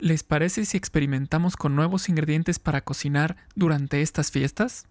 ¿Les 0.00 0.22
parece 0.22 0.64
si 0.64 0.76
experimentamos 0.76 1.56
con 1.56 1.74
nuevos 1.74 2.08
ingredientes 2.08 2.60
para 2.60 2.82
cocinar 2.82 3.36
durante 3.56 4.00
estas 4.00 4.30
fiestas? 4.30 4.86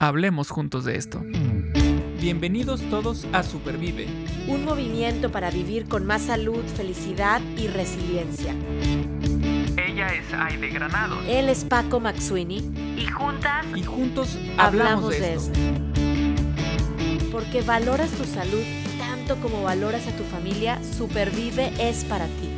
Hablemos 0.00 0.50
juntos 0.50 0.84
de 0.84 0.96
esto. 0.96 1.22
Bienvenidos 2.20 2.82
todos 2.90 3.28
a 3.32 3.44
Supervive, 3.44 4.08
un 4.48 4.64
movimiento 4.64 5.30
para 5.30 5.52
vivir 5.52 5.86
con 5.86 6.06
más 6.06 6.22
salud, 6.22 6.64
felicidad 6.76 7.40
y 7.56 7.68
resiliencia. 7.68 8.52
Ella 9.76 10.08
es 10.08 10.34
Aide 10.34 10.70
Granados. 10.70 11.24
Él 11.28 11.48
es 11.50 11.62
Paco 11.62 12.00
Maxuini. 12.00 12.68
Y 12.96 13.06
juntas 13.06 13.64
y 13.76 13.84
juntos 13.84 14.36
hablamos, 14.56 15.10
de, 15.10 15.34
esto. 15.34 15.60
Porque 17.30 17.62
valoras 17.62 18.10
tu 18.10 18.24
salud 18.24 18.64
tanto 18.98 19.36
como 19.40 19.62
valoras 19.62 20.08
a 20.08 20.16
tu 20.16 20.24
familia, 20.24 20.82
Supervive 20.82 21.72
es 21.78 22.04
para 22.04 22.26
ti. 22.26 22.57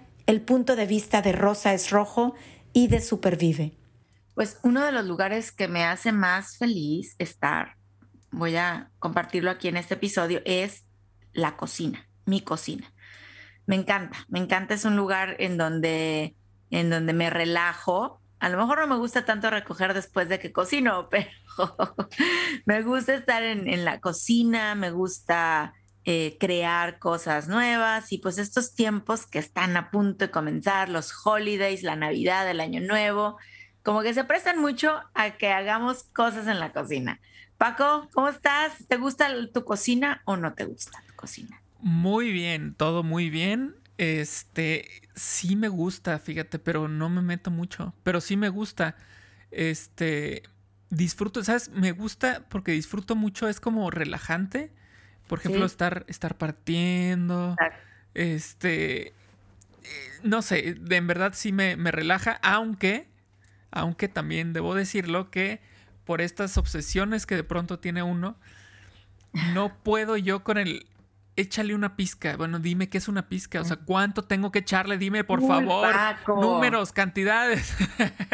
el 0.25 0.41
punto 0.41 0.75
de 0.75 0.85
vista 0.85 1.21
de 1.21 1.31
Rosa 1.31 1.73
es 1.73 1.89
rojo 1.89 2.35
y 2.73 2.87
de 2.87 3.01
Supervive. 3.01 3.77
Pues 4.33 4.59
uno 4.63 4.85
de 4.85 4.91
los 4.91 5.05
lugares 5.05 5.51
que 5.51 5.67
me 5.67 5.83
hace 5.83 6.11
más 6.11 6.57
feliz 6.57 7.15
estar, 7.19 7.75
voy 8.31 8.55
a 8.55 8.91
compartirlo 8.99 9.51
aquí 9.51 9.67
en 9.67 9.77
este 9.77 9.95
episodio, 9.95 10.41
es 10.45 10.85
la 11.33 11.57
cocina, 11.57 12.07
mi 12.25 12.41
cocina. 12.41 12.93
Me 13.65 13.75
encanta, 13.75 14.25
me 14.29 14.39
encanta, 14.39 14.73
es 14.73 14.85
un 14.85 14.95
lugar 14.95 15.35
en 15.39 15.57
donde, 15.57 16.35
en 16.69 16.89
donde 16.89 17.13
me 17.13 17.29
relajo. 17.29 18.21
A 18.39 18.49
lo 18.49 18.57
mejor 18.57 18.79
no 18.79 18.87
me 18.87 18.97
gusta 18.97 19.25
tanto 19.25 19.49
recoger 19.49 19.93
después 19.93 20.29
de 20.29 20.39
que 20.39 20.51
cocino, 20.51 21.09
pero 21.11 21.29
me 22.65 22.81
gusta 22.81 23.13
estar 23.15 23.43
en, 23.43 23.67
en 23.67 23.85
la 23.85 23.99
cocina, 23.99 24.75
me 24.75 24.91
gusta 24.91 25.73
eh, 26.03 26.37
crear 26.39 26.97
cosas 26.97 27.47
nuevas 27.47 28.11
y 28.11 28.17
pues 28.17 28.39
estos 28.39 28.73
tiempos 28.73 29.27
que 29.27 29.37
están 29.37 29.77
a 29.77 29.91
punto 29.91 30.25
de 30.25 30.31
comenzar, 30.31 30.89
los 30.89 31.13
holidays, 31.23 31.83
la 31.83 31.95
Navidad, 31.95 32.49
el 32.49 32.59
Año 32.59 32.81
Nuevo, 32.81 33.37
como 33.83 34.01
que 34.01 34.15
se 34.15 34.23
prestan 34.23 34.59
mucho 34.59 34.99
a 35.13 35.37
que 35.37 35.51
hagamos 35.51 36.03
cosas 36.05 36.47
en 36.47 36.59
la 36.59 36.71
cocina. 36.71 37.19
Paco, 37.57 38.09
¿cómo 38.13 38.29
estás? 38.29 38.73
¿Te 38.87 38.97
gusta 38.97 39.27
tu 39.53 39.63
cocina 39.63 40.23
o 40.25 40.37
no 40.37 40.53
te 40.53 40.65
gusta 40.65 41.03
tu 41.07 41.13
cocina? 41.13 41.61
Muy 41.81 42.31
bien, 42.31 42.73
todo 42.73 43.03
muy 43.03 43.29
bien. 43.29 43.75
Este, 43.99 45.03
sí 45.13 45.55
me 45.55 45.67
gusta, 45.67 46.17
fíjate, 46.17 46.57
pero 46.57 46.87
no 46.87 47.09
me 47.09 47.21
meto 47.21 47.51
mucho, 47.51 47.93
pero 48.01 48.21
sí 48.21 48.37
me 48.37 48.49
gusta. 48.49 48.95
Este, 49.51 50.41
disfruto, 50.89 51.43
¿sabes? 51.43 51.69
Me 51.69 51.91
gusta 51.91 52.47
porque 52.49 52.71
disfruto 52.71 53.15
mucho, 53.15 53.47
es 53.47 53.59
como 53.59 53.91
relajante 53.91 54.73
por 55.31 55.39
ejemplo, 55.39 55.65
estar, 55.65 56.03
estar 56.09 56.37
partiendo. 56.37 57.55
Este. 58.13 59.07
Eh, 59.07 59.13
no 60.23 60.41
sé, 60.41 60.73
de 60.73 60.97
en 60.97 61.07
verdad 61.07 61.31
sí 61.33 61.53
me, 61.53 61.77
relaja, 61.89 62.37
aunque. 62.43 63.07
Aunque 63.71 64.09
también 64.09 64.51
debo 64.51 64.75
decirlo 64.75 65.31
que 65.31 65.61
por 66.03 66.19
estas 66.19 66.57
obsesiones 66.57 67.25
que 67.25 67.37
de 67.37 67.45
pronto 67.45 67.79
tiene 67.79 68.03
uno, 68.03 68.35
no 69.53 69.73
puedo 69.73 70.17
yo 70.17 70.43
con 70.43 70.57
el 70.57 70.85
échale 71.37 71.73
una 71.75 71.95
pizca. 71.95 72.35
Bueno, 72.35 72.59
dime 72.59 72.89
qué 72.89 72.97
es 72.97 73.07
una 73.07 73.29
pizca. 73.29 73.61
O 73.61 73.63
sea, 73.63 73.77
¿cuánto 73.77 74.25
tengo 74.25 74.51
que 74.51 74.59
echarle? 74.59 74.97
Dime, 74.97 75.23
por 75.23 75.39
favor. 75.47 75.95
Números, 76.27 76.91
cantidades. 76.91 77.73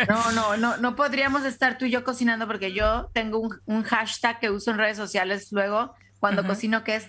No, 0.09 0.31
no, 0.31 0.57
no, 0.57 0.77
no 0.77 0.95
podríamos 0.95 1.45
estar 1.45 1.77
tú 1.77 1.85
y 1.85 1.91
yo 1.91 2.03
cocinando 2.03 2.47
porque 2.47 2.73
yo 2.73 3.11
tengo 3.13 3.37
un, 3.37 3.61
un 3.67 3.83
hashtag 3.83 4.39
que 4.39 4.49
uso 4.49 4.71
en 4.71 4.79
redes 4.79 4.97
sociales 4.97 5.51
luego 5.51 5.93
cuando 6.19 6.45
cocino 6.45 6.83
que 6.83 6.95
es 6.95 7.07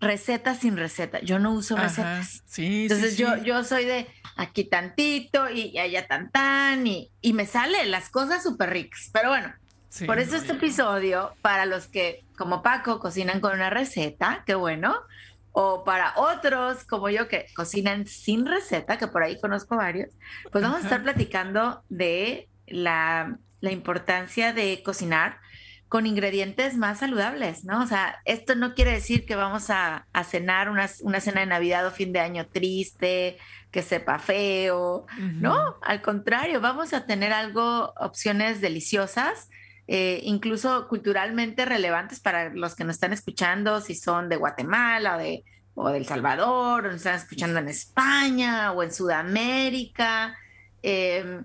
receta 0.00 0.54
sin 0.54 0.76
receta. 0.76 1.20
Yo 1.20 1.38
no 1.38 1.52
uso 1.52 1.76
recetas. 1.76 2.42
Sí, 2.46 2.82
Entonces 2.82 3.14
sí, 3.14 3.22
yo, 3.22 3.36
yo 3.38 3.62
soy 3.64 3.84
de 3.84 4.08
aquí 4.36 4.64
tantito 4.64 5.48
y 5.48 5.78
allá 5.78 6.06
tan 6.06 6.30
tan 6.30 6.86
y, 6.86 7.10
y 7.20 7.32
me 7.32 7.46
sale 7.46 7.84
las 7.86 8.10
cosas 8.10 8.42
súper 8.42 8.70
ricas. 8.70 9.10
Pero 9.12 9.28
bueno, 9.28 9.52
por 10.06 10.18
eso 10.18 10.36
este 10.36 10.52
episodio, 10.52 11.34
para 11.42 11.66
los 11.66 11.86
que 11.86 12.24
como 12.36 12.62
Paco 12.62 12.98
cocinan 12.98 13.40
con 13.40 13.52
una 13.52 13.70
receta, 13.70 14.42
qué 14.46 14.54
bueno, 14.54 14.96
o 15.52 15.84
para 15.84 16.14
otros 16.16 16.84
como 16.84 17.10
yo 17.10 17.28
que 17.28 17.46
cocinan 17.54 18.06
sin 18.06 18.46
receta, 18.46 18.96
que 18.96 19.06
por 19.06 19.22
ahí 19.22 19.38
conozco 19.40 19.76
varios, 19.76 20.08
pues 20.50 20.64
vamos 20.64 20.80
a 20.80 20.82
estar 20.84 21.02
platicando 21.02 21.84
de 21.90 22.48
la, 22.66 23.36
la 23.60 23.70
importancia 23.70 24.52
de 24.52 24.82
cocinar 24.82 25.38
con 25.92 26.06
ingredientes 26.06 26.78
más 26.78 27.00
saludables, 27.00 27.66
¿no? 27.66 27.82
O 27.82 27.86
sea, 27.86 28.22
esto 28.24 28.54
no 28.54 28.72
quiere 28.72 28.92
decir 28.92 29.26
que 29.26 29.36
vamos 29.36 29.68
a, 29.68 30.06
cenar 30.24 30.70
una, 30.70 30.88
cena 30.88 31.40
de 31.40 31.46
Navidad 31.46 31.86
o 31.86 31.90
fin 31.90 32.14
de 32.14 32.20
año 32.20 32.46
triste, 32.46 33.36
que 33.70 33.82
sepa 33.82 34.18
feo, 34.18 35.04
¿no? 35.18 35.76
Al 35.82 36.00
contrario, 36.00 36.62
vamos 36.62 36.94
a 36.94 37.04
tener 37.04 37.34
algo, 37.34 37.92
opciones 38.00 38.62
deliciosas, 38.62 39.50
eh, 39.86 40.22
incluso 40.22 40.88
culturalmente 40.88 41.66
relevantes 41.66 42.20
para 42.20 42.48
los 42.54 42.74
que 42.74 42.84
nos 42.84 42.94
están 42.94 43.12
escuchando, 43.12 43.82
si 43.82 43.94
son 43.94 44.30
de 44.30 44.36
Guatemala 44.36 45.16
o 45.16 45.18
de, 45.18 45.44
o 45.74 45.90
El 45.90 46.06
Salvador, 46.06 46.86
o 46.86 46.88
nos 46.88 46.96
están 46.96 47.16
escuchando 47.16 47.58
en 47.58 47.68
España 47.68 48.72
o 48.72 48.82
en 48.82 48.92
Sudamérica, 48.94 50.38
em, 50.82 51.44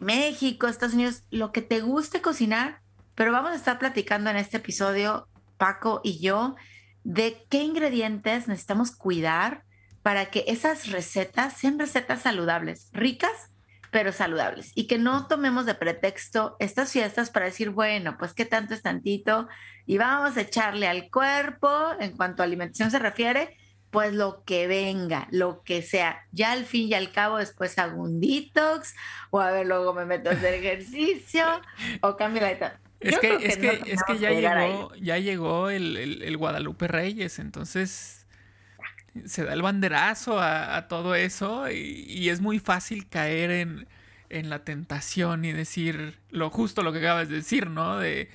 México, 0.00 0.66
Estados 0.66 0.94
Unidos, 0.94 1.22
lo 1.30 1.50
que 1.50 1.62
te 1.62 1.80
guste 1.80 2.20
cocinar, 2.20 2.82
pero 3.20 3.32
vamos 3.32 3.50
a 3.50 3.56
estar 3.56 3.78
platicando 3.78 4.30
en 4.30 4.38
este 4.38 4.56
episodio, 4.56 5.28
Paco 5.58 6.00
y 6.02 6.22
yo, 6.22 6.56
de 7.04 7.44
qué 7.50 7.62
ingredientes 7.62 8.48
necesitamos 8.48 8.92
cuidar 8.92 9.64
para 10.00 10.30
que 10.30 10.46
esas 10.46 10.90
recetas 10.90 11.52
sean 11.52 11.78
recetas 11.78 12.22
saludables, 12.22 12.88
ricas, 12.94 13.52
pero 13.90 14.12
saludables. 14.12 14.72
Y 14.74 14.86
que 14.86 14.96
no 14.96 15.26
tomemos 15.26 15.66
de 15.66 15.74
pretexto 15.74 16.56
estas 16.60 16.92
fiestas 16.92 17.28
para 17.28 17.44
decir, 17.44 17.68
bueno, 17.68 18.16
pues 18.18 18.32
qué 18.32 18.46
tanto 18.46 18.72
es 18.72 18.80
tantito 18.80 19.48
y 19.84 19.98
vamos 19.98 20.38
a 20.38 20.40
echarle 20.40 20.88
al 20.88 21.10
cuerpo, 21.10 21.70
en 21.98 22.16
cuanto 22.16 22.42
a 22.42 22.46
alimentación 22.46 22.90
se 22.90 23.00
refiere, 23.00 23.54
pues 23.90 24.14
lo 24.14 24.44
que 24.44 24.66
venga, 24.66 25.28
lo 25.30 25.62
que 25.62 25.82
sea. 25.82 26.24
Ya 26.32 26.52
al 26.52 26.64
fin 26.64 26.88
y 26.88 26.94
al 26.94 27.12
cabo 27.12 27.36
después 27.36 27.78
hago 27.78 28.00
un 28.00 28.18
detox 28.18 28.94
o 29.28 29.40
a 29.40 29.50
ver, 29.50 29.66
luego 29.66 29.92
me 29.92 30.06
meto 30.06 30.30
a 30.30 30.32
hacer 30.32 30.54
ejercicio 30.54 31.44
o 32.00 32.16
cambio 32.16 32.40
la 32.40 32.52
etapa. 32.52 32.89
Es 33.00 33.18
que, 33.18 33.34
es 33.34 33.56
que, 33.56 33.80
es 33.86 34.02
que 34.02 34.18
ya 34.18 34.30
llegó, 34.30 34.94
ya 34.96 35.18
llegó 35.18 35.70
el, 35.70 36.36
Guadalupe 36.36 36.86
Reyes, 36.86 37.38
entonces 37.38 38.26
se 39.24 39.44
da 39.44 39.54
el 39.54 39.62
banderazo 39.62 40.38
a, 40.38 40.86
todo 40.86 41.14
eso 41.14 41.70
y, 41.70 42.28
es 42.28 42.40
muy 42.42 42.58
fácil 42.58 43.08
caer 43.08 43.50
en, 43.50 43.88
en, 44.28 44.50
la 44.50 44.64
tentación 44.64 45.46
y 45.46 45.52
decir 45.52 46.18
lo 46.28 46.50
justo 46.50 46.82
lo 46.82 46.92
que 46.92 46.98
acabas 46.98 47.30
de 47.30 47.36
decir, 47.36 47.70
¿no? 47.70 47.98
De 47.98 48.28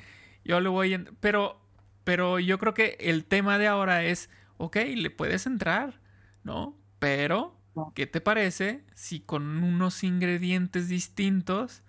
yo 0.44 0.60
le 0.60 0.70
voy, 0.70 0.96
en, 0.96 1.16
pero, 1.20 1.62
pero 2.04 2.40
yo 2.40 2.58
creo 2.58 2.74
que 2.74 2.98
el 3.00 3.26
tema 3.26 3.60
de 3.60 3.68
ahora 3.68 4.04
es, 4.04 4.30
ok, 4.58 4.78
le 4.96 5.12
puedes 5.12 5.46
entrar, 5.46 6.00
¿no? 6.44 6.76
Pero, 6.98 7.56
¿qué 7.94 8.08
te 8.08 8.20
parece 8.20 8.84
si 8.96 9.20
con 9.20 9.64
unos 9.64 10.04
ingredientes 10.04 10.88
distintos 10.88 11.84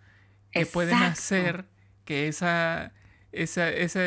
que 0.51 0.67
pueden 0.67 0.97
hacer 1.03 1.67
que 2.07 2.29
esa, 2.29 2.95
esa, 3.33 3.69
esa 3.69 4.01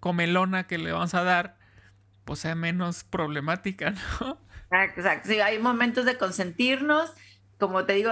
comelona 0.00 0.66
que 0.66 0.76
le 0.76 0.92
vamos 0.92 1.14
a 1.14 1.22
dar, 1.22 1.56
pues 2.26 2.40
sea 2.40 2.54
menos 2.54 3.04
problemática, 3.04 3.94
¿no? 4.20 4.38
Exacto, 4.70 5.28
sí, 5.30 5.40
hay 5.40 5.58
momentos 5.58 6.04
de 6.04 6.18
consentirnos, 6.18 7.14
como 7.58 7.84
te 7.84 7.92
digo, 7.92 8.10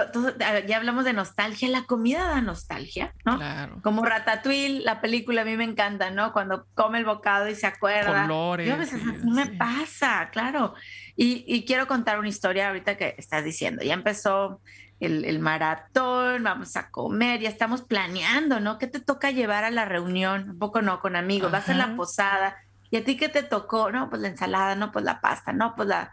ya 0.67 0.77
hablamos 0.77 1.05
de 1.05 1.13
nostalgia, 1.13 1.67
la 1.69 1.83
comida 1.83 2.27
da 2.27 2.41
nostalgia, 2.41 3.13
¿no? 3.25 3.37
Claro. 3.37 3.79
Como 3.81 4.05
Ratatouille, 4.05 4.81
la 4.81 5.01
película 5.01 5.41
a 5.41 5.45
mí 5.45 5.57
me 5.57 5.63
encanta, 5.63 6.11
¿no? 6.11 6.31
Cuando 6.33 6.67
come 6.75 6.99
el 6.99 7.05
bocado 7.05 7.49
y 7.49 7.55
se 7.55 7.65
acuerda. 7.65 8.23
Colores. 8.23 8.67
Yo 8.67 8.75
a 8.75 8.77
veces 8.77 9.01
me 9.23 9.47
pasa, 9.47 10.29
claro. 10.31 10.75
Y, 11.15 11.43
y, 11.47 11.65
quiero 11.65 11.87
contar 11.87 12.19
una 12.19 12.29
historia 12.29 12.67
ahorita 12.67 12.95
que 12.95 13.15
estás 13.17 13.43
diciendo. 13.43 13.83
Ya 13.83 13.95
empezó 13.95 14.61
el, 14.99 15.39
maratón, 15.39 16.43
vamos 16.43 16.75
a 16.75 16.91
comer, 16.91 17.39
ya 17.39 17.49
estamos 17.49 17.81
planeando, 17.81 18.59
¿no? 18.59 18.77
¿Qué 18.77 18.87
te 18.87 18.99
toca 18.99 19.31
llevar 19.31 19.63
a 19.63 19.71
la 19.71 19.85
reunión? 19.85 20.49
Un 20.51 20.59
poco 20.59 20.81
no, 20.81 20.99
con 20.99 21.15
amigos, 21.15 21.51
vas 21.51 21.69
a 21.69 21.73
la 21.73 21.95
posada. 21.95 22.57
¿Y 22.91 22.97
a 22.97 23.03
ti 23.03 23.15
qué 23.15 23.29
te 23.29 23.43
tocó? 23.43 23.91
No, 23.91 24.09
pues 24.09 24.21
la 24.21 24.27
ensalada, 24.27 24.75
no, 24.75 24.91
pues 24.91 25.05
la 25.05 25.21
pasta, 25.21 25.53
no, 25.53 25.75
pues 25.75 25.87
la, 25.87 26.11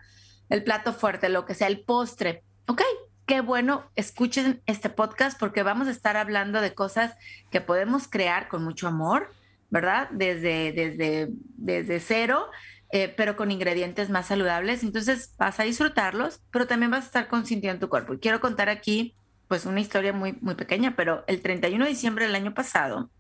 el 0.49 0.63
plato 0.63 0.93
fuerte, 0.93 1.29
lo 1.29 1.45
que 1.45 1.55
sea, 1.55 1.67
el 1.67 1.81
postre. 1.81 2.45
Ok, 2.67 2.83
qué 3.27 3.41
bueno, 3.41 3.91
escuchen 3.97 4.63
este 4.67 4.89
podcast 4.89 5.39
porque 5.39 5.63
vamos 5.63 5.89
a 5.89 5.91
estar 5.93 6.17
hablando 6.17 6.61
de 6.61 6.75
cosas 6.75 7.17
que 7.51 7.61
podemos 7.61 8.07
crear 8.09 8.49
con 8.49 8.63
mucho 8.63 8.87
amor, 8.87 9.33
¿verdad? 9.69 10.09
Desde, 10.13 10.73
desde, 10.73 11.29
desde 11.57 11.99
cero, 11.99 12.49
eh, 12.97 13.13
pero 13.15 13.37
con 13.37 13.51
ingredientes 13.51 14.09
más 14.09 14.29
saludables. 14.29 14.83
Entonces 14.83 15.35
vas 15.37 15.61
a 15.61 15.65
disfrutarlos, 15.65 16.41
pero 16.51 16.67
también 16.67 16.91
vas 16.91 17.03
a 17.03 17.07
estar 17.07 17.29
consintiendo 17.29 17.79
tu 17.79 17.91
cuerpo. 17.91 18.15
Y 18.15 18.19
quiero 18.19 18.41
contar 18.41 18.71
aquí, 18.71 19.15
pues, 19.49 19.67
una 19.67 19.81
historia 19.81 20.15
muy, 20.15 20.33
muy 20.41 20.55
pequeña, 20.55 20.97
pero 20.97 21.23
el 21.27 21.43
31 21.43 21.85
de 21.85 21.91
diciembre 21.91 22.25
del 22.25 22.35
año 22.35 22.55
pasado, 22.55 23.11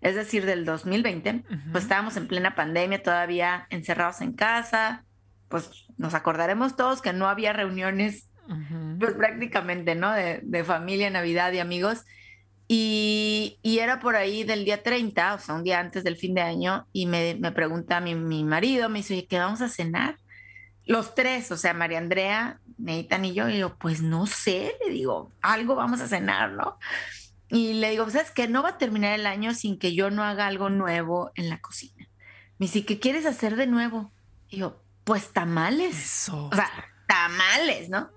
es 0.00 0.14
decir, 0.14 0.46
del 0.46 0.64
2020, 0.64 1.42
pues 1.72 1.82
estábamos 1.82 2.16
en 2.16 2.28
plena 2.28 2.54
pandemia, 2.54 3.02
todavía 3.02 3.66
encerrados 3.70 4.20
en 4.20 4.32
casa, 4.32 5.04
pues 5.48 5.86
nos 5.96 6.14
acordaremos 6.14 6.76
todos 6.76 7.02
que 7.02 7.12
no 7.12 7.28
había 7.28 7.52
reuniones, 7.52 8.30
pues 9.00 9.14
prácticamente, 9.14 9.96
¿no? 9.96 10.12
De, 10.12 10.40
de, 10.44 10.62
familia, 10.62 11.10
Navidad 11.10 11.52
y 11.52 11.58
amigos. 11.58 12.04
Y, 12.68 13.58
y, 13.62 13.78
era 13.78 14.00
por 14.00 14.16
ahí 14.16 14.42
del 14.42 14.64
día 14.64 14.82
30, 14.82 15.34
o 15.34 15.38
sea, 15.38 15.54
un 15.54 15.62
día 15.62 15.78
antes 15.78 16.02
del 16.02 16.16
fin 16.16 16.34
de 16.34 16.42
año, 16.42 16.86
y 16.92 17.06
me, 17.06 17.36
me 17.36 17.52
pregunta 17.52 18.00
mi, 18.00 18.16
mi 18.16 18.42
marido, 18.42 18.88
me 18.88 18.98
dice, 18.98 19.14
oye, 19.14 19.26
¿qué 19.26 19.38
vamos 19.38 19.60
a 19.60 19.68
cenar? 19.68 20.16
Los 20.84 21.14
tres, 21.14 21.52
o 21.52 21.56
sea, 21.56 21.74
María 21.74 21.98
Andrea, 21.98 22.60
Neitan 22.78 23.24
y 23.24 23.34
yo, 23.34 23.48
y 23.48 23.58
yo, 23.58 23.76
pues 23.76 24.02
no 24.02 24.26
sé, 24.26 24.74
le 24.84 24.92
digo, 24.92 25.32
algo 25.42 25.76
vamos 25.76 26.00
a 26.00 26.08
cenar, 26.08 26.52
¿no? 26.52 26.78
Y 27.48 27.74
le 27.74 27.90
digo, 27.90 28.08
¿sabes 28.10 28.30
que 28.30 28.48
No 28.48 28.62
va 28.62 28.70
a 28.70 28.78
terminar 28.78 29.12
el 29.12 29.26
año 29.26 29.54
sin 29.54 29.78
que 29.78 29.94
yo 29.94 30.10
no 30.10 30.24
haga 30.24 30.46
algo 30.46 30.68
nuevo 30.68 31.30
en 31.34 31.48
la 31.48 31.60
cocina. 31.60 32.08
Me 32.58 32.66
dice, 32.66 32.84
¿qué 32.84 32.98
quieres 32.98 33.26
hacer 33.26 33.56
de 33.56 33.66
nuevo? 33.66 34.12
Y 34.48 34.58
yo, 34.58 34.82
pues 35.04 35.32
tamales. 35.32 36.28
O 36.30 36.50
sea, 36.52 36.70
tamales, 37.06 37.88
¿no? 37.88 38.10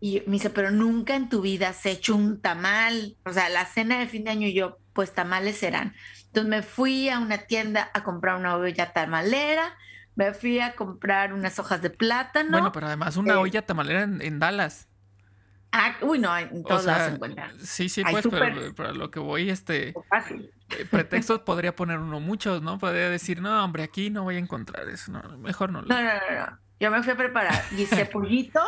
Y 0.00 0.22
me 0.26 0.32
dice, 0.32 0.50
pero 0.50 0.70
nunca 0.70 1.16
en 1.16 1.28
tu 1.28 1.40
vida 1.40 1.70
has 1.70 1.84
hecho 1.86 2.14
un 2.14 2.40
tamal. 2.40 3.16
O 3.24 3.32
sea, 3.32 3.48
la 3.48 3.64
cena 3.66 3.98
de 3.98 4.06
fin 4.06 4.24
de 4.24 4.30
año 4.30 4.46
y 4.46 4.54
yo, 4.54 4.78
pues 4.92 5.12
tamales 5.12 5.58
serán. 5.58 5.94
Entonces 6.26 6.48
me 6.48 6.62
fui 6.62 7.08
a 7.08 7.18
una 7.18 7.38
tienda 7.38 7.90
a 7.94 8.04
comprar 8.04 8.36
una 8.36 8.56
olla 8.56 8.92
tamalera, 8.92 9.76
me 10.14 10.34
fui 10.34 10.60
a 10.60 10.74
comprar 10.74 11.32
unas 11.32 11.58
hojas 11.58 11.82
de 11.82 11.90
plátano. 11.90 12.50
Bueno, 12.50 12.72
pero 12.72 12.86
además 12.86 13.16
una 13.16 13.34
eh, 13.34 13.36
olla 13.36 13.62
tamalera 13.62 14.02
en, 14.02 14.38
Dallas. 14.38 14.88
Ah, 15.72 15.96
uy, 16.00 16.18
no, 16.18 16.36
en 16.36 16.62
todos 16.64 16.84
lados 16.84 17.18
se. 17.58 17.66
Sí, 17.66 17.88
sí, 17.88 18.02
pues, 18.10 18.26
pero, 18.28 18.74
pero, 18.74 18.94
lo 18.94 19.10
que 19.10 19.20
voy, 19.20 19.50
este. 19.50 19.94
Fácil. 20.08 20.50
Eh, 20.70 20.86
pretextos 20.90 21.40
podría 21.40 21.74
poner 21.74 21.98
uno 21.98 22.20
muchos, 22.20 22.62
¿no? 22.62 22.78
Podría 22.78 23.10
decir, 23.10 23.40
no, 23.40 23.64
hombre, 23.64 23.82
aquí 23.82 24.10
no 24.10 24.24
voy 24.24 24.36
a 24.36 24.38
encontrar 24.38 24.88
eso. 24.88 25.12
No, 25.12 25.38
mejor 25.38 25.72
no. 25.72 25.82
No, 25.82 26.02
no, 26.02 26.02
no, 26.02 26.46
no. 26.46 26.58
Yo 26.80 26.90
me 26.90 27.02
fui 27.02 27.12
a 27.12 27.16
preparar. 27.16 27.64
Hice 27.76 28.04
pollito, 28.12 28.62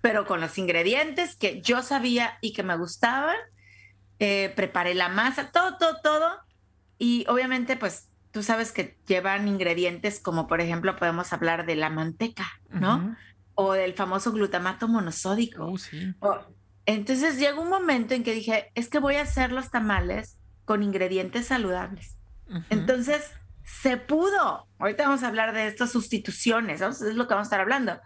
pero 0.00 0.26
con 0.26 0.40
los 0.40 0.58
ingredientes 0.58 1.36
que 1.36 1.60
yo 1.60 1.82
sabía 1.82 2.38
y 2.40 2.52
que 2.52 2.62
me 2.62 2.76
gustaban. 2.76 3.36
Eh, 4.20 4.52
preparé 4.56 4.94
la 4.94 5.08
masa, 5.08 5.50
todo, 5.52 5.76
todo, 5.78 6.00
todo. 6.02 6.30
Y 6.98 7.24
obviamente, 7.28 7.76
pues 7.76 8.08
tú 8.32 8.42
sabes 8.42 8.72
que 8.72 8.98
llevan 9.06 9.48
ingredientes 9.48 10.20
como, 10.20 10.46
por 10.46 10.60
ejemplo, 10.60 10.96
podemos 10.96 11.32
hablar 11.32 11.66
de 11.66 11.76
la 11.76 11.90
manteca, 11.90 12.46
¿no? 12.70 13.16
O 13.54 13.72
del 13.72 13.94
famoso 13.94 14.32
glutamato 14.32 14.88
monosódico. 14.88 15.66
Oh, 15.66 15.78
sí. 15.78 16.14
entonces 16.86 17.38
llegó 17.38 17.62
un 17.62 17.70
momento 17.70 18.14
en 18.14 18.24
que 18.24 18.32
dije, 18.32 18.70
es 18.74 18.88
que 18.88 18.98
voy 18.98 19.16
a 19.16 19.22
hacer 19.22 19.52
los 19.52 19.70
tamales 19.70 20.38
con 20.64 20.82
ingredientes 20.82 21.46
saludables. 21.46 22.16
Entonces, 22.70 23.30
se 23.62 23.96
pudo. 23.96 24.66
Ahorita 24.78 25.04
vamos 25.04 25.22
a 25.22 25.28
hablar 25.28 25.52
de 25.52 25.66
estas 25.66 25.92
sustituciones, 25.92 26.80
¿no? 26.80 26.88
es 26.88 27.00
lo 27.00 27.26
que 27.26 27.34
vamos 27.34 27.46
a 27.46 27.48
estar 27.48 27.60
hablando. 27.60 28.00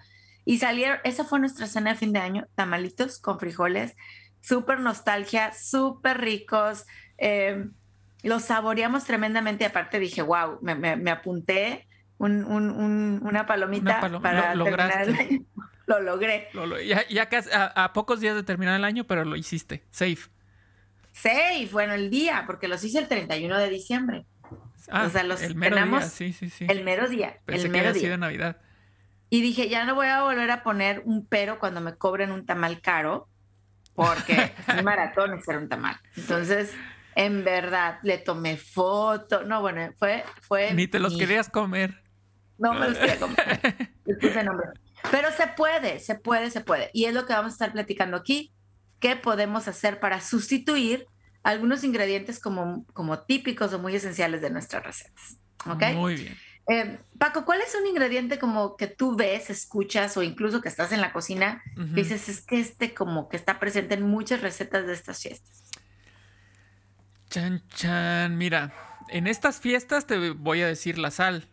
Y 0.44 0.58
salieron, 0.58 0.98
esa 1.04 1.24
fue 1.24 1.38
nuestra 1.38 1.66
cena 1.66 1.92
de 1.92 1.96
fin 1.96 2.12
de 2.12 2.18
año, 2.18 2.46
tamalitos 2.54 3.20
con 3.20 3.38
frijoles, 3.38 3.94
súper 4.40 4.80
nostalgia, 4.80 5.52
súper 5.52 6.20
ricos. 6.20 6.86
Em, 7.16 7.72
los 8.22 8.44
saboreamos 8.44 9.04
tremendamente. 9.04 9.64
Aparte 9.64 9.98
dije, 9.98 10.22
wow, 10.22 10.58
me, 10.60 11.10
apunté 11.10 11.86
una 12.18 13.46
palomita 13.46 14.00
para 14.20 14.54
lo, 14.54 14.64
terminar 14.64 15.08
el 15.08 15.14
año. 15.14 15.44
Lo 15.86 16.00
logré. 16.00 16.48
ya, 17.10 17.28
casi 17.28 17.50
a, 17.52 17.92
pocos 17.92 18.20
días 18.20 18.36
de 18.36 18.44
terminar 18.44 18.76
el 18.76 18.84
año, 18.84 19.04
pero 19.04 19.24
lo 19.24 19.34
hiciste. 19.34 19.84
Safe. 19.90 20.30
Safe, 21.12 21.68
bueno, 21.72 21.92
el 21.94 22.08
día, 22.08 22.44
porque 22.46 22.68
los 22.68 22.82
hice 22.84 23.00
el 23.00 23.08
31 23.08 23.58
de 23.58 23.68
diciembre. 23.68 24.24
Ah, 24.90 25.04
o 25.06 25.10
sea, 25.10 25.24
los 25.24 25.42
el 25.42 25.54
mero 25.54 25.76
día, 25.84 26.00
sí, 26.02 26.32
sí, 26.32 26.50
sí. 26.50 26.66
El 26.68 26.84
mero 26.84 27.08
día. 27.08 27.38
Pensé 27.44 27.66
el 27.66 27.72
mero 27.72 27.82
que 27.82 27.88
había 27.90 28.00
sido 28.00 28.16
Navidad. 28.16 28.60
Y 29.32 29.40
dije, 29.40 29.70
ya 29.70 29.86
no 29.86 29.94
voy 29.94 30.08
a 30.08 30.24
volver 30.24 30.50
a 30.50 30.62
poner 30.62 31.00
un 31.06 31.26
pero 31.26 31.58
cuando 31.58 31.80
me 31.80 31.94
cobren 31.94 32.32
un 32.32 32.44
tamal 32.44 32.82
caro, 32.82 33.30
porque 33.94 34.52
un 34.78 34.84
maratón 34.84 35.32
es 35.32 35.46
ser 35.46 35.56
un 35.56 35.70
tamal. 35.70 35.96
Entonces, 36.14 36.74
en 37.14 37.42
verdad, 37.42 37.98
le 38.02 38.18
tomé 38.18 38.58
foto. 38.58 39.42
No, 39.44 39.62
bueno, 39.62 39.90
fue... 39.98 40.22
fue 40.42 40.74
Ni 40.74 40.86
te 40.86 40.98
los 40.98 41.16
querías 41.16 41.48
comer. 41.48 42.02
No 42.58 42.74
me 42.74 42.90
los 42.90 42.98
quería 42.98 43.18
comer. 43.18 43.90
nombre. 44.44 44.68
Pero 45.10 45.30
se 45.30 45.46
puede, 45.46 45.98
se 45.98 46.14
puede, 46.14 46.50
se 46.50 46.60
puede. 46.60 46.90
Y 46.92 47.06
es 47.06 47.14
lo 47.14 47.24
que 47.24 47.32
vamos 47.32 47.52
a 47.52 47.54
estar 47.54 47.72
platicando 47.72 48.18
aquí 48.18 48.52
qué 49.00 49.16
podemos 49.16 49.66
hacer 49.66 49.98
para 49.98 50.20
sustituir 50.20 51.06
algunos 51.42 51.84
ingredientes 51.84 52.38
como, 52.38 52.84
como 52.92 53.20
típicos 53.20 53.72
o 53.72 53.78
muy 53.78 53.96
esenciales 53.96 54.42
de 54.42 54.50
nuestras 54.50 54.84
recetas. 54.84 55.38
¿Ok? 55.64 55.84
Muy 55.94 56.16
bien. 56.16 56.36
Eh, 56.68 56.98
Paco, 57.18 57.44
¿cuál 57.44 57.60
es 57.60 57.74
un 57.74 57.86
ingrediente 57.86 58.38
como 58.38 58.76
que 58.76 58.86
tú 58.86 59.16
ves, 59.16 59.50
escuchas 59.50 60.16
o 60.16 60.22
incluso 60.22 60.60
que 60.60 60.68
estás 60.68 60.92
en 60.92 61.00
la 61.00 61.12
cocina 61.12 61.62
dices 61.76 62.28
es 62.28 62.40
que 62.40 62.60
este 62.60 62.94
como 62.94 63.28
que 63.28 63.36
está 63.36 63.58
presente 63.58 63.94
en 63.94 64.02
muchas 64.02 64.42
recetas 64.42 64.86
de 64.86 64.92
estas 64.92 65.20
fiestas? 65.20 65.64
Chan, 67.30 67.64
chan, 67.68 68.36
mira, 68.38 68.72
en 69.08 69.26
estas 69.26 69.58
fiestas 69.58 70.06
te 70.06 70.30
voy 70.30 70.62
a 70.62 70.66
decir 70.66 70.98
la 70.98 71.10
sal, 71.10 71.48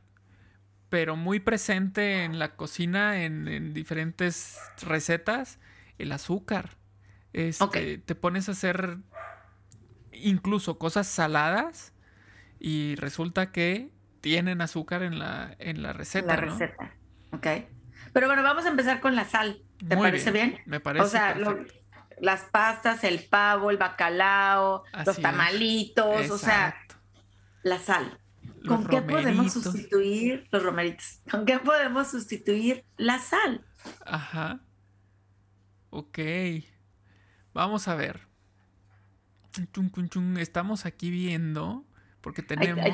pero 0.90 1.16
muy 1.16 1.40
presente 1.40 2.24
en 2.24 2.38
la 2.38 2.56
cocina, 2.56 3.24
en, 3.24 3.48
en 3.48 3.74
diferentes 3.74 4.58
recetas, 4.82 5.58
el 5.98 6.12
azúcar. 6.12 6.78
Este, 7.34 8.00
Te 8.00 8.16
pones 8.16 8.50
a 8.50 8.54
hacer 8.54 8.98
incluso 10.12 10.78
cosas 10.78 11.08
saladas 11.08 11.94
y 12.60 12.96
resulta 12.96 13.52
que 13.52 13.92
tienen 14.22 14.62
azúcar 14.62 15.04
en 15.04 15.20
la, 15.20 15.56
en 15.60 15.82
la 15.82 15.94
receta. 15.94 16.28
La 16.28 16.36
receta, 16.36 16.96
ok. 17.32 17.48
Pero 18.14 18.28
bueno, 18.28 18.44
vamos 18.44 18.66
a 18.66 18.70
empezar 18.70 19.02
con 19.02 19.16
la 19.16 19.26
sal. 19.26 19.62
¿Te 19.88 19.96
parece 19.96 20.32
bien. 20.32 20.60
Me 20.66 20.80
parece. 20.80 21.06
O 21.06 21.08
sea, 21.08 21.36
las 22.20 22.42
pastas, 22.46 23.04
el 23.04 23.24
pavo, 23.26 23.70
el 23.72 23.78
bacalao, 23.78 24.84
los 25.06 25.22
tamalitos, 25.22 26.30
o 26.30 26.38
sea, 26.38 26.76
la 27.64 27.80
sal. 27.80 28.20
¿Con 28.68 28.88
qué 28.88 29.02
podemos 29.02 29.54
sustituir 29.54 30.48
los 30.52 30.64
romeritos? 30.64 31.22
¿Con 31.32 31.46
qué 31.46 31.60
podemos 31.60 32.12
sustituir 32.12 32.84
la 32.98 33.20
sal? 33.20 33.64
Ajá. 34.06 34.60
Ok. 35.92 36.20
Vamos 37.54 37.88
a 37.88 37.96
ver. 37.96 38.28
Estamos 40.38 40.86
aquí 40.86 41.10
viendo, 41.10 41.86
porque 42.22 42.42
tenemos... 42.42 42.86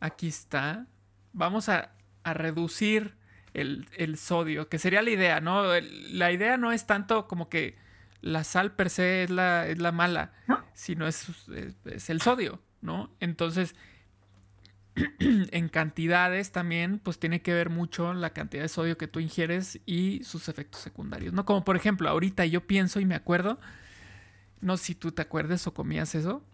Aquí 0.00 0.28
está. 0.28 0.86
Vamos 1.32 1.68
a, 1.68 1.92
reducir 2.24 3.14
el, 3.54 4.16
sodio, 4.16 4.68
que 4.68 4.78
sería 4.78 5.02
la 5.02 5.10
idea, 5.10 5.40
¿no? 5.40 5.64
la 5.72 6.32
idea 6.32 6.56
no 6.56 6.70
es 6.70 6.86
tanto 6.86 7.26
como 7.26 7.48
que 7.48 7.76
la 8.20 8.44
sal 8.44 8.72
per 8.72 8.90
se 8.90 9.24
es 9.24 9.30
la, 9.30 9.66
es 9.66 9.78
la 9.78 9.92
mala, 9.92 10.32
sino 10.74 11.06
es, 11.06 11.26
es, 11.86 12.10
el 12.10 12.20
sodio, 12.20 12.60
¿no? 12.82 13.10
Entonces, 13.20 13.74
en 15.18 15.68
cantidades 15.68 16.52
también, 16.52 16.98
pues 16.98 17.18
tiene 17.18 17.42
que 17.42 17.54
ver 17.54 17.70
mucho 17.70 18.12
la 18.12 18.30
cantidad 18.30 18.62
de 18.62 18.68
sodio 18.68 18.98
que 18.98 19.08
tú 19.08 19.20
ingieres 19.20 19.80
y 19.86 20.22
sus 20.24 20.48
efectos 20.48 20.80
secundarios, 20.80 21.32
¿no? 21.32 21.44
Como 21.44 21.64
por 21.64 21.76
ejemplo, 21.76 22.08
ahorita 22.08 22.44
yo 22.46 22.66
pienso 22.66 23.00
y 23.00 23.06
me 23.06 23.14
acuerdo, 23.14 23.58
no 24.60 24.76
sé 24.76 24.84
si 24.84 24.94
tú 24.94 25.12
te 25.12 25.22
acuerdas 25.22 25.66
o 25.66 25.74
comías 25.74 26.14
eso, 26.14 26.44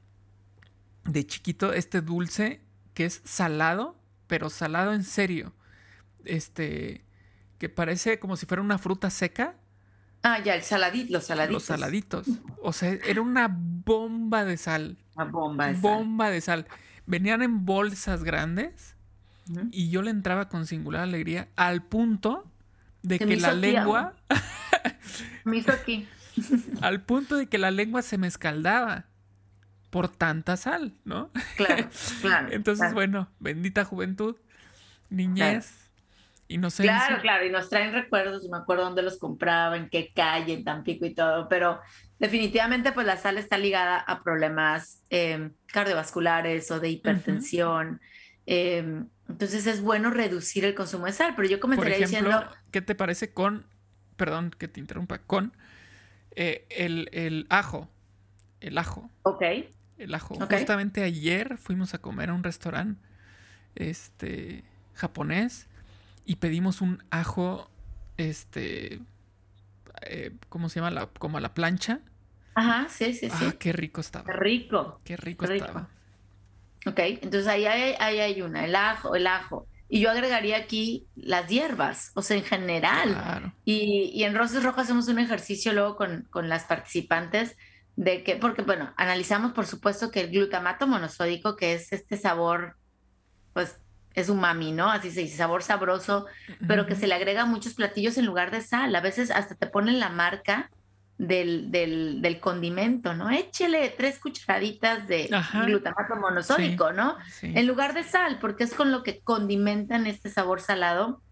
de 1.04 1.26
chiquito, 1.26 1.72
este 1.72 2.00
dulce 2.00 2.60
que 2.96 3.04
es 3.04 3.20
salado, 3.24 3.94
pero 4.26 4.48
salado 4.48 4.94
en 4.94 5.04
serio, 5.04 5.52
este, 6.24 7.04
que 7.58 7.68
parece 7.68 8.18
como 8.18 8.38
si 8.38 8.46
fuera 8.46 8.62
una 8.62 8.78
fruta 8.78 9.10
seca. 9.10 9.54
Ah, 10.22 10.38
ya, 10.42 10.54
el 10.54 10.62
saladito, 10.62 11.12
los 11.12 11.26
saladitos. 11.26 11.52
Los 11.52 11.62
saladitos. 11.64 12.26
O 12.62 12.72
sea, 12.72 12.92
era 12.92 13.20
una 13.20 13.48
bomba 13.50 14.46
de 14.46 14.56
sal. 14.56 14.96
Una 15.14 15.26
bomba 15.26 15.66
de 15.66 15.74
sal. 15.74 15.82
Bomba 15.82 16.30
de 16.30 16.40
sal 16.40 16.66
venían 17.04 17.42
en 17.42 17.66
bolsas 17.66 18.24
grandes 18.24 18.96
y 19.72 19.90
yo 19.90 20.00
le 20.00 20.10
entraba 20.10 20.48
con 20.48 20.66
singular 20.66 21.02
alegría 21.02 21.48
al 21.54 21.82
punto 21.82 22.50
de 23.02 23.18
que 23.18 23.36
la 23.36 23.52
lengua... 23.52 24.14
me 25.44 25.58
hizo 25.58 25.70
aquí. 25.70 26.08
al 26.80 27.02
punto 27.02 27.36
de 27.36 27.46
que 27.46 27.58
la 27.58 27.70
lengua 27.70 28.00
se 28.00 28.16
me 28.16 28.26
escaldaba 28.26 29.04
por 29.90 30.08
tanta 30.08 30.56
sal, 30.56 30.92
¿no? 31.04 31.30
Claro, 31.56 31.88
claro. 32.20 32.48
Entonces, 32.50 32.92
bueno, 32.92 33.28
bendita 33.38 33.84
juventud, 33.84 34.36
niñez. 35.08 35.90
inocencia. 36.48 37.06
Claro, 37.06 37.22
claro, 37.22 37.46
y 37.46 37.50
nos 37.50 37.68
traen 37.68 37.92
recuerdos, 37.92 38.48
me 38.48 38.58
acuerdo 38.58 38.84
dónde 38.84 39.02
los 39.02 39.18
compraba, 39.18 39.76
en 39.76 39.88
qué 39.88 40.12
calle, 40.14 40.54
en 40.54 40.64
Tampico 40.64 41.06
y 41.06 41.14
todo, 41.14 41.48
pero 41.48 41.80
definitivamente 42.18 42.92
pues 42.92 43.06
la 43.06 43.16
sal 43.16 43.38
está 43.38 43.58
ligada 43.58 43.98
a 43.98 44.22
problemas 44.22 45.02
em, 45.10 45.52
cardiovasculares 45.66 46.70
o 46.70 46.80
de 46.80 46.90
hipertensión. 46.90 48.00
Em, 48.46 49.08
entonces 49.28 49.66
es 49.66 49.80
bueno 49.82 50.10
reducir 50.10 50.64
el 50.64 50.74
consumo 50.74 51.06
de 51.06 51.12
sal, 51.12 51.34
pero 51.34 51.48
yo 51.48 51.60
comenzaría 51.60 51.98
diciendo... 51.98 52.48
¿Qué 52.70 52.80
te 52.80 52.94
parece 52.94 53.32
con, 53.32 53.66
perdón 54.16 54.50
que 54.56 54.68
te 54.68 54.80
interrumpa, 54.80 55.18
con 55.18 55.52
eh, 56.36 56.66
el, 56.70 57.46
ajo? 57.50 57.88
El 58.60 58.78
ajo. 58.78 59.10
Ok. 59.22 59.42
El 59.98 60.14
ajo. 60.14 60.34
Justamente 60.34 61.02
ayer 61.02 61.56
fuimos 61.58 61.94
a 61.94 61.98
comer 61.98 62.30
a 62.30 62.34
un 62.34 62.42
restaurante 62.42 63.00
este, 63.74 64.64
japonés 64.94 65.68
y 66.24 66.36
pedimos 66.36 66.80
un 66.80 67.02
ajo, 67.10 67.70
este, 68.16 69.00
eh, 70.02 70.32
¿cómo 70.48 70.68
se 70.68 70.80
llama? 70.80 70.90
La, 70.90 71.06
como 71.06 71.38
a 71.38 71.40
la 71.40 71.54
plancha. 71.54 72.00
Ajá, 72.54 72.88
sí, 72.88 73.12
sí, 73.12 73.30
sí. 73.30 73.44
Ah, 73.46 73.54
qué 73.58 73.72
rico 73.72 74.00
estaba. 74.00 74.24
Qué 74.24 74.32
rico. 74.32 75.00
Qué 75.04 75.16
rico, 75.16 75.44
estaba. 75.44 75.88
Ok, 76.86 76.98
entonces 76.98 77.46
ahí 77.46 77.66
hay, 77.66 77.94
hay, 77.98 78.42
una, 78.42 78.64
el 78.64 78.74
ajo, 78.74 79.14
el 79.14 79.26
ajo. 79.26 79.66
Y 79.88 80.00
yo 80.00 80.10
agregaría 80.10 80.56
aquí 80.56 81.06
las 81.14 81.48
hierbas, 81.48 82.10
o 82.14 82.22
sea, 82.22 82.36
en 82.36 82.44
general. 82.44 83.12
Claro. 83.12 83.52
Y, 83.64 84.10
y, 84.14 84.24
en 84.24 84.34
Rosas 84.34 84.64
Rojas 84.64 84.84
hacemos 84.84 85.06
un 85.08 85.18
ejercicio 85.18 85.72
luego 85.72 85.96
con, 85.96 86.26
con 86.30 86.48
las 86.48 86.64
participantes 86.64 87.56
de 87.96 88.22
que, 88.22 88.36
porque 88.36 88.62
bueno, 88.62 88.92
analizamos 88.96 89.52
por 89.52 89.66
supuesto 89.66 90.10
que 90.10 90.20
el 90.20 90.30
glutamato 90.30 90.86
monosódico, 90.86 91.56
que 91.56 91.72
es 91.72 91.92
este 91.92 92.16
sabor, 92.16 92.76
pues 93.52 93.78
es 94.14 94.28
umami, 94.28 94.72
¿no? 94.72 94.90
Así 94.90 95.10
se 95.10 95.20
dice, 95.20 95.36
sabor 95.36 95.62
sabroso, 95.62 96.26
pero 96.66 96.86
que 96.86 96.94
se 96.94 97.06
le 97.06 97.14
agrega 97.14 97.44
muchos 97.44 97.74
platillos 97.74 98.16
en 98.16 98.26
lugar 98.26 98.50
de 98.50 98.62
sal. 98.62 98.94
A 98.94 99.00
veces 99.00 99.30
hasta 99.30 99.54
te 99.54 99.66
ponen 99.66 100.00
la 100.00 100.08
marca 100.08 100.70
del, 101.18 101.70
del, 101.70 102.40
condimento, 102.40 103.14
¿no? 103.14 103.30
Échele 103.30 103.88
tres 103.90 104.18
cucharaditas 104.18 105.06
de 105.06 105.28
glutamato 105.66 106.16
monosódico, 106.16 106.92
¿no? 106.92 107.16
En 107.42 107.66
lugar 107.66 107.94
de 107.94 108.04
sal, 108.04 108.38
porque 108.40 108.64
es 108.64 108.74
con 108.74 108.90
lo 108.90 109.02
que 109.02 109.20
condimentan 109.20 110.06
este 110.06 110.30
sabor 110.30 110.60
salado 110.60 111.22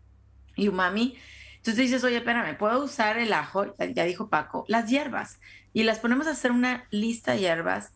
y 0.57 0.69
umami. 0.69 1.17
Entonces 1.57 1.77
dices, 1.77 2.05
oye, 2.05 2.19
espérame, 2.19 2.57
puedo 2.57 2.85
usar 2.85 3.19
el 3.19 3.33
ajo, 3.33 3.75
ya 3.95 4.05
dijo 4.05 4.29
Paco, 4.29 4.67
las 4.69 4.91
hierbas, 4.91 5.41
y 5.75 5.83
las 5.83 5.99
ponemos 5.99 6.27
a 6.27 6.31
hacer 6.31 6.53
una 6.53 6.87
lista 6.91 7.33
de 7.33 7.41
hierbas 7.41 7.93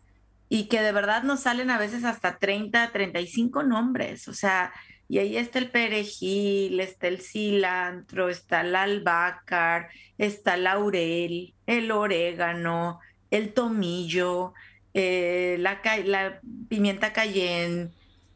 y 0.49 0.65
que 0.65 0.81
de 0.81 0.91
verdad 0.91 1.23
nos 1.23 1.39
salen 1.41 1.71
a 1.71 1.79
veces 1.79 2.03
hasta 2.03 2.37
30, 2.37 2.91
35 2.91 3.63
nombres, 3.63 4.27
o 4.27 4.33
sea, 4.33 4.71
y 5.07 5.17
ahí 5.17 5.37
está 5.37 5.57
el 5.57 5.71
perejil, 5.71 6.79
está 6.79 7.07
el 7.07 7.19
cilantro, 7.19 8.29
está 8.29 8.61
el 8.61 8.75
albahaca, 8.75 9.89
está 10.19 10.53
el 10.53 10.65
laurel, 10.65 11.55
el 11.65 11.91
orégano, 11.91 12.99
el 13.31 13.53
tomillo, 13.53 14.53
eh, 14.93 15.57
la, 15.59 15.81
la, 16.05 16.39
pimienta 16.67 17.11
cayenne, 17.11 17.89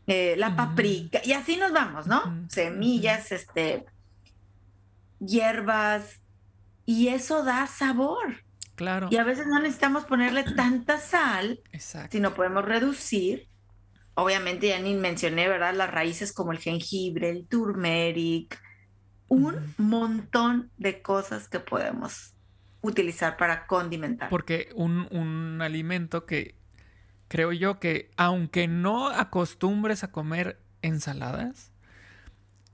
eh, 0.08 0.36
la 0.38 0.56
paprika, 0.56 1.20
y 1.24 1.34
así 1.34 1.58
nos 1.58 1.72
vamos, 1.74 2.08
¿no? 2.08 2.48
Semillas, 2.50 3.32
este, 3.32 3.86
hierbas, 5.20 6.22
y 6.86 7.10
eso 7.10 7.44
da 7.44 7.68
sabor. 7.68 8.43
Claro. 8.76 9.08
Y 9.12 9.18
a 9.18 9.24
veces 9.24 9.46
no 9.48 9.60
necesitamos 9.60 10.06
ponerle 10.06 10.44
tanta 10.44 10.98
sal, 10.98 11.60
sino 12.10 12.34
podemos 12.34 12.66
reducir. 12.66 13.48
Obviamente 14.16 14.68
ya 14.68 14.80
ni 14.80 14.94
mencioné, 14.96 15.48
¿verdad? 15.48 15.74
Las 15.74 15.92
raíces 15.92 16.34
como 16.34 16.52
el 16.52 16.60
jengibre, 16.60 17.30
el 17.30 17.48
turmeric, 17.48 18.60
un 19.28 19.74
montón 19.78 20.72
de 20.78 21.02
cosas 21.02 21.48
que 21.48 21.60
podemos 21.60 22.34
utilizar 22.82 23.38
para 23.38 23.66
condimentar. 23.66 24.30
Porque 24.30 24.70
un, 24.76 25.08
un 25.12 25.62
alimento 25.62 26.26
que 26.26 26.56
creo 27.28 27.52
yo 27.52 27.80
que 27.80 28.12
aunque 28.18 28.68
no 28.68 29.08
acostumbres 29.08 30.04
a 30.04 30.12
comer 30.12 30.60
ensaladas, 30.82 31.72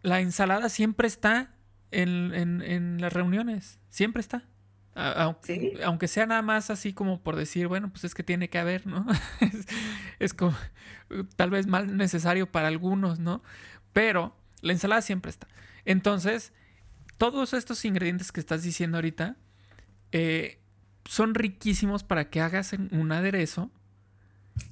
la 0.02 0.20
ensalada 0.20 0.70
siempre 0.70 1.08
está 1.08 1.56
en, 1.92 2.34
en, 2.34 2.62
en 2.62 3.02
las 3.02 3.14
reuniones, 3.14 3.80
siempre 3.90 4.22
está. 4.22 4.44
Aunque, 5.00 6.08
sea 6.08 6.26
nada 6.26 6.42
más 6.42 6.70
así 6.70 6.94
como 6.94 7.22
por 7.22 7.36
decir, 7.36 7.68
bueno, 7.68 7.90
pues 7.90 8.04
es 8.04 8.14
que 8.14 8.24
tiene 8.24 8.50
que 8.50 8.58
haber, 8.58 8.86
¿no? 8.86 9.06
es, 10.20 10.34
como 10.34 10.56
tal 11.36 11.50
vez 11.50 11.68
más 11.68 11.88
necesario 11.88 12.52
para 12.52 12.68
algunos, 12.68 13.20
¿no? 13.20 13.42
Pero 13.94 14.36
la 14.62 14.74
ensalada 14.74 15.02
siempre 15.02 15.30
está. 15.30 15.48
Entonces, 15.86 16.54
todos 17.18 17.54
estos 17.54 17.86
ingredientes 17.86 18.32
que 18.32 18.40
estás 18.40 18.64
diciendo 18.64 18.98
ahorita 18.98 19.38
eh, 20.12 20.60
son 21.06 21.34
riquísimos 21.34 22.04
para 22.04 22.30
que 22.30 22.42
hagas 22.42 22.74
un 22.74 23.12
aderezo 23.12 23.72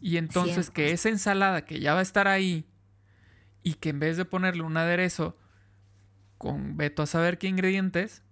y 0.02 0.18
entonces 0.18 0.70
que 0.70 0.92
esa 0.92 1.10
ensalada 1.10 1.66
que 1.66 1.80
ya 1.80 1.94
va 1.94 2.00
a 2.00 2.04
estar 2.04 2.28
ahí 2.28 2.66
y 3.64 3.76
que 3.76 3.90
en 3.90 4.00
vez 4.00 4.18
de 4.18 4.26
ponerle 4.26 4.64
un 4.64 4.78
aderezo 4.78 5.38
con 6.38 6.78
veto 6.78 7.02
a 7.02 7.06
saber 7.06 7.38
qué 7.38 7.48
ingredientes, 7.48 8.24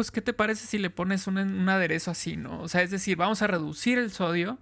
pues, 0.00 0.10
¿qué 0.10 0.22
te 0.22 0.32
parece 0.32 0.66
si 0.66 0.78
le 0.78 0.88
pones 0.88 1.26
un, 1.26 1.68
aderezo 1.68 2.10
así, 2.10 2.38
no? 2.38 2.62
O 2.62 2.68
sea, 2.68 2.80
es 2.80 2.90
decir, 2.90 3.18
vamos 3.18 3.42
a 3.42 3.46
reducir 3.46 3.98
el 3.98 4.10
sodio 4.10 4.58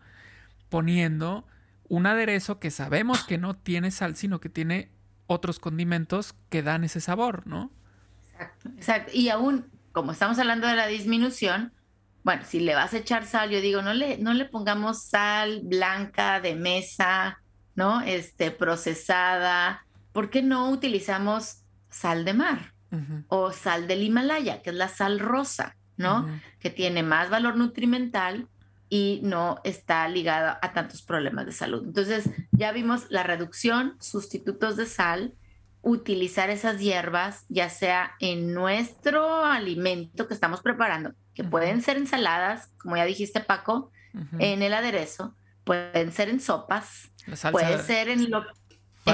poniendo 0.69 1.47
un 1.89 2.07
aderezo 2.07 2.59
que 2.59 2.73
sabemos 2.73 3.23
que 3.23 3.39
no 3.39 3.55
tiene 3.55 3.93
sal, 3.93 4.17
sino 4.17 4.41
que 4.41 4.49
tiene 4.49 4.91
otros 5.29 5.61
condimentos 5.61 6.35
que 6.51 6.65
dan 6.65 6.83
ese 6.83 7.01
sabor, 7.01 7.47
¿no? 7.47 7.71
Exacto, 8.33 8.69
exacto. 8.71 9.13
Y 9.15 9.29
aún, 9.29 9.71
como 9.93 10.11
estamos 10.11 10.41
hablando 10.41 10.67
de 10.67 10.75
la 10.75 10.89
disminución, 10.89 11.73
bueno, 12.25 12.43
si 12.45 12.59
le 12.59 12.75
vas 12.75 12.93
a 12.93 12.99
echar 12.99 13.25
sal, 13.25 13.51
yo 13.51 13.61
digo, 13.61 13.81
no 13.81 13.95
le, 13.95 14.19
no 14.19 14.35
le 14.35 14.45
pongamos 14.45 15.05
sal 15.05 15.61
blanca 15.63 16.41
de 16.41 16.57
mesa, 16.57 17.39
¿no? 17.77 18.01
Este, 18.01 18.51
procesada. 18.51 19.87
¿Por 20.11 20.31
qué 20.31 20.43
no 20.43 20.69
utilizamos 20.71 21.63
sal 21.91 22.25
de 22.25 22.35
mar? 22.35 22.75
O 23.29 23.53
sal 23.53 23.87
del 23.87 24.03
Himalaya, 24.03 24.63
que 24.63 24.71
es 24.71 24.77
la 24.77 24.89
sal 24.89 25.19
rosa, 25.19 25.77
¿no? 25.97 26.29
Que 26.59 26.71
tiene 26.71 27.03
más 27.03 27.31
valor 27.31 27.57
nutrimental 27.57 28.49
y 28.91 29.21
no 29.23 29.61
está 29.65 30.09
ligada 30.09 30.59
a 30.63 30.73
tantos 30.73 31.03
problemas 31.03 31.47
de 31.47 31.53
salud. 31.53 31.85
Entonces, 31.85 32.31
ya 32.53 32.73
vimos 32.73 33.07
la 33.11 33.23
reducción, 33.23 33.97
sustitutos 34.01 34.77
de 34.77 34.87
sal, 34.87 35.35
utilizar 35.83 36.51
esas 36.51 36.81
hierbas, 36.81 37.45
ya 37.49 37.69
sea 37.69 38.13
en 38.21 38.53
nuestro 38.55 39.45
alimento 39.45 40.27
que 40.27 40.35
estamos 40.35 40.61
preparando, 40.61 41.13
que 41.35 41.45
pueden 41.45 41.83
ser 41.83 41.97
ensaladas, 41.97 42.71
como 42.79 42.97
ya 42.97 43.05
dijiste 43.05 43.41
Paco, 43.41 43.91
en 44.39 44.63
el 44.63 44.75
aderezo, 44.75 45.35
pueden 45.65 46.13
ser 46.13 46.29
en 46.29 46.41
sopas, 46.41 47.11
puede 47.53 47.79
ser 47.83 48.09
en 48.09 48.31
lo 48.31 48.45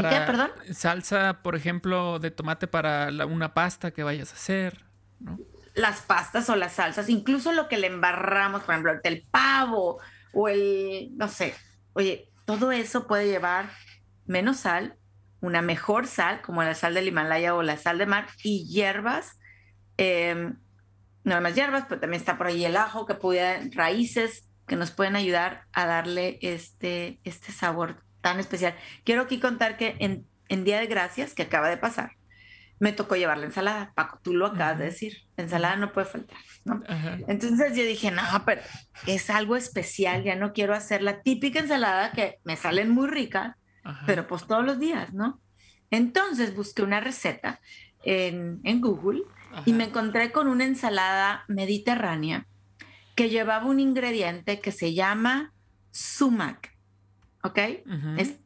para 0.03 0.27
perdón? 0.27 0.51
Salsa, 0.73 1.41
por 1.43 1.57
ejemplo, 1.57 2.19
de 2.19 2.31
tomate 2.31 2.67
para 2.67 3.09
una 3.27 3.55
pasta 3.55 3.91
que 3.91 4.03
vayas 4.03 4.33
a 4.33 4.35
hacer, 4.35 4.85
¿no? 5.21 5.39
Las 5.75 6.03
pastas 6.03 6.49
o 6.51 6.57
las 6.57 6.75
salsas, 6.75 7.09
incluso 7.09 7.53
lo 7.53 7.69
que 7.69 7.79
le 7.79 7.89
embarramos, 7.89 8.63
por 8.63 8.75
ejemplo, 8.75 8.93
el 9.03 9.27
pavo 9.31 9.99
o 10.33 10.49
el, 10.49 11.11
no 11.17 11.29
sé, 11.29 11.55
oye, 11.95 12.31
todo 12.45 12.71
eso 12.71 13.07
puede 13.07 13.27
llevar 13.27 13.71
menos 14.27 14.59
sal, 14.59 14.97
una 15.41 15.63
mejor 15.63 16.07
sal, 16.07 16.43
como 16.43 16.63
la 16.63 16.75
sal 16.75 16.95
del 16.95 17.09
Himalaya 17.09 17.55
o 17.55 17.63
la 17.63 17.77
sal 17.77 17.99
de 17.99 18.07
mar, 18.07 18.29
y 18.43 18.67
hierbas, 18.69 19.39
eh, 19.99 20.53
no 21.25 21.41
más 21.41 21.55
hierbas, 21.55 21.87
pero 21.89 22.01
también 22.01 22.21
está 22.21 22.39
por 22.39 22.47
ahí 22.47 22.65
el 22.65 22.77
ajo, 22.77 23.07
que 23.07 23.15
puede, 23.15 23.71
raíces 23.73 24.49
que 24.67 24.77
nos 24.77 24.91
pueden 24.91 25.17
ayudar 25.17 25.65
a 25.73 25.87
darle 25.87 26.39
este, 26.43 27.21
este 27.25 27.53
sabor 27.53 28.04
tan 28.25 28.41
especial. 28.41 28.75
Quiero 29.05 29.23
aquí 29.23 29.39
contar 29.39 29.77
que 29.77 29.97
en, 29.99 30.27
en 30.49 30.65
Día 30.65 30.81
de 30.81 30.87
Gracias, 30.87 31.35
que 31.35 31.43
acaba 31.43 31.69
de 31.69 31.77
pasar, 31.77 32.13
me 32.81 32.91
tocó 32.93 33.17
llevar 33.17 33.37
la 33.37 33.45
ensalada. 33.45 33.93
Paco, 33.95 34.19
tú 34.23 34.33
lo 34.33 34.47
acabas 34.47 34.79
de 34.79 34.87
decir, 34.87 35.19
ensalada 35.37 35.77
no 35.77 35.93
puede 35.93 36.07
faltar, 36.07 36.39
¿no? 36.65 36.83
Entonces 37.29 37.77
yo 37.77 37.85
dije, 37.85 38.11
no, 38.11 38.23
pero 38.47 38.63
es 39.07 39.29
algo 39.29 39.57
especial, 39.57 40.25
ya 40.25 40.37
no 40.37 40.55
quiero 40.55 40.75
hacer 40.75 41.03
la 41.03 41.21
típica 41.21 41.61
ensalada 41.61 42.13
que 42.13 42.39
me 42.45 42.57
salen 42.57 42.91
muy 42.91 43.09
ricas, 43.09 43.57
pero 44.07 44.27
pues 44.27 44.47
todos 44.47 44.65
los 44.65 44.81
días, 44.81 45.13
¿no? 45.13 45.39
Entonces 45.91 46.57
busqué 46.57 46.83
una 46.83 47.01
receta 47.01 47.61
en, 48.05 48.61
en 48.65 48.81
Google 48.81 49.21
y 49.67 49.75
me 49.75 49.85
encontré 49.85 50.33
con 50.33 50.49
una 50.49 50.65
ensalada 50.65 51.45
mediterránea 51.47 52.47
que 53.15 53.29
llevaba 53.29 53.67
un 53.67 53.81
ingrediente 53.81 54.61
que 54.61 54.73
se 54.73 54.95
llama 54.95 55.53
sumac. 55.91 56.74
¿Ok? 57.45 57.59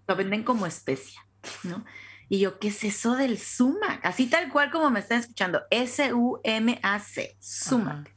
lo 0.07 0.17
venden 0.17 0.43
como 0.43 0.67
especia, 0.67 1.25
¿no? 1.63 1.85
Y 2.29 2.41
yo, 2.41 2.59
¿qué 2.59 2.69
es 2.69 2.85
eso 2.85 3.17
del 3.17 3.39
sumac? 3.39 4.05
Así 4.05 4.27
tal 4.27 4.51
cual 4.51 4.71
como 4.71 4.91
me 4.91 5.01
están 5.01 5.21
escuchando, 5.21 5.63
S-U-M-A-C, 5.71 7.37
sumac. 7.41 8.13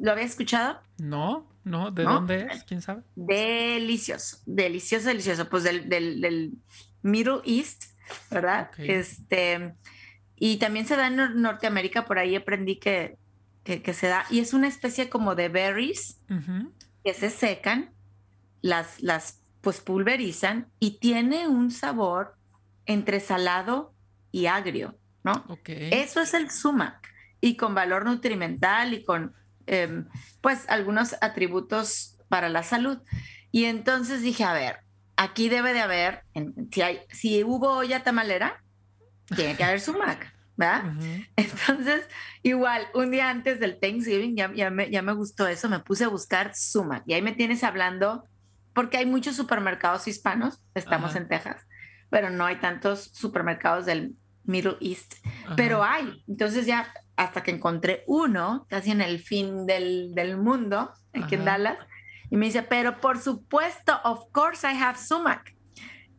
¿Lo 0.00 0.12
había 0.12 0.24
escuchado? 0.24 0.80
No, 0.98 1.48
no, 1.64 1.90
¿de 1.90 2.04
dónde 2.04 2.48
es? 2.50 2.62
¿Quién 2.64 2.80
sabe? 2.80 3.02
Delicioso, 3.16 4.38
delicioso, 4.46 5.08
delicioso. 5.08 5.48
Pues 5.48 5.64
del, 5.64 5.88
del, 5.88 6.52
Middle 7.02 7.40
East, 7.44 7.84
¿verdad? 8.30 8.70
Este, 8.78 9.74
Y 10.36 10.58
también 10.58 10.86
se 10.86 10.96
da 10.96 11.08
en 11.08 11.40
Norteamérica, 11.40 12.04
por 12.04 12.18
ahí 12.18 12.36
aprendí 12.36 12.76
que, 12.76 13.18
que, 13.64 13.94
se 13.94 14.06
da. 14.08 14.26
Y 14.30 14.40
es 14.40 14.52
una 14.52 14.68
especie 14.68 15.08
como 15.08 15.34
de 15.34 15.48
berries 15.48 16.20
que 17.04 17.14
se 17.14 17.30
secan, 17.30 17.90
las, 18.60 19.00
las 19.02 19.40
pues 19.68 19.82
pulverizan 19.82 20.72
y 20.80 20.92
tiene 20.92 21.46
un 21.46 21.70
sabor 21.70 22.36
entre 22.86 23.20
salado 23.20 23.92
y 24.32 24.46
agrio, 24.46 24.98
¿no? 25.22 25.44
Eso 25.66 26.22
es 26.22 26.32
el 26.32 26.50
sumac 26.50 27.06
y 27.42 27.58
con 27.58 27.74
valor 27.74 28.06
nutrimental 28.06 28.94
y 28.94 29.04
con 29.04 29.34
em, 29.66 30.08
pues 30.40 30.66
algunos 30.70 31.16
atributos 31.20 32.16
para 32.30 32.48
la 32.48 32.62
salud. 32.62 32.96
Y 33.52 33.66
entonces 33.66 34.22
dije, 34.22 34.42
a 34.42 34.54
ver, 34.54 34.78
aquí 35.18 35.50
debe 35.50 35.74
de 35.74 35.80
haber, 35.80 36.22
si, 36.72 36.80
hay, 36.80 37.00
si 37.12 37.44
hubo 37.44 37.68
olla 37.68 38.02
tamalera, 38.02 38.64
tiene 39.36 39.54
que 39.54 39.64
haber 39.64 39.82
sumac, 39.82 40.34
¿verdad? 40.56 40.94
Entonces, 41.36 42.08
igual, 42.42 42.86
un 42.94 43.10
día 43.10 43.28
antes 43.28 43.60
del 43.60 43.78
Thanksgiving, 43.78 44.34
ya, 44.34 44.50
ya, 44.54 44.70
me, 44.70 44.90
ya 44.90 45.02
me 45.02 45.12
gustó 45.12 45.46
eso, 45.46 45.68
me 45.68 45.80
puse 45.80 46.04
a 46.04 46.08
buscar 46.08 46.56
sumac. 46.56 47.02
Y 47.06 47.12
ahí 47.12 47.20
me 47.20 47.32
tienes 47.32 47.62
hablando, 47.64 48.24
porque 48.78 48.98
hay 48.98 49.06
muchos 49.06 49.34
supermercados 49.34 50.06
hispanos, 50.06 50.62
estamos 50.72 51.16
en 51.16 51.26
Texas, 51.26 51.66
pero 52.10 52.30
no 52.30 52.46
hay 52.46 52.60
tantos 52.60 53.10
supermercados 53.12 53.86
del 53.86 54.14
Middle 54.44 54.76
East, 54.80 55.14
pero 55.56 55.82
hay. 55.82 56.22
Entonces 56.28 56.64
ya 56.64 56.86
hasta 57.16 57.42
que 57.42 57.50
encontré 57.50 58.04
uno, 58.06 58.68
casi 58.70 58.92
en 58.92 59.00
el 59.00 59.18
fin 59.18 59.66
del, 59.66 60.14
del 60.14 60.36
mundo, 60.36 60.92
aquí 61.12 61.34
en 61.34 61.44
Dallas, 61.44 61.76
y 62.30 62.36
me 62.36 62.46
dice, 62.46 62.62
pero 62.62 63.00
por 63.00 63.18
supuesto, 63.18 63.98
of 64.04 64.30
course 64.30 64.64
I 64.64 64.80
have 64.80 64.96
sumac. 64.96 65.56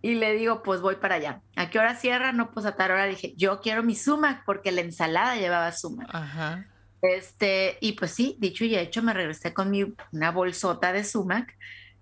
Y 0.02 0.16
le 0.16 0.34
digo, 0.34 0.62
pues 0.62 0.82
voy 0.82 0.98
para 0.98 1.16
allá. 1.16 1.42
¿A 1.56 1.70
qué 1.70 1.80
hora 1.80 1.96
cierra? 1.96 2.34
No, 2.34 2.52
pues 2.52 2.66
a 2.66 2.76
tal 2.76 2.92
hora 2.92 3.06
dije, 3.06 3.36
yo 3.38 3.62
quiero 3.62 3.84
mi 3.84 3.96
sumac 3.96 4.44
porque 4.46 4.74
la 4.74 4.82
ensalada 4.82 5.38
llevaba 5.38 5.72
sumac. 5.72 6.10
Ajá. 6.12 6.66
Este, 7.02 7.78
y 7.80 7.94
pues 7.94 8.12
sí, 8.12 8.36
dicho 8.38 8.66
y 8.66 8.76
hecho, 8.76 9.02
me 9.02 9.14
regresé 9.14 9.54
con 9.54 9.72
mi, 9.72 9.96
una 10.12 10.32
bolsota 10.32 10.92
de 10.92 11.06
sumac. 11.06 11.56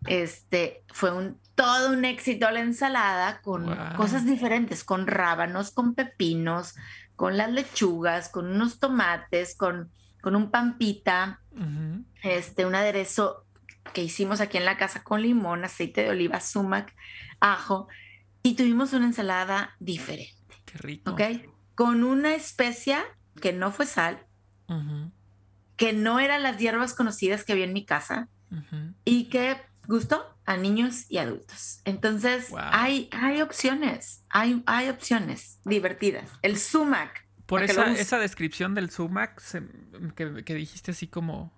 Este, 0.05 0.83
fue 0.93 1.11
un, 1.11 1.39
todo 1.55 1.91
un 1.91 2.05
éxito 2.05 2.49
la 2.51 2.61
ensalada 2.61 3.41
con 3.41 3.75
cosas 3.95 4.25
diferentes, 4.25 4.83
con 4.83 5.07
rábanos, 5.07 5.71
con 5.71 5.95
pepinos, 5.95 6.75
con 7.15 7.35
las 7.35 7.51
lechugas, 7.51 8.29
con 8.29 8.47
unos 8.47 8.79
tomates, 8.79 9.55
con, 9.57 9.91
con 10.21 10.35
un 10.35 10.51
pampita, 10.51 11.41
este, 12.21 12.65
un 12.65 12.75
aderezo 12.75 13.43
que 13.93 14.03
hicimos 14.03 14.39
aquí 14.39 14.57
en 14.57 14.65
la 14.65 14.77
casa 14.77 15.03
con 15.03 15.21
limón, 15.21 15.65
aceite 15.65 16.03
de 16.03 16.09
oliva, 16.11 16.39
sumac, 16.41 16.93
ajo, 17.39 17.87
y 18.43 18.55
tuvimos 18.55 18.93
una 18.93 19.07
ensalada 19.07 19.75
diferente. 19.79 20.35
Qué 20.65 20.77
rico. 20.77 21.11
¿Ok? 21.11 21.21
Con 21.75 22.03
una 22.03 22.35
especia 22.35 23.03
que 23.41 23.53
no 23.53 23.71
fue 23.71 23.85
sal, 23.85 24.25
que 25.75 25.93
no 25.93 26.19
eran 26.19 26.43
las 26.43 26.57
hierbas 26.57 26.93
conocidas 26.93 27.43
que 27.43 27.53
había 27.53 27.65
en 27.65 27.73
mi 27.73 27.85
casa 27.85 28.29
y 29.05 29.29
que 29.29 29.57
gustó 29.87 30.37
a 30.45 30.57
niños 30.57 31.05
y 31.09 31.17
adultos. 31.17 31.81
Entonces, 31.85 32.51
hay, 32.55 33.09
hay 33.11 33.41
opciones, 33.41 34.23
hay, 34.29 34.63
hay 34.65 34.89
opciones 34.89 35.59
divertidas. 35.65 36.29
El 36.41 36.57
sumac. 36.57 37.25
Por 37.45 37.63
esa, 37.63 37.93
esa 37.93 38.19
descripción 38.19 38.75
del 38.75 38.89
sumac 38.89 39.41
que, 40.15 40.43
que 40.43 40.53
dijiste 40.53 40.91
así 40.91 41.07
como 41.07 41.53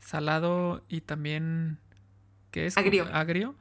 salado 0.00 0.84
y 0.88 1.00
también 1.00 1.78
¿qué 2.50 2.66
es? 2.66 2.78
Agrio. 2.78 3.06
Agrio. 3.12 3.56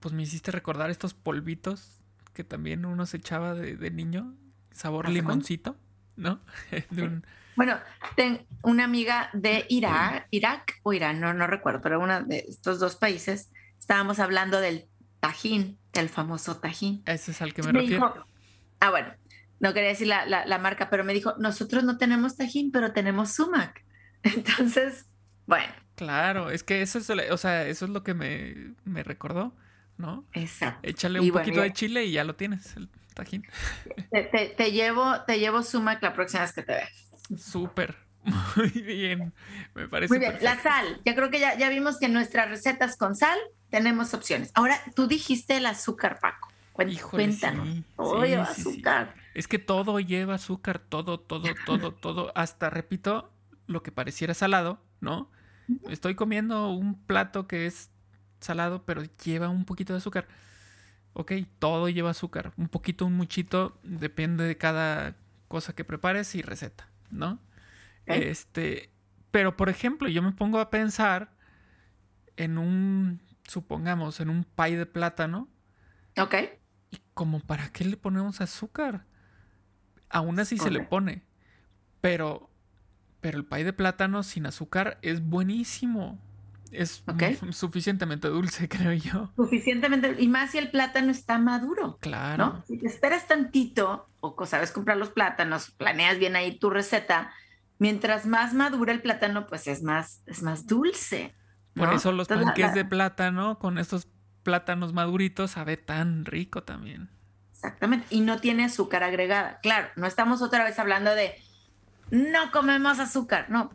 Pues 0.00 0.14
me 0.14 0.22
hiciste 0.22 0.50
recordar 0.50 0.90
estos 0.90 1.12
polvitos 1.12 2.00
que 2.32 2.44
también 2.44 2.86
uno 2.86 3.04
se 3.06 3.18
echaba 3.18 3.54
de, 3.54 3.90
niño, 3.90 4.34
sabor 4.72 5.08
limoncito, 5.08 5.76
¿no? 6.16 6.40
Bueno, 7.56 7.78
tengo 8.16 8.40
una 8.62 8.84
amiga 8.84 9.30
de 9.32 9.66
Irak, 9.68 10.26
Irak 10.30 10.80
o 10.82 10.92
Irán, 10.92 11.20
no, 11.20 11.34
no 11.34 11.46
recuerdo, 11.46 11.80
pero 11.80 12.00
una 12.00 12.20
de 12.20 12.44
estos 12.48 12.78
dos 12.78 12.96
países, 12.96 13.50
estábamos 13.78 14.18
hablando 14.18 14.60
del 14.60 14.88
tajín, 15.20 15.78
del 15.92 16.08
famoso 16.08 16.58
tajín. 16.58 17.02
Ese 17.06 17.32
es 17.32 17.42
al 17.42 17.54
que 17.54 17.62
me, 17.62 17.72
refiero. 17.72 18.26
ah, 18.80 18.90
bueno, 18.90 19.12
no 19.60 19.74
quería 19.74 19.90
decir 19.90 20.06
la, 20.06 20.26
la, 20.26 20.58
marca, 20.58 20.88
pero 20.90 21.04
me 21.04 21.12
dijo, 21.12 21.34
nosotros 21.38 21.84
no 21.84 21.98
tenemos 21.98 22.36
tajín, 22.36 22.72
pero 22.72 22.92
tenemos 22.92 23.32
sumac. 23.32 23.84
Entonces, 24.22 25.06
bueno. 25.46 25.72
Claro, 25.96 26.50
es 26.50 26.62
que 26.62 26.80
eso 26.80 26.98
es, 26.98 27.10
o 27.10 27.36
sea, 27.36 27.66
eso 27.66 27.84
es 27.84 27.90
lo 27.90 28.02
que 28.02 28.14
me, 28.14 28.74
me 28.84 29.02
recordó, 29.02 29.54
¿no? 29.98 30.24
Exacto. 30.32 30.88
Échale 30.88 31.20
un 31.20 31.30
poquito 31.30 31.60
de 31.60 31.72
chile 31.74 32.06
y 32.06 32.12
ya 32.12 32.24
lo 32.24 32.36
tienes, 32.36 32.74
el 32.76 32.88
tajín. 33.14 33.46
Te, 34.10 34.54
te, 34.56 34.72
llevo, 34.72 35.22
te 35.26 35.38
llevo 35.38 35.62
sumac 35.62 36.02
la 36.02 36.14
próxima 36.14 36.42
vez 36.42 36.54
que 36.54 36.62
te 36.62 36.72
vea. 36.72 36.88
Súper. 37.36 37.96
Muy 38.56 38.82
bien. 38.82 39.32
Me 39.74 39.88
parece. 39.88 40.12
Muy 40.12 40.18
bien. 40.18 40.36
La 40.42 40.60
sal. 40.60 41.00
Ya 41.04 41.14
creo 41.14 41.30
que 41.30 41.40
ya, 41.40 41.56
ya 41.56 41.68
vimos 41.68 41.98
que 41.98 42.06
en 42.06 42.12
nuestras 42.12 42.48
recetas 42.48 42.96
con 42.96 43.16
sal 43.16 43.38
tenemos 43.70 44.14
opciones. 44.14 44.50
Ahora, 44.54 44.80
tú 44.94 45.06
dijiste 45.06 45.56
el 45.56 45.66
azúcar, 45.66 46.18
Paco. 46.20 46.50
Cuéntanos. 47.10 47.68
Sí, 47.68 48.34
azúcar. 48.34 49.14
Es 49.34 49.46
que 49.46 49.58
todo 49.58 50.00
lleva 50.00 50.34
azúcar, 50.34 50.78
todo, 50.78 51.20
todo, 51.20 51.48
todo, 51.66 51.92
todo. 51.92 52.32
Hasta, 52.34 52.70
repito, 52.70 53.32
lo 53.66 53.82
que 53.82 53.92
pareciera 53.92 54.34
salado, 54.34 54.82
¿no? 55.00 55.30
Estoy 55.88 56.14
comiendo 56.14 56.70
un 56.70 56.94
plato 57.04 57.46
que 57.46 57.66
es 57.66 57.90
salado, 58.40 58.84
pero 58.84 59.02
lleva 59.24 59.48
un 59.48 59.64
poquito 59.64 59.92
de 59.92 59.98
azúcar. 59.98 60.26
Ok, 61.12 61.32
todo 61.58 61.88
lleva 61.88 62.10
azúcar. 62.10 62.52
Un 62.56 62.68
poquito, 62.68 63.04
un 63.04 63.14
muchito, 63.14 63.78
depende 63.82 64.44
de 64.44 64.56
cada 64.56 65.16
cosa 65.48 65.74
que 65.74 65.84
prepares 65.84 66.34
y 66.34 66.42
receta, 66.42 66.88
¿no? 67.10 67.40
Este, 68.06 68.90
pero 69.30 69.56
por 69.56 69.68
ejemplo, 69.68 70.08
yo 70.08 70.22
me 70.22 70.32
pongo 70.32 70.58
a 70.58 70.70
pensar 70.70 71.32
en 72.36 72.58
un, 72.58 73.20
supongamos, 73.46 74.20
en 74.20 74.30
un 74.30 74.44
pay 74.44 74.74
de 74.74 74.86
plátano. 74.86 75.48
Ok. 76.18 76.34
¿Y 76.90 77.00
como 77.14 77.40
para 77.40 77.70
qué 77.70 77.84
le 77.84 77.96
ponemos 77.96 78.40
azúcar? 78.40 79.06
Aún 80.08 80.40
así 80.40 80.58
se 80.58 80.70
le 80.70 80.80
pone. 80.80 81.22
Pero 82.00 82.50
pero 83.20 83.38
el 83.38 83.44
pay 83.44 83.64
de 83.64 83.72
plátano 83.72 84.22
sin 84.22 84.46
azúcar 84.46 84.98
es 85.02 85.22
buenísimo. 85.22 86.18
Es 86.70 87.02
suficientemente 87.50 88.28
dulce, 88.28 88.68
creo 88.70 88.92
yo. 88.92 89.32
Suficientemente, 89.36 90.16
y 90.18 90.28
más 90.28 90.52
si 90.52 90.58
el 90.58 90.70
plátano 90.70 91.10
está 91.10 91.38
maduro. 91.38 91.98
Claro. 92.00 92.62
Si 92.66 92.78
te 92.78 92.86
esperas 92.86 93.26
tantito, 93.26 94.08
o 94.20 94.46
sabes 94.46 94.72
comprar 94.72 94.96
los 94.96 95.10
plátanos, 95.10 95.70
planeas 95.70 96.18
bien 96.18 96.36
ahí 96.36 96.58
tu 96.58 96.70
receta, 96.70 97.32
mientras 97.78 98.26
más 98.26 98.54
madura 98.54 98.92
el 98.92 99.02
plátano, 99.02 99.46
pues 99.46 99.66
es 99.66 99.82
más, 99.82 100.22
es 100.26 100.42
más 100.42 100.66
dulce. 100.66 101.34
Por 101.74 101.92
eso 101.92 102.12
los 102.12 102.28
panques 102.28 102.74
de 102.74 102.84
plátano 102.84 103.58
con 103.58 103.78
estos 103.78 104.08
plátanos 104.42 104.92
maduritos 104.92 105.52
sabe 105.52 105.76
tan 105.76 106.24
rico 106.24 106.62
también. 106.62 107.10
Exactamente, 107.52 108.06
y 108.10 108.20
no 108.20 108.38
tiene 108.40 108.64
azúcar 108.64 109.02
agregada. 109.02 109.60
Claro, 109.60 109.88
no 109.96 110.06
estamos 110.06 110.42
otra 110.42 110.64
vez 110.64 110.78
hablando 110.78 111.14
de 111.14 111.34
no 112.10 112.50
comemos 112.52 112.98
azúcar. 112.98 113.46
No, 113.50 113.70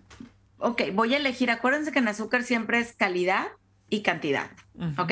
ok, 0.57 0.81
voy 0.93 1.13
a 1.13 1.17
elegir. 1.17 1.51
Acuérdense 1.51 1.91
que 1.91 1.99
en 1.99 2.07
azúcar 2.07 2.43
siempre 2.43 2.79
es 2.79 2.95
calidad 2.95 3.47
y 3.89 4.01
cantidad, 4.01 4.49
¿ok? 4.97 5.11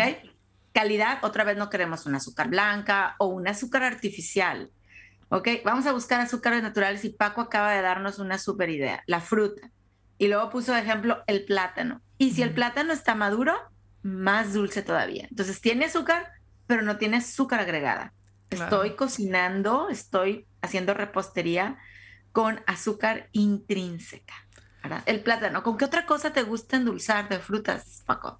Calidad, 0.74 1.20
otra 1.24 1.44
vez 1.44 1.58
no 1.58 1.70
queremos 1.70 2.06
un 2.06 2.16
azúcar 2.16 2.50
blanca 2.50 3.16
o 3.20 3.28
un 3.28 3.48
azúcar 3.48 3.84
artificial, 3.84 4.72
¿ok? 5.30 5.48
Vamos 5.64 5.86
a 5.86 5.94
buscar 5.94 6.20
azúcares 6.20 6.64
naturales 6.64 7.06
y 7.06 7.10
Paco 7.10 7.42
acaba 7.42 7.72
de 7.72 7.82
darnos 7.82 8.20
una 8.20 8.38
super 8.38 8.70
idea, 8.70 9.04
la 9.06 9.22
fruta. 9.22 9.70
Y 10.18 10.28
luego 10.28 10.50
puso 10.50 10.74
de 10.74 10.80
ejemplo 10.80 11.24
el 11.28 11.46
plátano. 11.46 12.02
Y 12.18 12.32
si 12.32 12.44
el 12.44 12.54
plátano 12.54 12.94
está 12.94 13.16
maduro, 13.16 13.54
más 14.04 14.54
dulce 14.54 14.82
todavía. 14.82 15.28
Entonces 15.30 15.60
tiene 15.60 15.86
azúcar, 15.86 16.32
pero 16.68 16.82
no 16.82 16.98
tiene 16.98 17.18
azúcar 17.18 17.60
agregada. 17.60 18.14
Estoy 18.50 18.96
cocinando, 18.96 19.90
estoy 19.90 20.46
haciendo 20.62 20.94
repostería 20.94 21.78
con 22.32 22.62
azúcar 22.68 23.30
intrínseca. 23.32 24.34
El 25.06 25.22
plátano. 25.22 25.64
¿Con 25.64 25.78
qué 25.78 25.86
otra 25.86 26.06
cosa 26.06 26.34
te 26.34 26.44
gusta 26.44 26.78
endulzar 26.78 27.30
de 27.30 27.40
frutas, 27.40 28.04
Paco? 28.06 28.40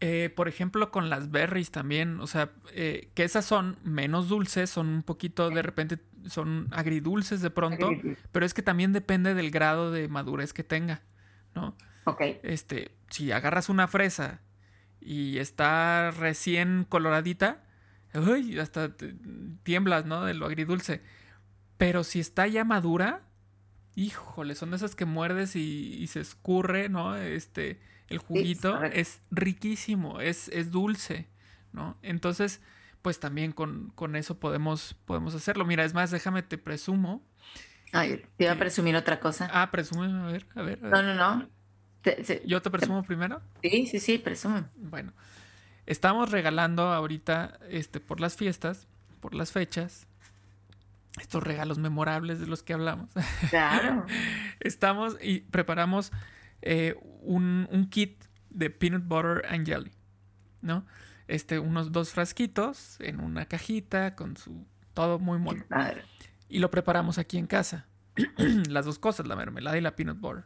Eh, 0.00 0.32
por 0.34 0.48
ejemplo, 0.48 0.92
con 0.92 1.10
las 1.10 1.30
berries 1.32 1.72
también, 1.72 2.20
o 2.20 2.26
sea, 2.28 2.52
eh, 2.72 3.10
que 3.14 3.24
esas 3.24 3.44
son 3.44 3.78
menos 3.82 4.28
dulces, 4.28 4.70
son 4.70 4.88
un 4.88 5.02
poquito, 5.02 5.50
de 5.50 5.60
repente, 5.60 5.98
son 6.26 6.68
agridulces 6.70 7.40
de 7.40 7.50
pronto, 7.50 7.90
pero 8.30 8.46
es 8.46 8.54
que 8.54 8.62
también 8.62 8.92
depende 8.92 9.34
del 9.34 9.50
grado 9.50 9.90
de 9.90 10.06
madurez 10.06 10.52
que 10.52 10.62
tenga, 10.62 11.02
¿no? 11.54 11.76
Ok. 12.04 12.22
Este, 12.44 12.92
si 13.10 13.32
agarras 13.32 13.68
una 13.68 13.88
fresa 13.88 14.40
y 15.00 15.38
está 15.38 16.12
recién 16.12 16.86
coloradita, 16.88 17.64
uy, 18.14 18.56
hasta 18.60 18.94
tiemblas, 19.64 20.06
¿no? 20.06 20.24
De 20.24 20.34
lo 20.34 20.46
agridulce. 20.46 21.02
Pero 21.76 22.04
si 22.04 22.20
está 22.20 22.46
ya 22.46 22.64
madura, 22.64 23.22
híjole, 23.98 24.54
son 24.54 24.74
esas 24.74 24.94
que 24.94 25.04
muerdes 25.04 25.56
y, 25.56 26.06
se 26.06 26.20
escurre, 26.20 26.88
¿no? 26.88 27.16
Este, 27.16 27.80
el 28.08 28.18
juguito 28.18 28.82
es 28.84 29.20
riquísimo, 29.30 30.20
es, 30.20 30.48
es 30.48 30.70
dulce, 30.70 31.28
¿no? 31.72 31.96
Entonces, 32.02 32.60
pues 33.02 33.20
también 33.20 33.52
con, 33.52 33.90
con, 33.94 34.16
eso 34.16 34.38
podemos, 34.38 34.94
podemos 35.04 35.34
hacerlo. 35.34 35.64
Mira, 35.64 35.84
es 35.84 35.94
más, 35.94 36.10
déjame 36.10 36.42
te 36.42 36.58
presumo 36.58 37.22
Ay, 37.92 38.22
te 38.36 38.44
iba 38.44 38.52
a 38.52 38.58
presumir 38.58 38.96
otra 38.96 39.18
cosa. 39.18 39.48
Ah, 39.52 39.70
presume, 39.70 40.06
a 40.06 40.26
ver, 40.26 40.46
a 40.54 40.62
ver. 40.62 40.82
No, 40.82 41.02
no, 41.02 41.14
no. 41.14 41.48
¿Yo 42.44 42.62
te 42.62 42.70
presumo 42.70 43.02
primero? 43.02 43.40
Sí, 43.62 43.86
sí, 43.86 43.98
sí, 43.98 44.18
presumo. 44.18 44.68
Bueno, 44.76 45.12
estamos 45.86 46.30
regalando 46.30 46.82
ahorita, 46.92 47.58
este, 47.70 48.00
por 48.00 48.20
las 48.20 48.36
fiestas, 48.36 48.86
por 49.20 49.34
las 49.34 49.52
fechas, 49.52 50.06
estos 51.20 51.42
regalos 51.42 51.78
memorables 51.78 52.40
de 52.40 52.46
los 52.46 52.62
que 52.62 52.72
hablamos. 52.72 53.10
Claro. 53.50 54.06
estamos 54.60 55.16
y 55.20 55.40
preparamos 55.40 56.12
eh, 56.62 56.96
un, 57.22 57.68
un, 57.70 57.88
kit 57.88 58.24
de 58.50 58.70
peanut 58.70 59.04
butter 59.04 59.44
and 59.48 59.66
jelly, 59.66 59.92
¿no? 60.60 60.84
Este, 61.28 61.58
unos 61.58 61.92
dos 61.92 62.10
frasquitos 62.10 62.96
en 63.00 63.20
una 63.20 63.46
cajita 63.46 64.14
con 64.14 64.36
su 64.36 64.66
todo 64.94 65.18
muy 65.18 65.38
mono. 65.38 65.64
Y 66.48 66.58
lo 66.58 66.70
preparamos 66.70 67.18
aquí 67.18 67.38
en 67.38 67.46
casa. 67.46 67.86
Las 68.68 68.84
dos 68.84 68.98
cosas, 68.98 69.28
la 69.28 69.36
mermelada 69.36 69.78
y 69.78 69.80
la 69.80 69.94
peanut 69.94 70.18
butter. 70.18 70.44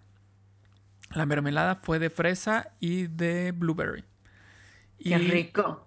La 1.14 1.24
mermelada 1.24 1.76
fue 1.76 1.98
de 1.98 2.10
fresa 2.10 2.74
y 2.78 3.06
de 3.06 3.52
blueberry. 3.52 4.04
Qué 4.98 5.16
rico. 5.16 5.86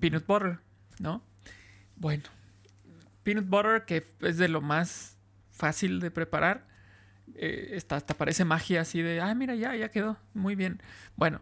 Peanut 0.00 0.26
butter, 0.26 0.58
¿no? 0.98 1.22
Bueno, 1.94 2.24
peanut 3.22 3.46
butter 3.46 3.84
que 3.84 4.06
es 4.20 4.38
de 4.38 4.48
lo 4.48 4.60
más 4.60 5.16
fácil 5.50 6.00
de 6.00 6.10
preparar. 6.10 6.66
Eh, 7.34 7.80
hasta 7.88 8.14
parece 8.14 8.44
magia 8.44 8.80
así 8.80 9.02
de, 9.02 9.20
ah, 9.20 9.34
mira, 9.34 9.54
ya, 9.54 9.74
ya 9.76 9.90
quedó. 9.90 10.16
Muy 10.34 10.56
bien. 10.56 10.82
Bueno, 11.16 11.40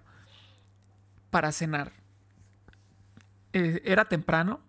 para 1.30 1.52
cenar. 1.52 1.92
Eh, 3.52 3.80
era 3.84 4.04
temprano 4.06 4.60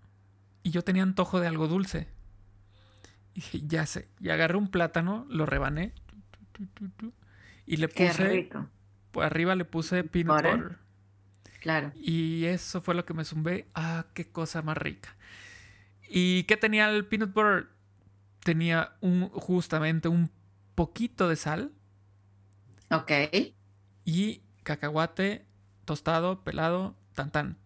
y 0.63 0.71
yo 0.71 0.83
tenía 0.83 1.03
antojo 1.03 1.39
de 1.39 1.47
algo 1.47 1.67
dulce. 1.67 2.07
Y 3.33 3.41
dije, 3.41 3.61
ya 3.65 3.85
sé. 3.85 4.07
Y 4.19 4.29
agarré 4.29 4.57
un 4.57 4.69
plátano, 4.69 5.25
lo 5.29 5.45
rebané. 5.45 5.93
Y 7.65 7.77
le 7.77 7.87
puse. 7.87 8.49
Por 9.11 9.23
arriba 9.23 9.55
le 9.55 9.65
puse 9.65 10.03
peanut 10.03 10.37
butter. 10.37 10.77
Claro. 11.61 11.91
Y 11.95 12.45
eso 12.45 12.81
fue 12.81 12.95
lo 12.95 13.05
que 13.05 13.13
me 13.13 13.25
zumbé. 13.25 13.67
Ah, 13.75 14.05
qué 14.13 14.31
cosa 14.31 14.61
más 14.61 14.77
rica. 14.77 15.15
¿Y 16.09 16.43
qué 16.43 16.57
tenía 16.57 16.89
el 16.89 17.05
peanut 17.05 17.33
butter? 17.33 17.67
Tenía 18.43 18.93
un, 18.99 19.29
justamente 19.29 20.07
un 20.07 20.31
poquito 20.75 21.29
de 21.29 21.35
sal. 21.35 21.71
Ok. 22.89 23.11
Y 24.05 24.41
cacahuate 24.63 25.45
tostado, 25.85 26.43
pelado, 26.43 26.95
tan 27.13 27.31
tan. 27.31 27.57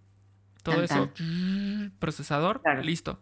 Todo 0.63 0.81
eso, 0.81 1.11
procesador, 1.99 2.61
listo. 2.83 3.21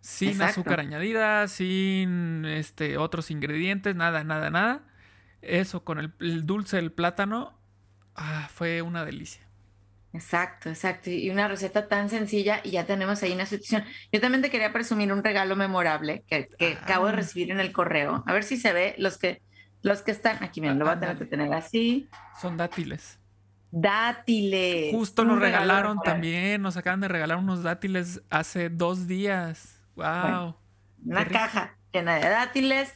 Sin 0.00 0.40
azúcar 0.40 0.80
añadida, 0.80 1.48
sin 1.48 2.44
este, 2.44 2.96
otros 2.96 3.30
ingredientes, 3.30 3.96
nada, 3.96 4.22
nada, 4.22 4.50
nada. 4.50 4.82
Eso 5.42 5.84
con 5.84 5.98
el, 5.98 6.46
dulce 6.46 6.76
del 6.76 6.92
plátano, 6.92 7.58
ah, 8.14 8.48
fue 8.52 8.82
una 8.82 9.04
delicia. 9.04 9.42
Exacto, 10.12 10.68
exacto. 10.68 11.10
Y 11.10 11.30
una 11.30 11.46
receta 11.46 11.86
tan 11.86 12.10
sencilla 12.10 12.60
y 12.64 12.70
ya 12.70 12.84
tenemos 12.84 13.22
ahí 13.22 13.32
una 13.32 13.46
situación. 13.46 13.84
Yo 14.12 14.20
también 14.20 14.42
te 14.42 14.50
quería 14.50 14.72
presumir 14.72 15.12
un 15.12 15.22
regalo 15.22 15.54
memorable 15.54 16.24
que, 16.26 16.48
acabo 16.82 17.06
de 17.06 17.12
ah. 17.12 17.16
recibir 17.16 17.50
en 17.50 17.60
el 17.60 17.72
correo. 17.72 18.24
A 18.26 18.32
ver 18.32 18.42
si 18.42 18.56
se 18.56 18.72
ve 18.72 18.94
los 18.98 19.18
que, 19.18 19.40
los 19.82 20.02
que 20.02 20.10
están 20.10 20.42
aquí. 20.42 20.60
Miren, 20.60 20.78
lo 20.78 20.84
voy 20.84 20.94
a 20.94 21.00
tener 21.00 21.16
que 21.16 21.26
tener 21.26 21.52
así. 21.52 22.08
Son 22.40 22.56
dátiles. 22.56 23.18
Dátiles. 23.70 24.92
Justo 24.92 25.24
nos 25.24 25.38
regalaron 25.38 25.98
también, 26.02 26.60
nos 26.60 26.76
acaban 26.76 27.00
de 27.00 27.06
regalar 27.06 27.38
unos 27.38 27.62
dátiles 27.62 28.20
hace 28.28 28.68
dos 28.68 29.06
días. 29.06 29.76
Wow. 29.94 30.56
una 31.04 31.26
caja 31.26 31.76
llena 31.92 32.16
de 32.16 32.28
dátiles. 32.28 32.92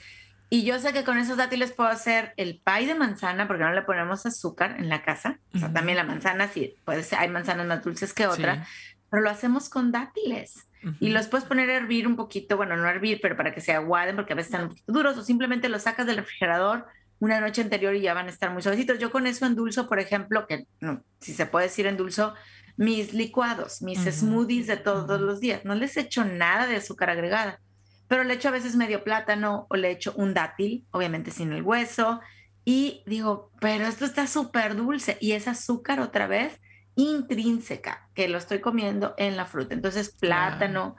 Y 0.54 0.62
yo 0.62 0.78
sé 0.78 0.92
que 0.92 1.02
con 1.02 1.18
esos 1.18 1.36
dátiles 1.36 1.72
puedo 1.72 1.88
hacer 1.88 2.32
el 2.36 2.60
pay 2.62 2.86
de 2.86 2.94
manzana, 2.94 3.48
porque 3.48 3.64
no 3.64 3.72
le 3.72 3.82
ponemos 3.82 4.24
azúcar 4.24 4.76
en 4.78 4.88
la 4.88 5.02
casa. 5.02 5.40
O 5.52 5.58
sea, 5.58 5.72
también 5.72 5.98
la 5.98 6.04
manzana, 6.04 6.46
sí, 6.46 6.76
puede 6.84 7.02
ser, 7.02 7.18
hay 7.18 7.28
manzanas 7.28 7.66
más 7.66 7.82
dulces 7.82 8.14
que 8.14 8.28
otra, 8.28 8.64
pero 9.10 9.24
lo 9.24 9.30
hacemos 9.30 9.68
con 9.68 9.90
dátiles. 9.90 10.68
Y 11.00 11.08
los 11.08 11.26
puedes 11.26 11.44
poner 11.44 11.70
a 11.70 11.74
hervir 11.74 12.06
un 12.06 12.14
poquito, 12.14 12.56
bueno, 12.56 12.76
no 12.76 12.86
a 12.86 12.92
hervir, 12.92 13.18
pero 13.20 13.36
para 13.36 13.52
que 13.52 13.60
se 13.60 13.72
aguaden, 13.72 14.14
porque 14.14 14.34
a 14.34 14.36
veces 14.36 14.52
están 14.52 14.62
un 14.62 14.68
poquito 14.68 14.92
duros, 14.92 15.18
o 15.18 15.24
simplemente 15.24 15.68
los 15.68 15.82
sacas 15.82 16.06
del 16.06 16.18
refrigerador 16.18 16.86
una 17.18 17.40
noche 17.40 17.60
anterior 17.60 17.96
y 17.96 18.02
ya 18.02 18.14
van 18.14 18.26
a 18.26 18.30
estar 18.30 18.52
muy 18.52 18.62
suavecitos. 18.62 19.00
Yo 19.00 19.10
con 19.10 19.26
eso 19.26 19.46
endulzo, 19.46 19.88
por 19.88 19.98
ejemplo, 19.98 20.46
que 20.46 20.68
no, 20.78 21.02
si 21.18 21.34
se 21.34 21.46
puede 21.46 21.66
decir 21.66 21.88
endulzo, 21.88 22.32
mis 22.76 23.12
licuados, 23.12 23.82
mis 23.82 23.98
smoothies 24.04 24.68
de 24.68 24.76
todos 24.76 25.20
los 25.20 25.40
días. 25.40 25.64
No 25.64 25.74
les 25.74 25.96
echo 25.96 26.24
nada 26.24 26.68
de 26.68 26.76
azúcar 26.76 27.10
agregada, 27.10 27.60
pero 28.08 28.24
le 28.24 28.34
echo 28.34 28.48
a 28.48 28.52
veces 28.52 28.76
medio 28.76 29.02
plátano 29.04 29.66
o 29.70 29.76
le 29.76 29.90
echo 29.90 30.12
un 30.16 30.34
dátil, 30.34 30.86
obviamente 30.90 31.30
sin 31.30 31.52
el 31.52 31.62
hueso. 31.62 32.20
Y 32.64 33.02
digo, 33.06 33.50
pero 33.60 33.86
esto 33.86 34.04
está 34.04 34.26
súper 34.26 34.76
dulce 34.76 35.18
y 35.20 35.32
es 35.32 35.48
azúcar 35.48 36.00
otra 36.00 36.26
vez 36.26 36.60
intrínseca 36.96 38.08
que 38.14 38.28
lo 38.28 38.38
estoy 38.38 38.60
comiendo 38.60 39.14
en 39.18 39.36
la 39.36 39.46
fruta. 39.46 39.74
Entonces, 39.74 40.10
plátano, 40.10 40.96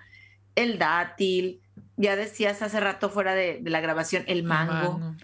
el 0.55 0.77
dátil, 0.77 1.61
ya 1.97 2.15
decías 2.15 2.61
hace 2.61 2.79
rato 2.79 3.09
fuera 3.09 3.33
de, 3.33 3.61
la 3.63 3.81
grabación, 3.81 4.23
el 4.27 4.43
mango 4.43 5.15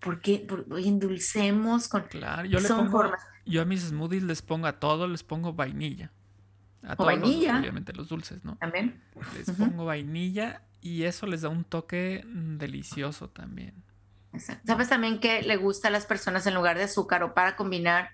porque 0.00 0.46
endulcemos 0.78 1.88
con... 1.88 2.02
Claro, 2.04 2.46
yo 2.46 2.58
le 2.58 2.68
pongo, 2.68 3.12
yo 3.44 3.62
a 3.62 3.64
mis 3.64 3.82
smoothies 3.82 4.22
les 4.22 4.42
pongo 4.42 4.66
a 4.66 4.80
todo, 4.80 5.06
les 5.06 5.22
pongo 5.22 5.52
vainilla. 5.52 6.10
A 6.82 6.96
todos 6.96 7.06
vainilla. 7.06 7.58
obviamente 7.58 7.92
los 7.92 8.08
dulces, 8.08 8.44
¿no? 8.44 8.56
También. 8.56 9.02
Les 9.36 9.50
pongo 9.50 9.84
vainilla 9.84 10.62
y 10.80 11.04
eso 11.04 11.26
les 11.26 11.42
da 11.42 11.48
un 11.48 11.64
toque 11.64 12.24
mm, 12.26 12.58
delicioso 12.58 13.28
también. 13.28 13.84
Exacto. 14.32 14.62
¿Sabes 14.66 14.88
también 14.88 15.20
que 15.20 15.42
le 15.42 15.56
gusta 15.56 15.88
a 15.88 15.90
las 15.90 16.06
personas 16.06 16.46
en 16.46 16.54
lugar 16.54 16.78
de 16.78 16.84
azúcar 16.84 17.22
o 17.22 17.34
para 17.34 17.56
combinar 17.56 18.10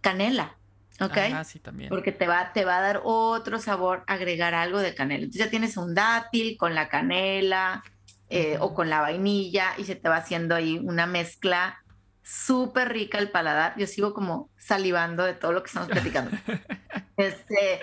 canela? 0.00 0.56
¿Ok? 1.00 1.16
Ah, 1.34 1.42
sí, 1.42 1.58
también. 1.58 1.88
Porque 1.88 2.12
te 2.12 2.28
va, 2.28 2.52
te 2.52 2.64
va 2.64 2.78
a 2.78 2.80
dar 2.80 3.00
otro 3.02 3.58
sabor 3.58 4.04
agregar 4.06 4.54
algo 4.54 4.78
de 4.78 4.94
canela. 4.94 5.24
Entonces 5.24 5.44
ya 5.44 5.50
tienes 5.50 5.76
un 5.76 5.94
dátil 5.94 6.56
con 6.56 6.74
la 6.74 6.88
canela, 6.88 7.82
eh, 8.30 8.56
o 8.58 8.74
con 8.74 8.88
la 8.88 9.00
vainilla 9.00 9.74
y 9.76 9.84
se 9.84 9.96
te 9.96 10.08
va 10.08 10.16
haciendo 10.16 10.54
ahí 10.54 10.78
una 10.78 11.06
mezcla 11.06 11.82
súper 12.22 12.92
rica 12.92 13.18
el 13.18 13.30
paladar. 13.30 13.74
Yo 13.76 13.86
sigo 13.86 14.14
como 14.14 14.50
salivando 14.56 15.24
de 15.24 15.34
todo 15.34 15.52
lo 15.52 15.62
que 15.62 15.68
estamos 15.68 15.88
platicando. 15.88 16.30
este, 17.16 17.80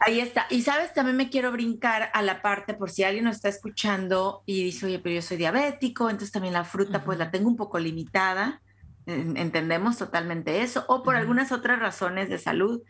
ahí 0.00 0.20
está. 0.20 0.46
Y 0.50 0.62
sabes, 0.62 0.94
también 0.94 1.16
me 1.16 1.30
quiero 1.30 1.52
brincar 1.52 2.10
a 2.12 2.22
la 2.22 2.42
parte 2.42 2.74
por 2.74 2.90
si 2.90 3.04
alguien 3.04 3.24
nos 3.24 3.36
está 3.36 3.48
escuchando 3.48 4.42
y 4.46 4.64
dice, 4.64 4.86
oye, 4.86 4.98
pero 4.98 5.16
yo 5.16 5.22
soy 5.22 5.36
diabético, 5.36 6.10
entonces 6.10 6.32
también 6.32 6.54
la 6.54 6.64
fruta 6.64 7.04
pues 7.04 7.18
la 7.18 7.30
tengo 7.30 7.48
un 7.48 7.56
poco 7.56 7.78
limitada. 7.78 8.60
Entendemos 9.06 9.96
totalmente 9.96 10.62
eso. 10.62 10.84
O 10.88 11.02
por 11.02 11.16
algunas 11.16 11.50
otras 11.50 11.78
razones 11.78 12.28
de 12.28 12.38
salud. 12.38 12.82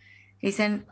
Dicen, 0.43 0.87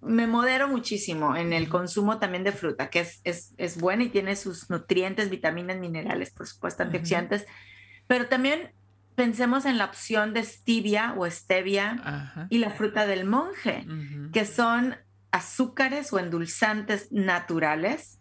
me 0.00 0.26
modero 0.26 0.68
muchísimo 0.68 1.36
en 1.36 1.52
el 1.52 1.68
consumo 1.68 2.18
también 2.18 2.44
de 2.44 2.52
fruta, 2.52 2.88
que 2.90 3.00
es, 3.00 3.20
es, 3.24 3.54
es 3.56 3.80
buena 3.80 4.04
y 4.04 4.08
tiene 4.08 4.36
sus 4.36 4.70
nutrientes, 4.70 5.30
vitaminas, 5.30 5.78
minerales, 5.78 6.30
por 6.30 6.46
supuesto, 6.46 6.84
antioxidantes, 6.84 7.46
pero 8.06 8.28
también 8.28 8.72
pensemos 9.18 9.64
en 9.64 9.78
la 9.78 9.86
opción 9.86 10.32
de 10.32 10.44
stevia 10.44 11.12
o 11.16 11.28
stevia 11.28 12.46
y 12.50 12.58
la 12.58 12.70
fruta 12.70 13.04
del 13.04 13.24
monje, 13.24 13.84
que 14.32 14.44
son 14.44 14.94
azúcares 15.32 16.12
o 16.12 16.20
endulzantes 16.20 17.10
naturales 17.10 18.20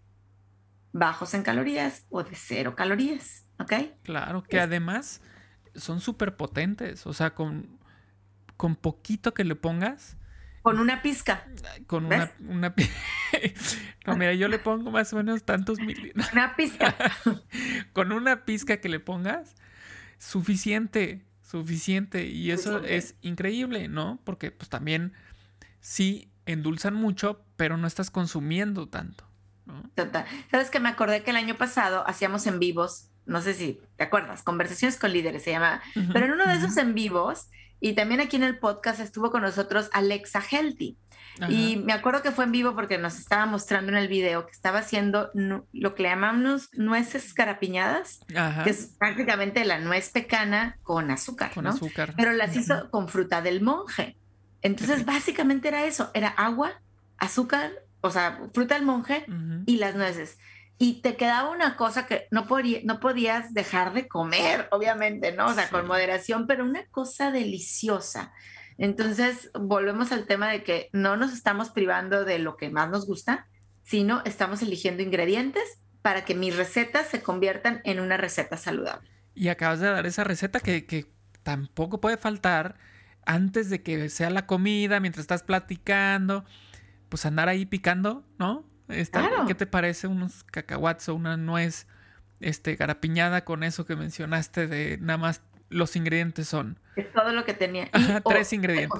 bajos 0.94 1.36
en 1.36 1.44
calorías 1.44 2.08
o 2.10 2.24
de 2.24 2.34
cero 2.34 2.76
calorías, 2.76 3.46
¿ok? 3.60 3.74
Claro, 4.02 4.42
que 4.42 4.60
además 4.60 5.22
son 5.76 6.02
súper 6.02 6.36
potentes, 6.36 7.06
o 7.06 7.14
sea, 7.14 7.36
con, 7.36 7.78
con 8.58 8.76
poquito 8.76 9.36
que 9.36 9.44
le 9.44 9.56
pongas, 9.56 10.18
con 10.64 10.80
una 10.80 11.04
pizca. 11.04 11.46
Con 11.86 12.08
una, 12.08 12.32
una 12.40 12.74
No, 14.08 14.18
mira, 14.18 14.34
yo 14.34 14.48
le 14.48 14.58
pongo 14.58 14.90
más 14.90 15.14
o 15.14 15.18
menos 15.18 15.44
tantos 15.44 15.80
mil. 15.80 16.12
Una 16.34 16.56
pizca. 16.58 16.94
Con 17.94 18.12
una 18.12 18.44
pizca 18.44 18.78
que 18.78 18.90
le 18.90 19.00
pongas, 19.00 19.56
suficiente, 20.18 21.26
suficiente. 21.42 22.26
Y 22.28 22.52
eso 22.52 22.84
es 22.84 23.16
increíble, 23.22 23.88
¿no? 23.88 24.20
Porque 24.24 24.52
pues 24.52 24.70
también 24.70 25.14
sí 25.80 26.30
endulzan 26.46 26.94
mucho, 26.94 27.44
pero 27.56 27.78
no 27.78 27.88
estás 27.88 28.12
consumiendo 28.12 28.88
tanto. 28.88 29.26
Total. 29.96 30.26
Sabes 30.50 30.70
que 30.70 30.80
me 30.80 30.90
acordé 30.90 31.24
que 31.24 31.32
el 31.32 31.38
año 31.38 31.58
pasado 31.58 32.08
hacíamos 32.08 32.48
en 32.48 32.60
vivos, 32.60 33.10
no 33.26 33.42
sé 33.42 33.54
si 33.54 33.82
te 33.98 34.06
acuerdas, 34.06 34.44
conversaciones 34.44 34.98
con 34.98 35.12
líderes 35.12 35.44
se 35.44 35.52
llama, 35.52 35.82
pero 36.14 36.26
en 36.26 36.32
uno 36.32 36.48
de 36.48 36.54
esos 36.54 36.78
en 36.78 36.94
vivos 36.94 37.48
y 37.80 37.94
también 37.94 38.22
aquí 38.22 38.38
en 38.38 38.44
el 38.44 38.58
podcast 38.58 39.00
estuvo 39.00 39.30
con 39.30 39.42
nosotros 39.42 39.90
Alexa 39.92 40.42
Healthy. 41.40 41.74
Y 41.74 41.78
me 41.78 41.94
acuerdo 41.94 42.22
que 42.22 42.32
fue 42.32 42.46
en 42.46 42.52
vivo 42.52 42.76
porque 42.76 42.98
nos 42.98 43.18
estaba 43.18 43.46
mostrando 43.46 43.92
en 43.92 43.98
el 43.98 44.08
video 44.08 44.46
que 44.46 44.52
estaba 44.52 44.80
haciendo 44.80 45.32
lo 45.34 45.96
que 45.96 46.04
le 46.04 46.10
llamamos 46.10 46.70
nueces 46.74 47.34
carapiñadas, 47.34 48.20
que 48.64 48.70
es 48.70 48.96
prácticamente 48.98 49.64
la 49.66 49.80
nuez 49.80 50.10
pecana 50.10 50.78
con 50.84 51.12
azúcar, 51.12 51.54
con 51.54 51.68
azúcar. 51.68 52.14
Pero 52.18 52.34
las 52.34 52.56
hizo 52.56 52.90
con 52.90 53.08
fruta 53.08 53.42
del 53.42 53.62
monje. 53.62 54.18
Entonces, 54.62 55.06
básicamente 55.06 55.68
era 55.68 55.86
eso, 55.86 56.10
era 56.14 56.30
agua, 56.30 56.82
azúcar, 57.18 57.72
o 58.02 58.10
sea, 58.10 58.40
fruta 58.54 58.76
del 58.76 58.86
monje 58.86 59.26
y 59.66 59.78
las 59.78 59.96
nueces. 59.96 60.38
y 60.80 61.02
te 61.02 61.16
quedaba 61.16 61.50
una 61.50 61.76
cosa 61.76 62.06
que 62.06 62.28
no, 62.30 62.46
podía, 62.46 62.82
no 62.84 63.00
podías 63.00 63.54
dejar 63.54 63.94
de 63.94 64.08
comer, 64.08 64.68
obviamente, 64.72 65.32
¿no? 65.32 65.48
O 65.48 65.54
sea, 65.54 65.70
con 65.70 65.88
moderación, 65.88 66.46
pero 66.46 66.64
una 66.64 66.86
cosa 66.88 67.32
deliciosa. 67.32 68.32
Entonces, 68.78 69.50
volvemos 69.54 70.12
al 70.12 70.26
tema 70.26 70.50
de 70.50 70.64
que 70.64 70.90
no 70.94 71.18
nos 71.18 71.34
estamos 71.34 71.70
privando 71.70 72.26
de 72.26 72.40
lo 72.40 72.58
que 72.58 72.70
más 72.70 72.90
nos 72.90 73.08
gusta, 73.08 73.48
sino 73.84 74.22
estamos 74.26 74.62
eligiendo 74.62 75.02
ingredientes 75.02 75.80
para 76.02 76.26
que 76.26 76.36
mis 76.36 76.56
recetas 76.56 77.08
se 77.08 77.22
conviertan 77.22 77.82
en 77.84 78.00
una 78.00 78.18
receta 78.18 78.58
saludable. 78.58 79.10
Y 79.34 79.50
acabas 79.50 79.80
de 79.80 79.88
dar 79.88 80.06
esa 80.06 80.24
receta 80.24 80.60
que, 80.60 80.86
que 80.86 81.12
tampoco 81.44 82.00
puede 82.00 82.18
faltar 82.18 82.78
antes 83.26 83.70
de 83.70 83.84
que 83.84 84.10
sea 84.10 84.30
la 84.30 84.46
comida, 84.46 85.00
mientras 85.00 85.24
estás 85.24 85.44
platicando, 85.44 86.46
pues 87.10 87.26
andar 87.26 87.50
ahí 87.50 87.66
picando, 87.66 88.26
¿no? 88.40 88.66
¿Qué 88.88 89.56
te 89.56 89.68
parece 89.68 90.08
unos 90.08 90.44
cacahuates 90.46 91.10
o 91.10 91.16
una 91.16 91.36
nuez 91.36 91.88
este, 92.40 92.76
garapiñada 92.76 93.44
con 93.44 93.64
eso 93.64 93.86
que 93.86 93.96
mencionaste 93.96 94.68
de 94.68 94.98
nada 95.00 95.18
más 95.18 95.42
los 95.70 95.96
ingredientes 95.96 96.48
son? 96.48 96.80
Es 96.96 97.12
todo 97.12 97.32
lo 97.32 97.46
que 97.46 97.54
tenía. 97.54 97.90
tres 98.26 98.54
ingredientes. 98.54 99.00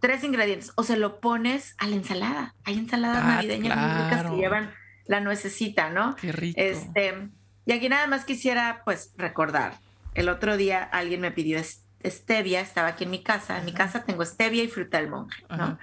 tres 0.00 0.24
ingredientes. 0.24 0.72
O 0.76 0.82
se 0.82 0.96
lo 0.96 1.20
pones 1.20 1.74
a 1.78 1.86
la 1.86 1.96
ensalada. 1.96 2.54
Hay 2.64 2.78
ensaladas 2.78 3.22
ah, 3.22 3.34
navideñas 3.36 3.76
muy 3.76 4.04
ricas 4.04 4.30
que 4.30 4.36
llevan 4.36 4.70
la 5.06 5.20
nuececita, 5.20 5.90
¿no? 5.90 6.16
Qué 6.16 6.32
rico. 6.32 6.60
Este, 6.60 7.28
y 7.66 7.72
aquí 7.72 7.88
nada 7.88 8.06
más 8.06 8.24
quisiera 8.24 8.82
pues 8.84 9.12
recordar. 9.16 9.74
El 10.14 10.28
otro 10.28 10.56
día 10.56 10.82
alguien 10.82 11.20
me 11.20 11.30
pidió 11.30 11.60
stevia, 12.04 12.60
estaba 12.60 12.88
aquí 12.88 13.04
en 13.04 13.10
mi 13.10 13.22
casa. 13.22 13.58
En 13.58 13.64
mi 13.64 13.72
casa 13.72 14.04
tengo 14.04 14.24
stevia 14.24 14.64
y 14.64 14.68
fruta 14.68 14.98
del 14.98 15.08
monje, 15.08 15.44
¿no? 15.50 15.78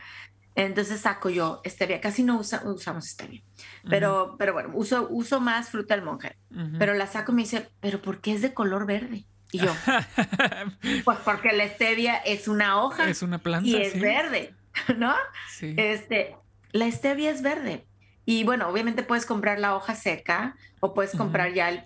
Entonces 0.56 1.02
saco 1.02 1.30
yo 1.30 1.62
stevia, 1.66 2.02
casi 2.02 2.24
no 2.24 2.40
usamos 2.40 3.06
stevia, 3.06 3.44
pero, 3.88 4.36
pero 4.40 4.54
bueno, 4.54 4.72
uso, 4.74 5.08
uso 5.12 5.40
más 5.40 5.70
fruta 5.70 5.96
del 5.96 6.04
monje. 6.04 6.36
Pero 6.80 6.96
la 6.96 7.06
saco 7.06 7.32
y 7.32 7.36
me 7.36 7.42
dice, 7.44 7.70
¿pero 7.80 8.02
por 8.02 8.22
qué 8.22 8.34
es 8.34 8.42
de 8.42 8.56
color 8.56 8.88
verde? 8.88 9.26
Y 9.52 9.60
yo, 9.60 9.74
pues 11.06 11.18
porque 11.24 11.54
la 11.54 11.68
stevia 11.70 12.18
es 12.18 12.48
una 12.48 12.82
hoja. 12.82 13.10
Es 13.10 13.22
una 13.22 13.38
planta. 13.38 13.68
Y 13.68 13.76
es 13.76 14.00
verde, 14.00 14.54
¿no? 14.98 15.16
Sí. 15.50 15.74
Este, 15.78 16.36
la 16.72 16.92
stevia 16.92 17.32
es 17.32 17.42
verde. 17.42 17.86
Y 18.26 18.44
bueno, 18.44 18.68
obviamente 18.68 19.04
puedes 19.04 19.26
comprar 19.26 19.60
la 19.60 19.76
hoja 19.76 19.96
seca 19.96 20.56
o 20.82 20.94
puedes 20.94 21.16
comprar 21.16 21.54
ya 21.54 21.70
el, 21.70 21.86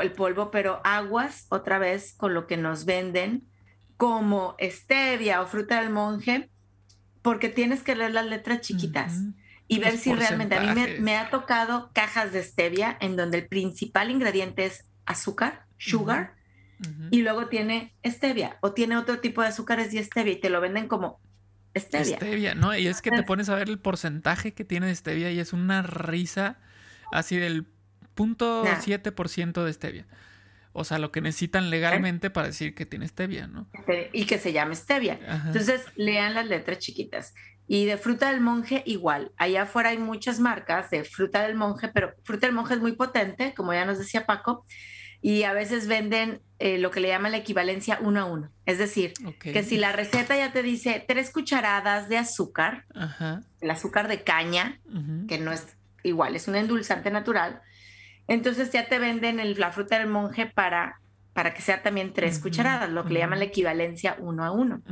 el 0.00 0.12
polvo, 0.12 0.50
pero 0.50 0.80
aguas 0.84 1.46
otra 1.50 1.78
vez 1.78 2.14
con 2.16 2.32
lo 2.32 2.46
que 2.46 2.56
nos 2.56 2.86
venden 2.86 3.46
como 3.98 4.56
stevia 4.58 5.42
o 5.42 5.46
fruta 5.46 5.80
del 5.80 5.90
monje 5.90 6.48
porque 7.22 7.48
tienes 7.48 7.82
que 7.82 7.94
leer 7.94 8.12
las 8.12 8.26
letras 8.26 8.60
chiquitas 8.60 9.14
y 9.68 9.78
ver 9.78 9.96
si 9.96 10.12
realmente 10.12 10.56
a 10.56 10.60
mí 10.60 10.98
me, 10.98 11.16
ha 11.16 11.30
tocado 11.30 11.90
cajas 11.94 12.32
de 12.32 12.42
stevia 12.42 12.96
en 13.00 13.16
donde 13.16 13.38
el 13.38 13.46
principal 13.46 14.10
ingrediente 14.10 14.66
es 14.66 14.84
azúcar, 15.06 15.66
sugar, 15.78 16.34
y 17.10 17.22
luego 17.22 17.48
tiene 17.48 17.94
stevia 18.04 18.58
o 18.60 18.72
tiene 18.72 18.96
otro 18.96 19.20
tipo 19.20 19.42
de 19.42 19.48
azúcares 19.48 19.92
y 19.94 20.02
stevia 20.02 20.32
y 20.32 20.40
te 20.40 20.50
lo 20.50 20.60
venden 20.60 20.88
como 20.88 21.20
stevia. 21.76 22.16
Stevia, 22.16 22.54
¿no? 22.54 22.76
Y 22.76 22.86
es 22.86 23.02
que 23.02 23.10
te 23.10 23.22
pones 23.22 23.48
a 23.48 23.54
ver 23.54 23.68
el 23.68 23.78
porcentaje 23.78 24.54
que 24.54 24.64
tiene 24.64 24.86
de 24.86 24.94
stevia 24.94 25.30
y 25.30 25.38
es 25.38 25.52
una 25.52 25.82
risa 25.82 26.58
así 27.12 27.36
del 27.36 27.66
punto 28.14 28.64
por 29.14 29.28
ciento 29.28 29.64
de 29.64 29.72
stevia. 29.72 30.06
O 30.74 30.84
sea, 30.84 30.98
lo 30.98 31.12
que 31.12 31.20
necesitan 31.20 31.68
legalmente 31.68 32.30
para 32.30 32.46
decir 32.46 32.74
que 32.74 32.86
tiene 32.86 33.06
stevia, 33.06 33.46
¿no? 33.46 33.68
Y 34.12 34.24
que 34.24 34.38
se 34.38 34.52
llame 34.52 34.74
stevia. 34.74 35.18
Entonces, 35.46 35.84
lean 35.96 36.34
las 36.34 36.46
letras 36.46 36.78
chiquitas. 36.78 37.34
Y 37.68 37.84
de 37.84 37.96
fruta 37.96 38.30
del 38.30 38.40
monje, 38.40 38.82
igual. 38.86 39.32
Allá 39.36 39.62
afuera 39.62 39.90
hay 39.90 39.98
muchas 39.98 40.40
marcas 40.40 40.90
de 40.90 41.04
fruta 41.04 41.42
del 41.42 41.54
monje, 41.54 41.88
pero 41.88 42.14
fruta 42.24 42.46
del 42.46 42.54
monje 42.54 42.74
es 42.74 42.80
muy 42.80 42.92
potente, 42.92 43.54
como 43.54 43.72
ya 43.72 43.84
nos 43.84 43.98
decía 43.98 44.26
Paco, 44.26 44.64
y 45.22 45.44
a 45.44 45.52
veces 45.52 45.86
venden 45.86 46.40
eh, 46.58 46.78
lo 46.78 46.90
que 46.90 47.00
le 47.00 47.08
llaman 47.08 47.32
la 47.32 47.38
equivalencia 47.38 47.98
uno 48.02 48.20
a 48.20 48.24
uno. 48.24 48.50
Es 48.66 48.78
decir, 48.78 49.14
que 49.40 49.62
si 49.62 49.78
la 49.78 49.92
receta 49.92 50.36
ya 50.36 50.52
te 50.52 50.62
dice 50.62 51.02
tres 51.06 51.30
cucharadas 51.30 52.08
de 52.08 52.18
azúcar, 52.18 52.84
el 53.60 53.70
azúcar 53.70 54.08
de 54.08 54.22
caña, 54.24 54.80
que 55.28 55.38
no 55.38 55.52
es 55.52 55.66
igual, 56.02 56.34
es 56.34 56.48
un 56.48 56.56
endulzante 56.56 57.10
natural, 57.10 57.62
entonces 58.26 58.72
ya 58.72 58.88
te 58.88 58.98
venden 58.98 59.38
el, 59.38 59.58
la 59.58 59.70
fruta 59.70 59.98
del 59.98 60.08
monje 60.08 60.46
para, 60.46 61.00
para 61.32 61.54
que 61.54 61.62
sea 61.62 61.82
también 61.82 62.12
tres 62.12 62.40
cucharadas, 62.40 62.90
lo 62.90 63.04
que 63.04 63.14
le 63.14 63.20
llaman 63.20 63.38
la 63.38 63.44
equivalencia 63.46 64.16
uno 64.18 64.44
a 64.44 64.50
uno. 64.50 64.82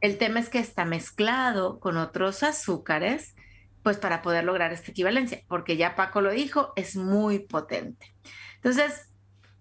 El 0.00 0.18
tema 0.18 0.38
es 0.38 0.48
que 0.48 0.60
está 0.60 0.84
mezclado 0.84 1.80
con 1.80 1.96
otros 1.96 2.44
azúcares, 2.44 3.34
pues 3.82 3.96
para 3.96 4.22
poder 4.22 4.44
lograr 4.44 4.72
esta 4.72 4.92
equivalencia, 4.92 5.42
porque 5.48 5.76
ya 5.76 5.96
Paco 5.96 6.20
lo 6.20 6.30
dijo, 6.30 6.72
es 6.76 6.94
muy 6.94 7.40
potente. 7.40 8.14
Entonces, 8.56 9.07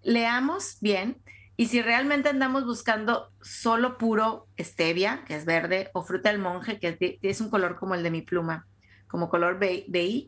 leamos 0.07 0.77
bien 0.79 1.21
y 1.57 1.67
si 1.67 1.81
realmente 1.81 2.29
andamos 2.29 2.65
buscando 2.65 3.31
solo 3.41 3.97
puro 3.97 4.47
stevia, 4.59 5.23
que 5.25 5.35
es 5.35 5.43
verde, 5.45 5.89
o 5.93 6.03
fruta 6.03 6.31
del 6.31 6.39
monje, 6.39 6.79
que 6.79 7.19
es, 7.21 7.41
un 7.41 7.49
color 7.49 7.75
como 7.75 7.95
el 7.95 8.03
de 8.03 8.11
mi 8.11 8.21
pluma, 8.21 8.67
como 9.07 9.27
color 9.27 9.57
beige, 9.59 10.27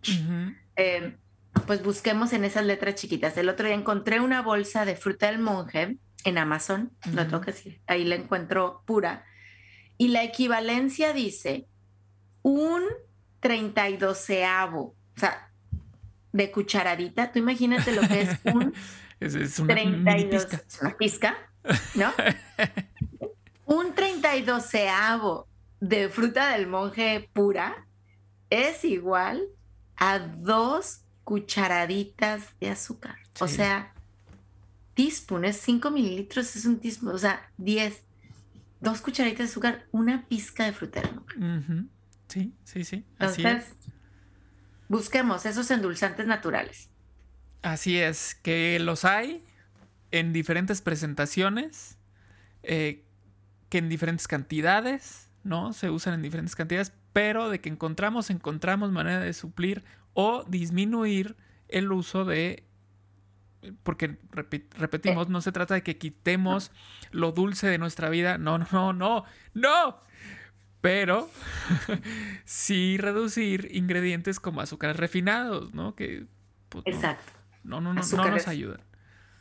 pues 1.68 1.84
busquemos 1.84 2.34
en 2.34 2.46
esas 2.46 2.66
letras 2.66 2.96
chiquitas. 2.96 3.38
El 3.38 3.48
otro 3.48 3.68
día 3.68 3.76
encontré 3.76 4.20
una 4.20 4.42
bolsa 4.42 4.86
de 4.86 4.96
fruta 4.96 5.28
del 5.28 5.40
monje 5.40 5.98
en 6.24 6.38
Amazon, 6.40 6.92
lo 7.14 7.26
tengo 7.28 7.42
que 7.42 7.52
decir, 7.52 7.80
ahí 7.86 8.06
la 8.06 8.16
encuentro 8.16 8.82
pura, 8.88 9.24
y 10.00 10.08
la 10.08 10.24
equivalencia 10.24 11.14
dice 11.14 11.68
un 12.42 12.82
32 13.40 14.18
o 14.18 14.96
sea, 15.16 15.52
de 16.34 16.52
cucharadita, 16.52 17.32
tú 17.32 17.38
imagínate 17.38 17.92
lo 17.92 18.02
que 18.02 18.22
es 18.22 18.40
un 18.46 18.74
es, 19.20 19.60
una 19.60 19.76
32, 19.76 20.48
una 20.82 20.98
pizca, 20.98 21.38
¿no? 21.96 22.12
un 23.66 23.94
32 23.94 24.66
de 25.80 26.10
fruta 26.10 26.50
del 26.50 26.68
monje 26.68 27.30
pura 27.34 27.86
es 28.50 28.84
igual 28.84 29.44
a 29.96 30.20
dos 30.20 31.02
cucharaditas 31.24 32.58
de 32.60 32.70
azúcar. 32.70 33.18
O 33.40 33.48
sea, 33.48 33.94
teaspoon 34.96 35.46
es 35.46 35.58
5 35.58 35.92
mililitros, 35.92 36.56
es 36.56 36.66
un 36.66 36.80
teaspoon, 36.80 37.16
o 37.16 37.18
sea, 37.18 37.52
10. 37.58 38.04
Dos 38.82 39.02
cucharaditas 39.02 39.48
de 39.48 39.52
azúcar, 39.52 39.86
una 39.92 40.26
pizca 40.28 40.66
de 40.66 40.74
fruta 40.74 41.02
Sí, 42.28 42.54
sí, 42.64 42.84
sí. 42.84 43.06
Entonces, 43.20 43.76
busquemos 44.88 45.46
esos 45.46 45.70
endulzantes 45.72 46.26
naturales. 46.28 46.89
Así 47.62 47.98
es, 47.98 48.36
que 48.36 48.80
los 48.80 49.06
hay 49.06 49.44
en 50.12 50.34
diferentes 50.34 50.82
presentaciones, 50.82 51.98
eh, 52.64 53.04
que 53.70 53.78
en 53.80 53.90
diferentes 53.90 54.28
cantidades, 54.28 55.30
¿no? 55.44 55.74
Se 55.74 55.90
usan 55.90 56.14
en 56.16 56.22
diferentes 56.22 56.56
cantidades, 56.56 56.94
pero 57.14 57.50
de 57.50 57.60
que 57.60 57.70
encontramos, 57.70 58.30
encontramos 58.30 58.92
manera 58.92 59.20
de 59.20 59.34
suplir 59.34 59.84
o 60.14 60.44
disminuir 60.48 61.36
el 61.68 61.92
uso 61.92 62.26
de 62.26 62.66
porque 63.84 64.18
repetimos, 64.78 65.28
no 65.28 65.42
se 65.42 65.52
trata 65.52 65.74
de 65.74 65.84
que 65.84 65.98
quitemos 65.98 66.72
lo 67.12 67.34
dulce 67.34 67.68
de 67.68 67.78
nuestra 67.78 68.10
vida, 68.10 68.38
no, 68.38 68.58
no, 68.58 68.94
no, 68.94 69.26
no, 69.54 70.00
pero 70.82 71.30
sí 72.46 72.98
reducir 72.98 73.70
ingredientes 73.76 74.40
como 74.40 74.62
azúcares 74.62 74.96
refinados, 74.96 75.74
¿no? 75.74 75.94
Que 75.96 76.26
pues, 76.70 76.86
Exacto. 76.88 77.34
No, 77.34 77.39
no, 77.70 77.94
no, 77.94 77.94
no, 77.94 78.30
nos 78.30 78.48
ayudan. 78.48 78.82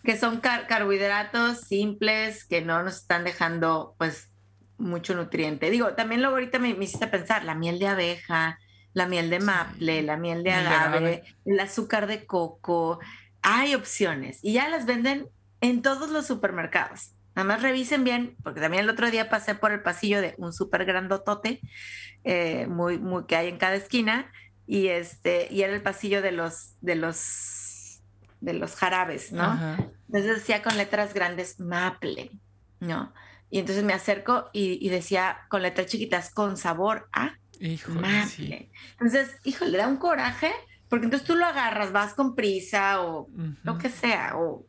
Que 0.04 0.16
son 0.16 0.40
carbohidratos 0.40 1.60
simples 1.62 2.44
que 2.44 2.62
no 2.62 2.82
nos 2.82 2.96
están 2.96 3.24
dejando, 3.24 3.94
pues, 3.98 4.30
mucho 4.78 5.14
nutriente. 5.14 5.70
Digo, 5.70 5.94
también 5.94 6.20
luego 6.20 6.36
ahorita 6.36 6.58
me, 6.58 6.74
me 6.74 6.84
hiciste 6.84 7.08
pensar, 7.08 7.44
la 7.44 7.54
miel 7.54 7.78
de 7.78 7.88
abeja, 7.88 8.58
la 8.92 9.06
miel 9.06 9.30
de 9.30 9.40
maple, 9.40 10.02
la 10.02 10.16
miel 10.16 10.42
de 10.42 10.52
agave, 10.52 11.24
el 11.44 11.60
azúcar 11.60 12.06
de 12.06 12.26
coco. 12.26 13.00
Hay 13.42 13.74
opciones 13.74 14.40
y 14.42 14.54
ya 14.54 14.68
las 14.68 14.86
venden 14.86 15.28
en 15.60 15.82
todos 15.82 16.10
los 16.10 16.26
supermercados. 16.26 17.12
Nada 17.34 17.46
más 17.46 17.62
revisen 17.62 18.02
bien, 18.04 18.36
porque 18.42 18.60
también 18.60 18.84
el 18.84 18.90
otro 18.90 19.10
día 19.10 19.28
pasé 19.28 19.54
por 19.54 19.72
el 19.72 19.82
pasillo 19.82 20.20
de 20.20 20.34
un 20.38 20.52
súper 20.52 20.84
grandotote 20.84 21.60
eh, 22.24 22.66
muy, 22.68 22.98
muy, 22.98 23.26
que 23.26 23.36
hay 23.36 23.48
en 23.48 23.58
cada 23.58 23.76
esquina 23.76 24.30
y 24.66 24.88
este 24.88 25.48
y 25.50 25.62
era 25.62 25.72
el 25.72 25.80
pasillo 25.80 26.20
de 26.20 26.32
los 26.32 26.74
de 26.82 26.96
los 26.96 27.16
de 28.40 28.52
los 28.52 28.74
jarabes, 28.76 29.32
¿no? 29.32 29.52
Entonces 30.06 30.36
decía 30.36 30.62
con 30.62 30.76
letras 30.76 31.14
grandes 31.14 31.60
maple, 31.60 32.30
¿no? 32.80 33.12
Y 33.50 33.58
entonces 33.58 33.84
me 33.84 33.94
acerco 33.94 34.50
y, 34.52 34.84
y 34.84 34.90
decía 34.90 35.38
con 35.48 35.62
letras 35.62 35.86
chiquitas 35.86 36.30
con 36.32 36.56
sabor 36.56 37.08
a 37.12 37.34
Híjole, 37.60 38.70
Entonces, 38.92 39.36
híjole, 39.44 39.78
da 39.78 39.88
un 39.88 39.96
coraje, 39.96 40.52
porque 40.88 41.06
entonces 41.06 41.26
tú 41.26 41.34
lo 41.34 41.44
agarras, 41.44 41.92
vas 41.92 42.14
con 42.14 42.34
prisa 42.34 43.02
o 43.02 43.28
lo 43.62 43.78
que 43.78 43.90
sea, 43.90 44.36
o 44.36 44.64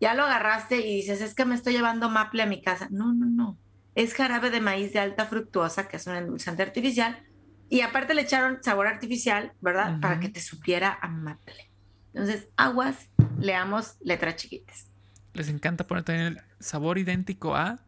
ya 0.00 0.14
lo 0.14 0.24
agarraste 0.24 0.78
y 0.78 0.96
dices, 0.96 1.20
es 1.20 1.34
que 1.34 1.44
me 1.44 1.54
estoy 1.54 1.74
llevando 1.74 2.08
maple 2.08 2.42
a 2.42 2.46
mi 2.46 2.62
casa. 2.62 2.88
No, 2.90 3.12
no, 3.12 3.26
no. 3.26 3.58
Es 3.94 4.14
jarabe 4.14 4.50
de 4.50 4.60
maíz 4.60 4.92
de 4.92 5.00
alta 5.00 5.26
fructuosa, 5.26 5.88
que 5.88 5.98
es 5.98 6.06
un 6.06 6.16
endulzante 6.16 6.62
artificial, 6.62 7.22
y 7.68 7.82
aparte 7.82 8.14
le 8.14 8.22
echaron 8.22 8.62
sabor 8.62 8.86
artificial, 8.86 9.52
¿verdad? 9.60 10.00
Para 10.00 10.18
que 10.18 10.28
te 10.28 10.40
supiera 10.40 10.98
a 11.00 11.08
maple. 11.08 11.69
Entonces, 12.12 12.48
aguas, 12.56 13.08
leamos 13.38 13.96
letras 14.00 14.36
chiquitas. 14.36 14.88
Les 15.32 15.48
encanta 15.48 15.86
poner 15.86 16.04
también 16.04 16.26
el 16.26 16.40
sabor 16.58 16.98
idéntico 16.98 17.54
a. 17.54 17.78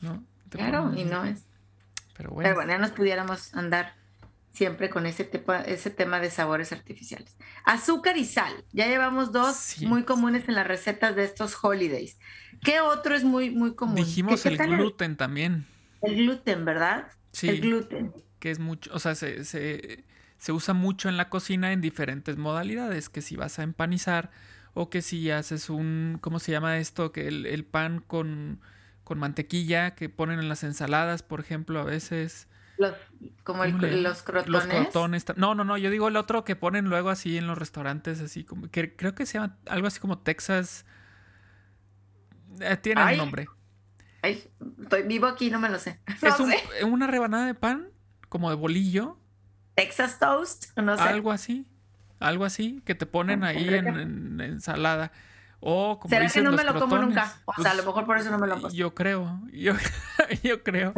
¿No? 0.00 0.24
claro, 0.48 0.92
y 0.94 1.04
no 1.04 1.24
es. 1.24 1.44
Pero 2.16 2.30
bueno. 2.30 2.48
Pero 2.48 2.54
bueno, 2.56 2.72
ya 2.72 2.78
nos 2.78 2.90
pudiéramos 2.90 3.54
andar 3.54 3.94
siempre 4.52 4.90
con 4.90 5.06
ese, 5.06 5.30
ese 5.66 5.90
tema 5.90 6.20
de 6.20 6.30
sabores 6.30 6.72
artificiales. 6.72 7.36
Azúcar 7.64 8.16
y 8.16 8.24
sal. 8.24 8.64
Ya 8.72 8.86
llevamos 8.86 9.32
dos 9.32 9.76
muy 9.82 10.04
comunes 10.04 10.48
en 10.48 10.54
las 10.54 10.66
recetas 10.66 11.16
de 11.16 11.24
estos 11.24 11.56
holidays. 11.62 12.18
¿Qué 12.62 12.80
otro 12.80 13.14
es 13.14 13.24
muy, 13.24 13.50
muy 13.50 13.74
común? 13.74 13.96
Dijimos 13.96 14.44
el 14.46 14.56
gluten 14.56 15.16
también. 15.16 15.66
El 16.02 16.16
gluten, 16.16 16.64
¿verdad? 16.64 17.08
Sí. 17.32 17.48
El 17.48 17.60
gluten. 17.60 18.12
Que 18.38 18.50
es 18.50 18.58
mucho, 18.58 18.90
o 18.94 18.98
sea, 18.98 19.14
se, 19.14 19.44
se, 19.44 20.04
se 20.40 20.50
usa 20.50 20.74
mucho 20.74 21.08
en 21.08 21.16
la 21.16 21.28
cocina 21.28 21.72
en 21.72 21.80
diferentes 21.80 22.36
modalidades, 22.36 23.08
que 23.08 23.22
si 23.22 23.36
vas 23.36 23.60
a 23.60 23.62
empanizar 23.62 24.32
o 24.74 24.90
que 24.90 25.02
si 25.02 25.30
haces 25.30 25.70
un, 25.70 26.18
¿cómo 26.20 26.40
se 26.40 26.50
llama 26.50 26.78
esto? 26.78 27.12
Que 27.12 27.28
el, 27.28 27.46
el 27.46 27.64
pan 27.64 28.02
con, 28.04 28.60
con 29.04 29.20
mantequilla 29.20 29.94
que 29.94 30.08
ponen 30.08 30.40
en 30.40 30.48
las 30.48 30.64
ensaladas, 30.64 31.22
por 31.22 31.38
ejemplo, 31.38 31.78
a 31.78 31.84
veces 31.84 32.48
como 33.44 33.64
los 33.64 34.22
crotones. 34.22 34.48
Los 34.48 34.66
crotones. 34.66 35.24
No, 35.36 35.54
no, 35.54 35.64
no, 35.64 35.76
yo 35.76 35.90
digo 35.90 36.08
el 36.08 36.16
otro 36.16 36.44
que 36.44 36.56
ponen 36.56 36.86
luego 36.86 37.10
así 37.10 37.36
en 37.36 37.46
los 37.46 37.58
restaurantes, 37.58 38.20
así 38.20 38.44
como, 38.44 38.70
que 38.70 38.96
creo 38.96 39.14
que 39.14 39.26
se 39.26 39.34
llama 39.34 39.58
algo 39.66 39.86
así 39.86 40.00
como 40.00 40.18
Texas. 40.18 40.86
Eh, 42.60 42.76
tiene 42.78 43.04
un 43.04 43.16
nombre. 43.18 43.46
Ay, 44.22 44.50
estoy 44.82 45.02
vivo 45.02 45.26
aquí, 45.26 45.50
no 45.50 45.58
me 45.58 45.68
lo 45.68 45.78
sé. 45.78 46.00
es 46.22 46.84
una 46.84 47.06
rebanada 47.06 47.46
de 47.46 47.54
pan, 47.54 47.90
como 48.28 48.50
de 48.50 48.56
bolillo. 48.56 49.18
Texas 49.80 50.18
Toast, 50.18 50.76
no 50.76 50.96
sé. 50.96 51.02
Algo 51.02 51.32
así, 51.32 51.66
algo 52.18 52.44
así, 52.44 52.82
que 52.84 52.94
te 52.94 53.06
ponen 53.06 53.44
ah, 53.44 53.48
ahí 53.48 53.66
en, 53.72 54.40
ensalada. 54.40 55.12
O 55.60 55.98
como 55.98 56.10
¿Será 56.10 56.28
que 56.28 56.40
no 56.42 56.52
me 56.52 56.64
lo 56.64 56.78
como 56.78 56.98
nunca? 56.98 57.34
O 57.44 57.62
sea, 57.62 57.72
a 57.72 57.74
lo 57.74 57.82
pues, 57.82 57.86
mejor 57.86 58.06
por 58.06 58.18
eso 58.18 58.30
no 58.30 58.38
me 58.38 58.46
lo 58.46 58.56
como. 58.56 58.70
Yo 58.70 58.94
creo, 58.94 59.40
yo, 59.52 59.74
yo 60.42 60.62
creo. 60.62 60.94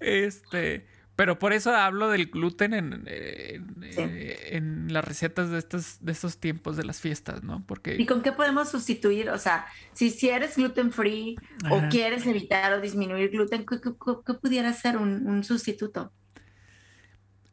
Este, 0.00 0.86
pero 1.14 1.38
por 1.38 1.52
eso 1.52 1.74
hablo 1.74 2.08
del 2.08 2.26
gluten 2.26 2.72
en, 2.74 3.04
en, 3.06 4.92
las 4.92 5.04
recetas 5.04 5.50
de 5.50 5.58
estos, 5.58 5.98
de 6.00 6.10
estos 6.12 6.38
tiempos 6.38 6.76
de 6.76 6.84
las 6.84 7.00
fiestas, 7.00 7.42
¿no? 7.42 7.62
Porque... 7.66 7.96
¿Y 7.98 8.06
con 8.06 8.22
qué 8.22 8.32
podemos 8.32 8.70
sustituir? 8.70 9.28
O 9.30 9.38
sea, 9.38 9.66
si, 9.92 10.10
si 10.10 10.30
eres 10.30 10.56
gluten 10.56 10.90
free 10.90 11.36
o 11.70 11.82
quieres 11.90 12.26
evitar 12.26 12.72
o 12.72 12.80
disminuir 12.80 13.30
gluten, 13.30 13.66
¿qué, 13.66 14.34
pudiera 14.34 14.72
ser 14.72 14.96
un, 14.96 15.44
sustituto? 15.44 16.12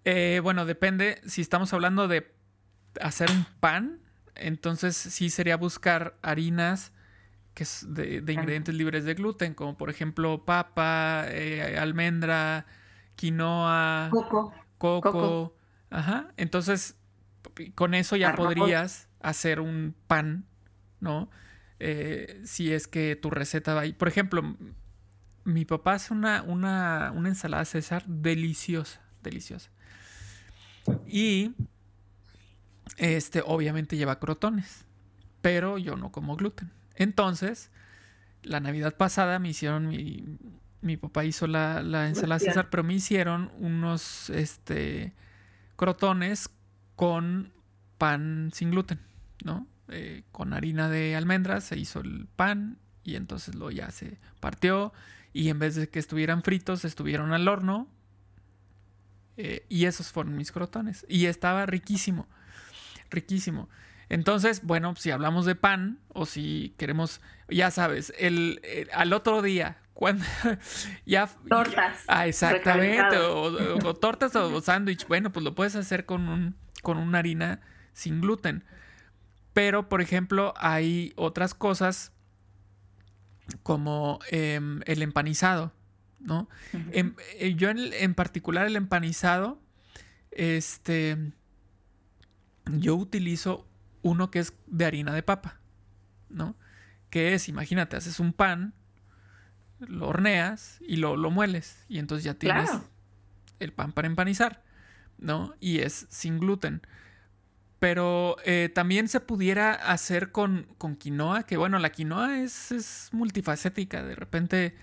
Eh, 0.06 0.40
bueno, 0.44 0.66
depende. 0.66 1.22
Si 1.26 1.42
estamos 1.42 1.74
hablando 1.74 2.08
de 2.08 2.34
hacer 3.02 3.30
un 3.32 3.46
pan, 3.60 4.02
entonces 4.36 4.96
sí 4.96 5.30
sería 5.30 5.58
buscar 5.58 6.18
harinas 6.22 6.94
que 7.54 7.64
es 7.64 7.86
de, 7.90 8.24
ingredientes 8.32 8.74
libres 8.74 9.04
de 9.04 9.16
gluten, 9.16 9.54
como 9.54 9.76
por 9.76 9.90
ejemplo 9.90 10.46
papa, 10.46 11.26
eh, 11.28 11.78
almendra, 11.78 12.66
quinoa, 13.16 14.08
coco. 14.12 14.54
coco. 14.78 15.56
Ajá. 15.90 16.32
Entonces, 16.38 16.96
con 17.76 17.96
eso 17.96 18.16
ya 18.16 18.36
podrías 18.36 19.10
hacer 19.20 19.60
un 19.60 19.96
pan, 20.08 20.46
¿no? 21.02 21.30
Eh, 21.80 22.42
si 22.46 22.72
es 22.72 22.88
que 22.88 23.16
tu 23.16 23.30
receta 23.30 23.74
va 23.74 23.82
ahí. 23.82 23.94
Por 23.94 24.08
ejemplo, 24.08 24.56
mi 25.44 25.66
papá 25.66 25.94
hace 25.94 26.14
una, 26.14 26.44
una, 26.44 27.12
una 27.14 27.30
ensalada 27.30 27.66
César 27.66 28.06
deliciosa, 28.06 29.02
deliciosa. 29.22 29.72
Y 31.08 31.54
este, 32.98 33.42
obviamente 33.46 33.98
lleva 33.98 34.20
crotones, 34.20 34.86
pero 35.42 35.78
yo 35.78 35.96
no 35.96 36.12
como 36.12 36.36
gluten. 36.36 36.72
Entonces, 36.96 37.72
la 38.44 38.60
Navidad 38.60 38.96
pasada 38.98 39.40
me 39.40 39.50
hicieron 39.50 39.88
mi, 39.88 40.38
mi 40.82 40.98
papá 40.98 41.26
hizo 41.26 41.48
la, 41.48 41.82
la 41.82 42.08
ensalada 42.08 42.40
César, 42.40 42.70
pero 42.70 42.84
me 42.84 42.94
hicieron 42.94 43.52
unos 43.60 44.30
este, 44.30 45.14
crotones 45.76 46.50
con 46.96 47.52
pan 47.98 48.52
sin 48.54 48.72
gluten, 48.72 49.00
¿no? 49.44 49.68
Eh, 49.90 50.24
con 50.32 50.54
harina 50.54 50.90
de 50.90 51.16
almendras 51.16 51.64
se 51.64 51.78
hizo 51.78 52.02
el 52.02 52.28
pan 52.36 52.78
y 53.04 53.16
entonces 53.16 53.56
lo 53.56 53.72
ya 53.72 53.90
se 53.90 54.20
partió 54.40 54.94
y 55.34 55.50
en 55.50 55.58
vez 55.58 55.76
de 55.76 55.90
que 55.90 56.00
estuvieran 56.00 56.44
fritos 56.44 56.86
estuvieron 56.86 57.34
al 57.34 57.48
horno 57.48 57.88
eh, 59.40 59.66
y 59.70 59.86
esos 59.86 60.12
fueron 60.12 60.36
mis 60.36 60.52
crotones 60.52 61.06
y 61.08 61.26
estaba 61.26 61.66
riquísimo 61.66 62.28
riquísimo. 63.10 63.70
Entonces, 64.10 64.64
bueno, 64.64 64.96
si 64.96 65.12
hablamos 65.12 65.46
de 65.46 65.56
pan 65.56 66.00
o 66.10 66.26
si 66.26 66.74
queremos, 66.78 67.22
ya 67.48 67.70
sabes, 67.70 68.14
el, 68.18 68.60
al 68.94 69.14
otro 69.14 69.42
día, 69.42 69.78
cuando 69.94 70.26
ya... 71.06 71.28
Tortas. 71.48 72.04
Ah, 72.08 72.26
exactamente, 72.26 73.18
o, 73.18 73.94
tortas 73.96 74.36
o, 74.36 74.62
sándwich, 74.62 75.08
bueno, 75.08 75.32
pues 75.32 75.44
lo 75.44 75.54
puedes 75.54 75.76
hacer 75.76 76.06
con, 76.06 76.28
un, 76.28 76.56
con 76.82 76.98
una 76.98 77.20
harina 77.20 77.62
sin 77.94 78.22
gluten. 78.22 78.64
Pero, 79.54 79.90
por 79.90 80.02
ejemplo, 80.02 80.54
hay 80.58 81.14
otras 81.16 81.54
cosas 81.54 82.14
como 83.64 84.20
em, 84.30 84.82
el 84.86 85.02
empanizado, 85.02 85.74
¿no? 86.20 86.50
Eh, 86.74 87.56
yo 87.56 87.70
en, 87.70 87.94
en 87.94 88.14
particular 88.14 88.66
el 88.68 88.76
empanizado, 88.76 89.62
este 90.32 91.18
yo 92.72 92.96
utilizo 92.96 93.68
uno 94.02 94.32
que 94.32 94.40
es 94.40 94.54
de 94.68 94.86
harina 94.86 95.14
de 95.14 95.24
papa, 95.24 95.60
¿no? 96.30 96.56
Que 97.10 97.34
es, 97.34 97.50
imagínate, 97.50 97.98
haces 97.98 98.20
un 98.20 98.34
pan, 98.34 98.74
lo 99.80 100.08
horneas 100.08 100.80
y 100.82 100.98
lo, 100.98 101.18
lo 101.18 101.32
mueles 101.32 101.86
y 101.88 102.00
entonces 102.00 102.24
ya 102.24 102.34
tienes 102.34 102.70
el 103.60 103.74
pan 103.74 103.92
para 103.92 104.08
empanizar, 104.08 104.64
¿no? 105.18 105.54
Y 105.60 105.80
es 105.80 106.08
sin 106.10 106.40
gluten. 106.40 106.82
Pero 107.80 108.36
eh, 108.44 108.70
también 108.74 109.08
se 109.08 109.22
pudiera 109.22 109.72
hacer 109.74 110.32
con, 110.34 110.68
con, 110.78 110.98
quinoa, 110.98 111.44
que 111.44 111.56
bueno, 111.56 111.80
la 111.80 111.92
quinoa 111.92 112.40
es, 112.40 112.74
es 112.74 113.10
multifacética. 113.14 114.04
De 114.04 114.16
repente, 114.16 114.76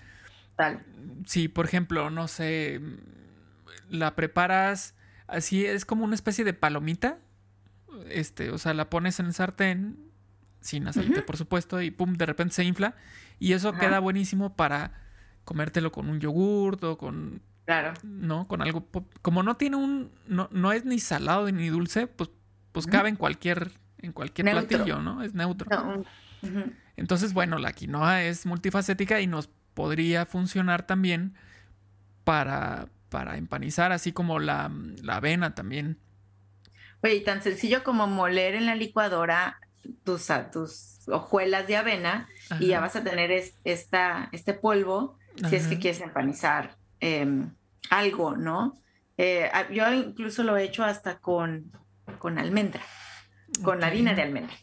Tal. 0.56 0.82
si 1.26 1.48
por 1.48 1.66
ejemplo, 1.66 2.08
no 2.10 2.28
sé, 2.28 2.80
la 3.90 4.14
preparas 4.16 4.94
así, 5.26 5.66
es 5.66 5.84
como 5.84 6.04
una 6.04 6.14
especie 6.14 6.44
de 6.44 6.54
palomita, 6.54 7.18
este, 8.08 8.50
o 8.50 8.58
sea, 8.58 8.74
la 8.74 8.90
pones 8.90 9.20
en 9.20 9.26
el 9.26 9.34
sartén, 9.34 9.98
sin 10.60 10.86
aceite, 10.88 11.22
por 11.22 11.36
supuesto, 11.36 11.80
y 11.80 11.90
pum, 11.90 12.14
de 12.14 12.26
repente 12.26 12.54
se 12.54 12.64
infla. 12.64 12.94
Y 13.38 13.52
eso 13.52 13.72
queda 13.72 14.00
buenísimo 14.00 14.56
para 14.56 14.92
comértelo 15.44 15.92
con 15.92 16.08
un 16.08 16.20
yogurt 16.20 16.82
o 16.84 16.98
con. 16.98 17.40
Claro. 17.64 17.94
¿No? 18.02 18.46
Con 18.48 18.62
algo. 18.62 18.86
Como 19.22 19.42
no 19.42 19.56
tiene 19.56 19.76
un. 19.76 20.10
No, 20.26 20.48
no 20.52 20.72
es 20.72 20.84
ni 20.84 20.98
salado 20.98 21.50
ni 21.50 21.68
dulce, 21.68 22.06
pues, 22.06 22.30
pues 22.72 22.86
cabe 22.86 23.08
en 23.08 23.16
cualquier, 23.16 23.72
en 23.98 24.12
cualquier 24.12 24.50
platillo, 24.50 25.00
¿no? 25.00 25.22
Es 25.22 25.34
neutro. 25.34 26.04
Entonces, 26.96 27.32
bueno, 27.32 27.58
la 27.58 27.72
quinoa 27.72 28.22
es 28.22 28.46
multifacética 28.46 29.20
y 29.20 29.26
nos 29.26 29.50
podría 29.76 30.24
funcionar 30.24 30.86
también 30.86 31.34
para, 32.24 32.88
para 33.10 33.36
empanizar, 33.36 33.92
así 33.92 34.10
como 34.10 34.38
la, 34.40 34.72
la 35.02 35.16
avena 35.16 35.54
también. 35.54 35.98
Oye, 37.02 37.20
tan 37.20 37.42
sencillo 37.42 37.84
como 37.84 38.06
moler 38.06 38.54
en 38.54 38.64
la 38.64 38.74
licuadora 38.74 39.60
tus, 40.02 40.28
tus 40.50 41.06
hojuelas 41.08 41.66
de 41.66 41.76
avena 41.76 42.26
y 42.58 42.68
ya 42.68 42.80
vas 42.80 42.96
a 42.96 43.04
tener 43.04 43.30
esta, 43.64 44.30
este 44.32 44.54
polvo 44.54 45.18
si 45.48 45.56
es 45.56 45.66
que 45.66 45.78
quieres 45.78 46.00
empanizar 46.00 46.74
em, 46.98 47.54
algo, 47.90 48.34
¿no? 48.34 48.80
Eh, 49.18 49.50
yo 49.72 49.92
incluso 49.92 50.42
lo 50.42 50.56
he 50.56 50.64
hecho 50.64 50.84
hasta 50.84 51.18
con, 51.18 51.70
con 52.18 52.38
almendra, 52.38 52.80
con 53.62 53.84
harina 53.84 54.14
de 54.14 54.22
almendra. 54.22 54.56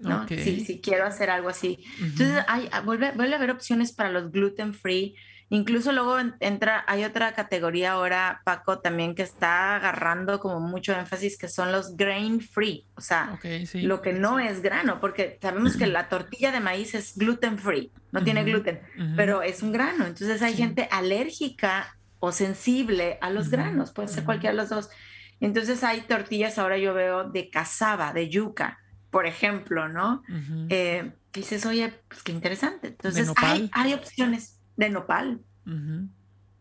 ¿No? 0.00 0.26
Si, 0.28 0.80
quiero 0.82 1.06
hacer 1.06 1.30
algo 1.30 1.48
así. 1.48 1.78
Entonces, 2.00 2.44
hay, 2.48 2.68
vuelve, 2.84 3.12
vuelve, 3.12 3.34
a 3.34 3.38
haber 3.38 3.50
opciones 3.50 3.92
para 3.92 4.10
los 4.10 4.30
gluten 4.30 4.74
free, 4.74 5.14
Incluso 5.48 5.92
luego 5.92 6.18
entra, 6.40 6.84
hay 6.88 7.04
otra 7.04 7.32
categoría 7.32 7.92
ahora, 7.92 8.40
Paco, 8.44 8.80
también 8.80 9.14
que 9.14 9.22
está 9.22 9.76
agarrando 9.76 10.40
como 10.40 10.58
mucho 10.58 10.92
énfasis, 10.92 11.38
que 11.38 11.46
son 11.46 11.70
los 11.70 11.96
grain 11.96 12.40
free, 12.40 12.84
o 12.96 13.00
sea, 13.00 13.38
lo 13.74 14.02
que 14.02 14.12
no 14.12 14.40
es 14.40 14.60
grano, 14.60 14.98
porque 14.98 15.38
sabemos 15.40 15.76
que 15.76 15.86
la 15.86 16.08
tortilla 16.08 16.50
de 16.50 16.58
maíz 16.58 16.96
es 16.96 17.16
gluten 17.16 17.58
free, 17.58 17.92
no 18.10 18.24
tiene 18.24 18.42
gluten, 18.42 18.80
pero 19.14 19.42
es 19.42 19.62
un 19.62 19.70
grano. 19.70 20.06
Entonces 20.06 20.42
hay 20.42 20.54
gente 20.54 20.88
alérgica 20.90 21.96
o 22.18 22.32
sensible 22.32 23.18
a 23.20 23.30
los 23.30 23.48
granos, 23.48 23.92
puede 23.92 24.08
ser 24.08 24.24
cualquiera 24.24 24.52
de 24.52 24.62
los 24.62 24.68
dos. 24.68 24.90
Entonces 25.38 25.84
hay 25.84 26.00
tortillas, 26.00 26.58
ahora 26.58 26.76
yo 26.76 26.92
veo 26.92 27.30
de 27.30 27.50
cazaba, 27.50 28.12
de 28.12 28.28
yuca, 28.28 28.80
por 29.10 29.26
ejemplo, 29.26 29.88
¿no? 29.88 30.22
Eh, 30.68 31.12
dices, 31.32 31.64
oye, 31.66 31.92
pues 32.08 32.22
qué 32.22 32.32
interesante. 32.32 32.88
Entonces 32.88 33.32
hay, 33.36 33.70
hay 33.72 33.94
opciones 33.94 34.60
de 34.76 34.90
nopal. 34.90 35.40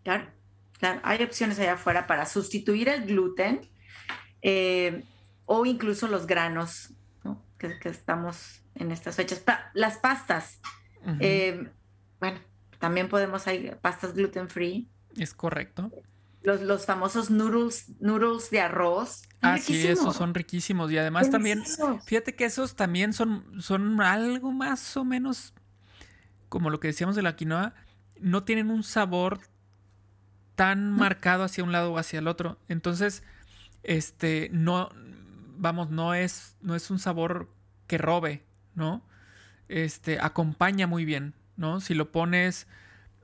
Claro, 0.04 0.28
claro, 0.80 1.02
hay 1.04 1.24
opciones 1.24 1.60
allá 1.60 1.74
afuera 1.74 2.08
para 2.08 2.26
sustituir 2.26 2.90
el 2.90 3.06
gluten 3.06 3.62
eh, 4.42 5.04
o 5.46 5.66
incluso 5.66 6.08
los 6.08 6.28
granos 6.28 6.94
que, 7.58 7.90
estamos 7.90 8.62
en 8.76 8.92
estas 8.92 9.16
fechas. 9.16 9.44
las 9.74 9.98
pastas. 9.98 10.60
Eh, 11.20 11.70
bueno, 12.20 12.40
también 12.80 13.10
podemos, 13.10 13.48
hay 13.48 13.76
pastas 13.82 14.14
gluten 14.14 14.50
free. 14.50 14.88
Es 15.18 15.34
correcto. 15.34 15.92
Los, 16.46 16.62
los 16.62 16.86
famosos 16.86 17.30
noodles, 17.30 18.00
noodles 18.00 18.50
de 18.52 18.62
arroz. 18.62 19.24
Ah, 19.42 19.58
sí, 19.58 19.86
esos 19.86 20.16
son 20.16 20.34
riquísimos. 20.34 20.92
Y 20.92 20.98
además 20.98 21.30
también, 21.30 21.64
fíjate 22.06 22.36
que 22.36 22.46
esos 22.46 22.76
también 22.76 23.14
son, 23.14 23.62
son 23.62 24.00
algo 24.00 24.52
más 24.52 24.96
o 24.96 25.04
menos 25.04 25.54
como 26.56 26.70
lo 26.70 26.80
que 26.80 26.88
decíamos 26.88 27.18
de 27.18 27.22
la 27.22 27.36
quinoa, 27.36 27.74
no 28.20 28.44
tienen 28.44 28.70
un 28.70 28.84
sabor 28.84 29.42
tan 30.56 30.94
marcado 30.94 31.44
hacia 31.44 31.64
un 31.64 31.74
lado 31.74 31.92
o 31.92 31.98
hacia 31.98 32.20
el 32.20 32.30
otro. 32.30 32.58
Entonces, 32.70 33.24
este, 33.84 34.50
no, 34.54 34.90
vamos, 35.58 35.90
no 35.90 36.14
es, 36.14 36.56
no 36.62 36.76
es 36.76 36.90
un 36.90 37.00
sabor 37.00 37.50
que 37.88 37.98
robe, 37.98 38.46
¿no? 38.74 39.06
Este, 39.68 40.20
acompaña 40.20 40.88
muy 40.88 41.04
bien, 41.04 41.34
¿no? 41.58 41.82
Si 41.82 41.94
lo 41.94 42.12
pones, 42.12 42.68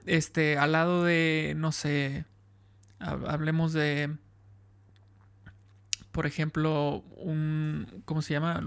este, 0.05 0.57
al 0.57 0.74
lado 0.74 1.03
de, 1.03 1.53
no 1.55 1.72
sé, 1.72 2.26
hablemos 3.02 3.74
de, 3.74 4.16
por 6.12 6.26
ejemplo, 6.26 7.04
un, 7.18 8.04
¿cómo 8.06 8.22
se 8.22 8.34
llama? 8.34 8.62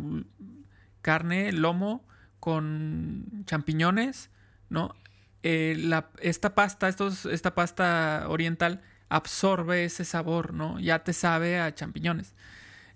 Carne, 1.03 1.53
lomo 1.53 2.05
con 2.41 3.45
champiñones, 3.47 4.30
¿no? 4.68 4.95
Eh, 5.43 5.91
esta 6.20 6.55
pasta, 6.55 6.89
esta 6.89 7.55
pasta 7.55 8.24
oriental 8.28 8.82
absorbe 9.09 9.85
ese 9.85 10.05
sabor, 10.05 10.55
¿no? 10.55 10.80
Ya 10.80 11.05
te 11.05 11.12
sabe 11.12 11.61
a 11.61 11.74
champiñones. 11.74 12.35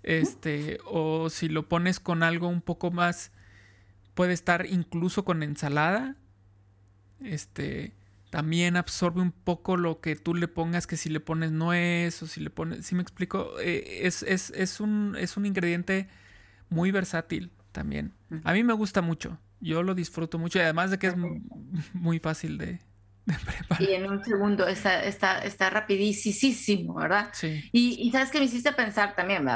Este, 0.03 0.79
o 0.85 1.29
si 1.29 1.49
lo 1.49 1.67
pones 1.67 1.99
con 1.99 2.23
algo 2.23 2.47
un 2.47 2.61
poco 2.61 2.91
más, 2.91 3.31
puede 4.13 4.33
estar 4.33 4.65
incluso 4.65 5.25
con 5.25 5.43
ensalada. 5.43 6.15
Este, 7.21 7.93
también 8.29 8.77
absorbe 8.77 9.21
un 9.21 9.31
poco 9.31 9.75
lo 9.75 10.01
que 10.01 10.15
tú 10.15 10.35
le 10.35 10.47
pongas, 10.47 10.87
que 10.87 10.97
si 10.97 11.09
le 11.09 11.19
pones 11.19 11.51
nuez 11.51 12.21
o 12.21 12.27
si 12.27 12.41
le 12.41 12.49
pones, 12.49 12.85
si 12.85 12.95
me 12.95 13.01
explico, 13.01 13.59
eh, 13.59 14.01
es, 14.03 14.23
es, 14.23 14.79
un, 14.79 15.15
es 15.19 15.35
un 15.37 15.45
ingrediente 15.45 16.07
muy 16.69 16.91
versátil 16.91 17.51
también. 17.71 18.13
A 18.43 18.53
mí 18.53 18.63
me 18.63 18.73
gusta 18.73 19.01
mucho. 19.01 19.39
Yo 19.59 19.83
lo 19.83 19.95
disfruto 19.95 20.37
mucho 20.37 20.59
y 20.59 20.61
además 20.61 20.91
de 20.91 20.99
que 20.99 21.07
es 21.07 21.15
muy 21.93 22.19
fácil 22.19 22.57
de, 22.57 22.79
preparar. 23.25 23.81
Y 23.81 23.93
en 23.93 24.09
un 24.09 24.23
segundo 24.23 24.67
está, 24.67 25.03
está, 25.03 25.39
está 25.39 25.69
rapidísimo, 25.71 26.95
¿verdad? 26.95 27.29
Sí. 27.33 27.63
Y, 27.71 28.11
sabes 28.11 28.29
que 28.29 28.39
me 28.39 28.45
hiciste 28.45 28.71
pensar 28.73 29.15
también, 29.15 29.47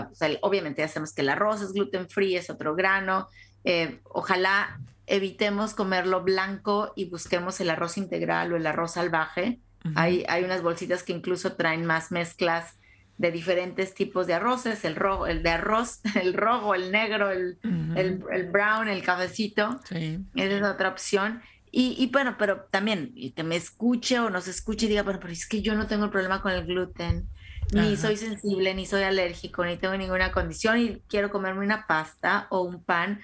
obviamente 0.42 0.82
ya 0.82 0.88
sabemos 0.88 1.14
que 1.14 1.22
el 1.22 1.30
arroz 1.30 1.62
es 1.62 1.74
gluten 1.74 2.10
free, 2.10 2.36
es 2.36 2.50
otro 2.50 2.76
grano. 2.76 3.28
Eh, 3.64 4.00
ojalá 4.06 4.80
evitemos 5.08 5.74
comerlo 5.74 6.24
blanco 6.24 6.94
y 6.96 7.06
busquemos 7.06 7.60
el 7.62 7.70
arroz 7.70 7.98
integral 7.98 8.54
o 8.54 8.58
el 8.58 8.66
arroz 8.66 8.94
salvaje. 8.94 9.60
hay, 9.96 10.24
hay 10.30 10.44
unas 10.44 10.62
bolsitas 10.62 11.04
que 11.04 11.12
incluso 11.12 11.54
traen 11.54 11.86
más 11.86 12.12
mezclas 12.12 12.78
de 13.18 13.32
diferentes 13.32 13.94
tipos 13.94 14.28
de 14.28 14.34
arroces, 14.34 14.86
el 14.86 14.96
rojo, 14.96 15.28
el 15.28 15.44
de 15.44 15.50
arroz, 15.50 16.02
el 16.22 16.34
rojo, 16.34 16.76
el 16.76 16.92
negro, 16.92 17.32
el, 17.32 17.58
el, 17.96 18.50
brown, 18.50 18.88
el 18.88 19.04
cafecito. 19.04 19.80
Sí. 19.86 20.20
Esa 20.36 20.58
es 20.58 20.64
otra 20.64 20.90
opción. 20.90 21.42
Y, 21.72 21.96
y, 21.98 22.08
bueno, 22.08 22.36
pero 22.38 22.68
también 22.70 23.16
que 23.36 23.44
me 23.44 23.56
escuche 23.56 24.20
o 24.20 24.30
nos 24.30 24.48
escuche 24.48 24.86
y 24.86 24.90
diga, 24.90 25.04
bueno, 25.04 25.20
pero 25.20 25.34
es 25.34 25.48
que 25.48 25.62
yo 25.62 25.74
no 25.74 25.88
tengo 25.88 26.06
el 26.06 26.12
problema 26.12 26.42
con 26.42 26.52
el 26.52 26.66
gluten, 26.66 27.28
ni 27.72 27.98
soy 27.98 28.18
sensible, 28.18 28.76
ni 28.76 28.86
soy 28.86 29.04
alérgico, 29.04 29.66
ni 29.66 29.78
tengo 29.78 29.96
ninguna 29.98 30.32
condición 30.32 30.78
y 30.80 31.02
quiero 31.08 31.32
comerme 31.32 31.66
una 31.66 31.88
pasta 31.88 32.48
o 32.50 32.62
un 32.62 32.84
pan. 32.84 33.22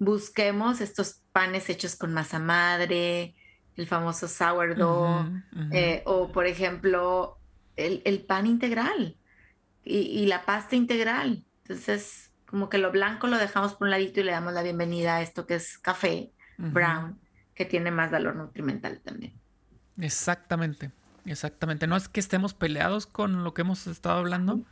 Busquemos 0.00 0.80
estos 0.80 1.20
panes 1.30 1.68
hechos 1.68 1.94
con 1.94 2.12
masa 2.12 2.38
madre, 2.38 3.36
el 3.76 3.86
famoso 3.86 4.28
sourdough, 4.28 5.30
eh, 5.70 6.02
o 6.06 6.32
por 6.32 6.46
ejemplo, 6.46 7.38
el, 7.76 8.02
el 8.04 8.24
pan 8.24 8.46
integral 8.46 9.16
y, 9.84 10.26
la 10.26 10.44
pasta 10.44 10.74
integral. 10.74 11.44
Entonces, 11.62 12.32
como 12.46 12.68
que 12.68 12.78
lo 12.78 12.90
blanco 12.90 13.26
lo 13.26 13.38
dejamos 13.38 13.74
por 13.74 13.86
un 13.86 13.90
ladito 13.90 14.20
y 14.20 14.24
le 14.24 14.32
damos 14.32 14.52
la 14.52 14.62
bienvenida 14.62 15.16
a 15.16 15.22
esto 15.22 15.46
que 15.46 15.54
es 15.54 15.78
café, 15.78 16.32
brown, 16.56 17.18
que 17.54 17.64
tiene 17.64 17.90
más 17.90 18.10
valor 18.10 18.36
nutrimental 18.36 19.00
también. 19.00 19.34
Exactamente, 19.98 20.92
exactamente. 21.26 21.86
No 21.86 21.96
es 21.96 22.08
que 22.08 22.20
estemos 22.20 22.54
peleados 22.54 23.06
con 23.06 23.44
lo 23.44 23.54
que 23.54 23.62
hemos 23.62 23.86
estado 23.86 24.18
hablando, 24.18 24.64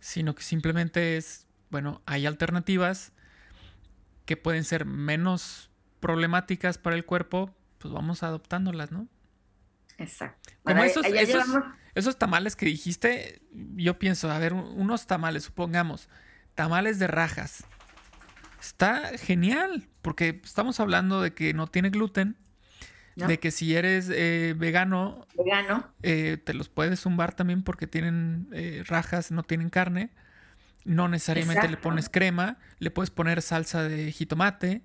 sino 0.00 0.34
que 0.34 0.42
simplemente 0.42 1.16
es, 1.16 1.48
bueno, 1.70 2.00
hay 2.06 2.26
alternativas 2.26 3.12
que 4.28 4.36
pueden 4.36 4.62
ser 4.62 4.84
menos 4.84 5.70
problemáticas 6.00 6.76
para 6.76 6.94
el 6.94 7.06
cuerpo, 7.06 7.56
pues 7.78 7.94
vamos 7.94 8.22
adoptándolas, 8.22 8.92
¿no? 8.92 9.08
Exacto. 9.96 10.52
Como 10.62 10.84
esos, 10.84 11.06
esos 11.94 12.18
tamales 12.18 12.54
que 12.54 12.66
dijiste, 12.66 13.40
yo 13.74 13.98
pienso, 13.98 14.30
a 14.30 14.38
ver, 14.38 14.52
unos 14.52 15.06
tamales, 15.06 15.44
supongamos, 15.44 16.10
tamales 16.54 16.98
de 16.98 17.06
rajas. 17.06 17.64
Está 18.60 19.16
genial, 19.16 19.88
porque 20.02 20.42
estamos 20.44 20.78
hablando 20.78 21.22
de 21.22 21.32
que 21.32 21.54
no 21.54 21.66
tiene 21.66 21.88
gluten, 21.88 22.36
de 23.16 23.40
que 23.40 23.50
si 23.50 23.74
eres 23.76 24.10
eh, 24.12 24.54
vegano, 24.58 25.26
vegano. 25.38 25.90
Eh, 26.02 26.36
te 26.36 26.52
los 26.52 26.68
puedes 26.68 27.00
zumbar 27.00 27.34
también 27.34 27.62
porque 27.62 27.86
tienen 27.86 28.50
eh, 28.52 28.84
rajas, 28.86 29.30
no 29.30 29.42
tienen 29.42 29.70
carne. 29.70 30.10
No 30.88 31.06
necesariamente 31.06 31.68
le 31.68 31.76
pones 31.76 32.08
crema, 32.08 32.56
le 32.78 32.90
puedes 32.90 33.10
poner 33.10 33.42
salsa 33.42 33.82
de 33.82 34.10
jitomate. 34.10 34.80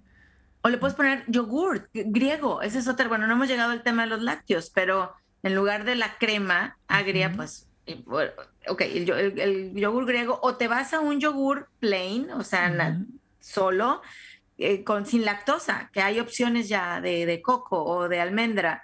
O 0.62 0.68
le 0.68 0.78
puedes 0.78 0.98
poner 0.98 1.24
yogur 1.28 1.90
griego. 1.94 2.62
Ese 2.62 2.80
es 2.80 2.90
otro. 2.90 3.08
Bueno, 3.08 3.26
no 3.26 3.36
hemos 3.36 3.48
llegado 3.48 3.72
al 3.72 3.84
tema 3.84 4.04
de 4.04 4.10
los 4.10 4.22
lácteos, 4.22 4.70
pero 4.70 5.14
en 5.44 5.56
lugar 5.56 5.86
de 5.86 5.96
la 5.96 6.18
crema 6.18 6.78
agria, 6.90 7.32
pues, 7.34 7.70
ok, 8.68 8.82
el, 8.82 9.74
yogur 9.76 10.06
griego, 10.06 10.40
o 10.44 10.58
te 10.58 10.68
vas 10.68 10.94
a 10.94 11.00
un 11.00 11.22
yogur 11.22 11.70
plain, 11.80 12.30
o 12.32 12.44
sea, 12.44 13.00
solo, 13.40 14.02
eh, 14.58 14.84
con, 14.84 15.06
sin 15.06 15.24
lactosa, 15.24 15.90
que 15.94 16.02
hay 16.02 16.20
opciones 16.20 16.68
ya 16.68 17.00
de, 17.00 17.42
coco 17.42 17.82
o 17.82 18.10
de 18.10 18.20
almendra. 18.20 18.84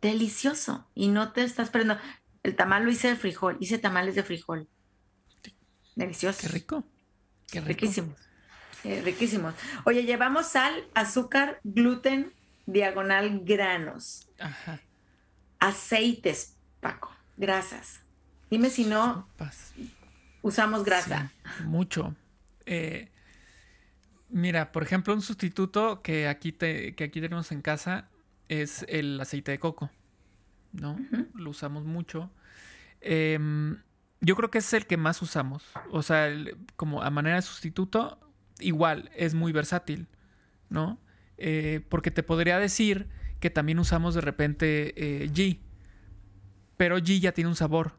Delicioso. 0.00 0.86
Y 0.94 1.08
no 1.08 1.32
te 1.32 1.42
estás 1.42 1.70
perdiendo. 1.70 2.00
El 2.44 2.54
tamal 2.54 2.84
lo 2.84 2.92
hice 2.92 3.08
de 3.08 3.16
frijol, 3.16 3.56
hice 3.58 3.78
tamales 3.78 4.14
de 4.14 4.22
frijol. 4.22 4.68
Delicioso. 5.96 6.38
Qué 6.40 6.48
rico. 6.48 6.84
Qué 7.48 7.60
rico. 7.60 7.68
Riquísimos. 7.68 8.16
riquísimos. 8.84 9.54
Oye, 9.84 10.04
llevamos 10.04 10.46
sal, 10.46 10.86
azúcar, 10.94 11.58
gluten, 11.64 12.32
diagonal, 12.66 13.40
granos. 13.44 14.28
Ajá 14.38 14.80
aceites, 15.58 16.56
Paco, 16.80 17.14
grasas. 17.36 18.00
Dime 18.50 18.70
si 18.70 18.84
no 18.84 19.28
usamos 20.42 20.84
grasa. 20.84 21.32
mucho. 21.64 22.14
Eh, 22.64 23.10
mira, 24.28 24.72
por 24.72 24.82
ejemplo, 24.82 25.14
un 25.14 25.22
sustituto 25.22 26.02
que 26.02 26.28
aquí, 26.28 26.52
te, 26.52 26.94
que 26.94 27.04
aquí 27.04 27.20
tenemos 27.20 27.50
en 27.52 27.62
casa 27.62 28.08
es 28.48 28.84
el 28.88 29.20
aceite 29.20 29.52
de 29.52 29.58
coco. 29.58 29.90
¿No? 30.72 30.98
Lo 31.34 31.50
usamos 31.50 31.84
mucho. 31.84 32.30
Em, 33.00 33.78
yo 34.20 34.36
creo 34.36 34.50
que 34.50 34.58
es 34.58 34.72
el 34.72 34.86
que 34.86 34.96
más 34.96 35.22
usamos. 35.22 35.64
O 35.90 36.02
sea, 36.02 36.28
como 36.76 37.02
a 37.02 37.10
manera 37.10 37.36
de 37.36 37.42
sustituto, 37.42 38.18
igual 38.58 39.10
es 39.14 39.34
muy 39.34 39.52
versátil, 39.52 40.08
¿no? 40.68 40.98
Eh, 41.38 41.84
porque 41.88 42.10
te 42.10 42.22
podría 42.22 42.58
decir 42.58 43.08
que 43.40 43.50
también 43.50 43.78
usamos 43.78 44.14
de 44.14 44.20
repente 44.20 44.94
eh, 44.96 45.28
G. 45.30 45.60
Pero 46.76 46.98
G 46.98 47.20
ya 47.20 47.32
tiene 47.32 47.48
un 47.48 47.56
sabor, 47.56 47.98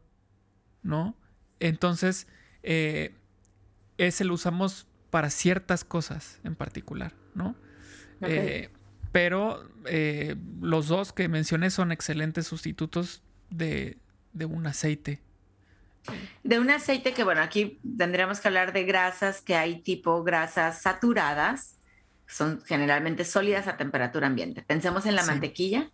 ¿no? 0.84 1.16
Entonces, 1.60 2.28
eh, 2.64 3.16
ese 3.98 4.24
lo 4.24 4.34
usamos 4.34 4.88
para 5.10 5.30
ciertas 5.30 5.84
cosas 5.84 6.40
en 6.44 6.56
particular, 6.56 7.14
¿no? 7.34 7.56
Eh, 8.22 8.70
pero 9.12 9.64
los 10.60 10.88
dos 10.88 11.14
que 11.14 11.28
mencioné 11.28 11.70
son 11.70 11.92
excelentes 11.92 12.48
sustitutos 12.48 13.24
de, 13.50 13.98
de 14.34 14.46
un 14.46 14.68
aceite. 14.68 15.22
De 16.44 16.60
un 16.60 16.70
aceite 16.70 17.14
que, 17.14 17.24
bueno, 17.24 17.42
aquí 17.42 17.80
tendríamos 17.98 18.40
que 18.40 18.48
hablar 18.48 18.74
de 18.74 18.84
grasas, 18.84 19.42
que 19.42 19.56
hay 19.56 19.82
tipo 19.82 20.24
grasas 20.24 20.82
saturadas, 20.82 21.78
son 22.28 22.62
generalmente 22.66 23.26
sólidas 23.26 23.68
a 23.68 23.78
temperatura 23.78 24.28
ambiente. 24.28 24.62
Pensemos 24.62 25.06
en 25.06 25.16
la 25.16 25.24
mantequilla, 25.24 25.90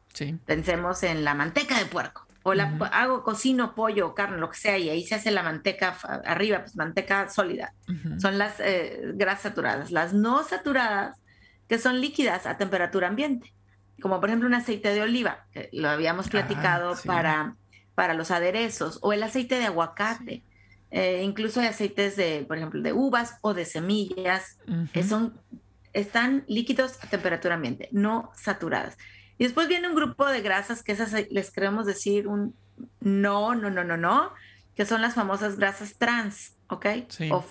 pensemos 0.45 1.03
en 1.03 1.23
la 1.23 1.35
manteca 1.35 1.77
de 1.77 1.85
puerco, 1.85 2.27
o 2.43 2.53
la, 2.53 2.75
hago, 2.91 3.23
cocino 3.23 3.75
pollo, 3.75 4.13
carne, 4.15 4.37
lo 4.37 4.49
que 4.49 4.57
sea, 4.57 4.77
y 4.77 4.89
ahí 4.89 5.05
se 5.05 5.15
hace 5.15 5.31
la 5.31 5.43
manteca 5.43 5.95
arriba, 6.25 6.59
pues 6.61 6.75
manteca 6.75 7.29
sólida. 7.29 7.73
Son 8.19 8.37
las 8.37 8.59
eh, 8.59 9.01
grasas 9.13 9.43
saturadas. 9.43 9.91
Las 9.91 10.13
no 10.13 10.43
saturadas, 10.43 11.19
que 11.69 11.79
son 11.79 12.01
líquidas 12.01 12.45
a 12.45 12.57
temperatura 12.57 13.07
ambiente, 13.07 13.53
como 14.01 14.19
por 14.19 14.29
ejemplo 14.29 14.47
un 14.47 14.55
aceite 14.55 14.93
de 14.93 15.01
oliva, 15.01 15.45
que 15.51 15.69
lo 15.71 15.89
habíamos 15.89 16.27
ah, 16.27 16.31
platicado 16.31 16.95
para, 17.05 17.55
para 17.95 18.13
los 18.13 18.31
aderezos, 18.31 18.99
o 19.01 19.13
el 19.13 19.23
aceite 19.23 19.59
de 19.59 19.65
aguacate. 19.65 20.43
Eh, 20.91 21.21
incluso 21.23 21.59
hay 21.59 21.67
aceites 21.67 22.15
de, 22.15 22.45
por 22.47 22.57
ejemplo, 22.57 22.81
de 22.81 22.93
uvas 22.93 23.37
o 23.41 23.53
de 23.53 23.65
semillas, 23.65 24.57
que 24.93 25.03
son 25.03 25.33
están 25.93 26.43
líquidos 26.47 26.97
a 27.03 27.07
temperatura 27.07 27.55
ambiente, 27.55 27.87
no 27.91 28.31
saturadas. 28.35 28.97
Y 29.37 29.43
después 29.43 29.67
viene 29.67 29.87
un 29.87 29.95
grupo 29.95 30.27
de 30.27 30.41
grasas 30.41 30.83
que 30.83 30.91
esas 30.91 31.13
les 31.29 31.51
queremos 31.51 31.85
decir 31.85 32.27
un 32.27 32.55
no, 32.99 33.55
no, 33.55 33.69
no, 33.69 33.83
no, 33.83 33.97
no, 33.97 34.31
que 34.75 34.85
son 34.85 35.01
las 35.01 35.13
famosas 35.13 35.57
grasas 35.57 35.95
trans, 35.97 36.55
¿ok? 36.67 36.85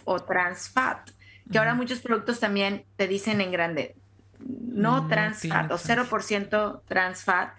O, 0.05 0.20
trans 0.20 0.68
fat, 0.68 1.11
que 1.51 1.59
ahora 1.59 1.74
muchos 1.74 2.01
productos 2.01 2.40
también 2.40 2.84
te 2.97 3.07
dicen 3.07 3.40
en 3.40 3.53
grande, 3.53 3.95
no, 4.40 5.07
trans 5.07 5.47
fat 5.49 5.70
o 5.70 5.78
0% 5.78 6.82
trans 6.86 7.22
fat, 7.22 7.55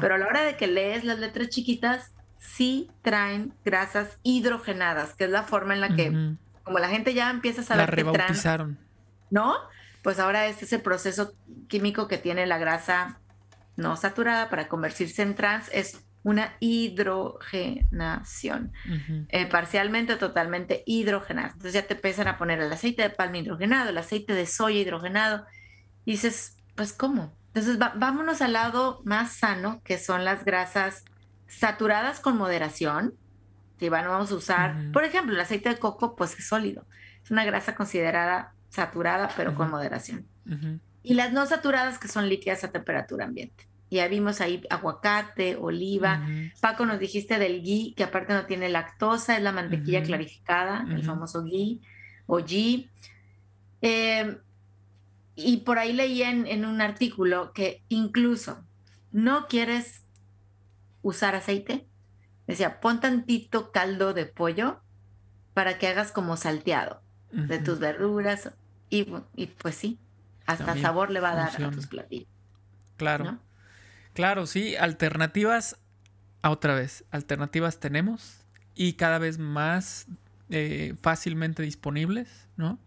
pero 0.00 0.16
a 0.16 0.18
la 0.18 0.26
hora 0.26 0.44
de 0.44 0.56
que 0.56 0.66
lees 0.66 1.04
las 1.04 1.18
letras 1.18 1.48
chiquitas, 1.48 2.12
sí 2.46 2.90
traen 3.02 3.52
grasas 3.64 4.18
hidrogenadas, 4.22 5.14
que 5.14 5.24
es 5.24 5.30
la 5.30 5.42
forma 5.42 5.74
en 5.74 5.80
la 5.80 5.94
que, 5.94 6.36
como 6.62 6.78
la 6.78 6.88
gente 6.88 7.14
ya 7.14 7.30
empieza 7.30 7.62
a 7.62 7.64
saber 7.64 7.88
la 7.88 7.96
que 7.96 8.04
¿no? 9.30 9.54
Pues 10.02 10.18
ahora 10.18 10.46
este 10.46 10.64
es 10.64 10.72
el 10.72 10.82
proceso 10.82 11.34
químico 11.68 12.08
que 12.08 12.18
tiene 12.18 12.46
la 12.46 12.58
grasa 12.58 13.20
no 13.76 13.96
saturada 13.96 14.48
para 14.48 14.68
convertirse 14.68 15.22
en 15.22 15.34
trans, 15.34 15.68
es 15.72 16.02
una 16.22 16.54
hidrogenación, 16.60 18.72
eh, 19.28 19.46
parcialmente 19.46 20.14
o 20.14 20.18
totalmente 20.18 20.82
hidrogenada. 20.86 21.48
Entonces 21.48 21.74
ya 21.74 21.86
te 21.86 21.94
empiezan 21.94 22.26
a 22.26 22.38
poner 22.38 22.60
el 22.60 22.72
aceite 22.72 23.02
de 23.02 23.10
palma 23.10 23.38
hidrogenado, 23.38 23.90
el 23.90 23.98
aceite 23.98 24.32
de 24.32 24.46
soya 24.46 24.80
hidrogenado, 24.80 25.44
y 26.04 26.12
dices, 26.12 26.56
pues 26.74 26.92
¿cómo? 26.92 27.32
Entonces 27.48 27.78
vámonos 27.78 28.42
al 28.42 28.54
lado 28.54 29.02
más 29.04 29.34
sano, 29.34 29.80
que 29.84 29.98
son 29.98 30.24
las 30.24 30.44
grasas 30.44 31.04
saturadas 31.46 32.20
con 32.20 32.36
moderación. 32.36 33.14
Si 33.78 33.88
van, 33.88 34.06
vamos 34.08 34.32
a 34.32 34.34
usar, 34.34 34.74
por 34.92 35.04
ejemplo, 35.04 35.34
el 35.34 35.40
aceite 35.40 35.68
de 35.68 35.78
coco, 35.78 36.16
pues 36.16 36.38
es 36.38 36.46
sólido. 36.46 36.86
Es 37.22 37.30
una 37.30 37.44
grasa 37.44 37.74
considerada 37.74 38.54
saturada, 38.70 39.30
pero 39.36 39.54
con 39.54 39.70
moderación. 39.70 40.26
Y 41.02 41.14
las 41.14 41.32
no 41.32 41.46
saturadas, 41.46 41.98
que 41.98 42.08
son 42.08 42.28
líquidas 42.28 42.64
a 42.64 42.72
temperatura 42.72 43.24
ambiente. 43.24 43.68
Ya 43.90 44.08
vimos 44.08 44.40
ahí 44.40 44.62
aguacate, 44.70 45.56
oliva. 45.56 46.26
Paco, 46.60 46.86
nos 46.86 46.98
dijiste 46.98 47.38
del 47.38 47.62
ghee, 47.62 47.94
que 47.96 48.04
aparte 48.04 48.32
no 48.32 48.46
tiene 48.46 48.68
lactosa, 48.68 49.36
es 49.36 49.42
la 49.42 49.52
mantequilla 49.52 50.02
clarificada, 50.02 50.86
el 50.90 51.04
famoso 51.04 51.44
ghee 51.44 51.80
o 52.26 52.38
ghee. 52.38 52.90
Em, 53.80 54.38
y 55.36 55.58
por 55.58 55.78
ahí 55.78 55.92
leí 55.92 56.22
en, 56.22 56.46
en, 56.46 56.64
un 56.64 56.80
artículo 56.80 57.52
que 57.52 57.82
incluso 57.88 58.64
no 59.12 59.46
quieres 59.48 60.05
usar 61.06 61.36
aceite. 61.36 61.86
Decía, 62.48 62.80
pon 62.80 63.00
tantito 63.00 63.70
caldo 63.70 64.12
de 64.12 64.26
pollo 64.26 64.80
para 65.54 65.78
que 65.78 65.86
hagas 65.86 66.10
como 66.10 66.36
salteado 66.36 67.00
de 67.30 67.58
tus 67.58 67.78
verduras. 67.78 68.52
Y, 68.90 69.06
y 69.36 69.46
pues 69.46 69.76
sí, 69.76 69.98
hasta 70.46 70.76
sabor 70.76 71.10
le 71.10 71.20
va 71.20 71.32
a 71.32 71.36
dar 71.36 71.62
a 71.62 71.70
tus 71.70 71.86
platillos. 71.86 72.28
Claro. 72.96 73.38
Claro, 74.14 74.46
sí, 74.46 74.76
alternativas, 74.76 75.76
otra 76.42 76.74
vez, 76.74 77.04
alternativas 77.10 77.78
tenemos 77.78 78.46
y 78.74 78.94
cada 78.94 79.18
vez 79.18 79.38
más 79.38 80.06
eh, 80.48 80.94
fácilmente 81.02 81.62
disponibles, 81.62 82.48
¿no? 82.56 82.78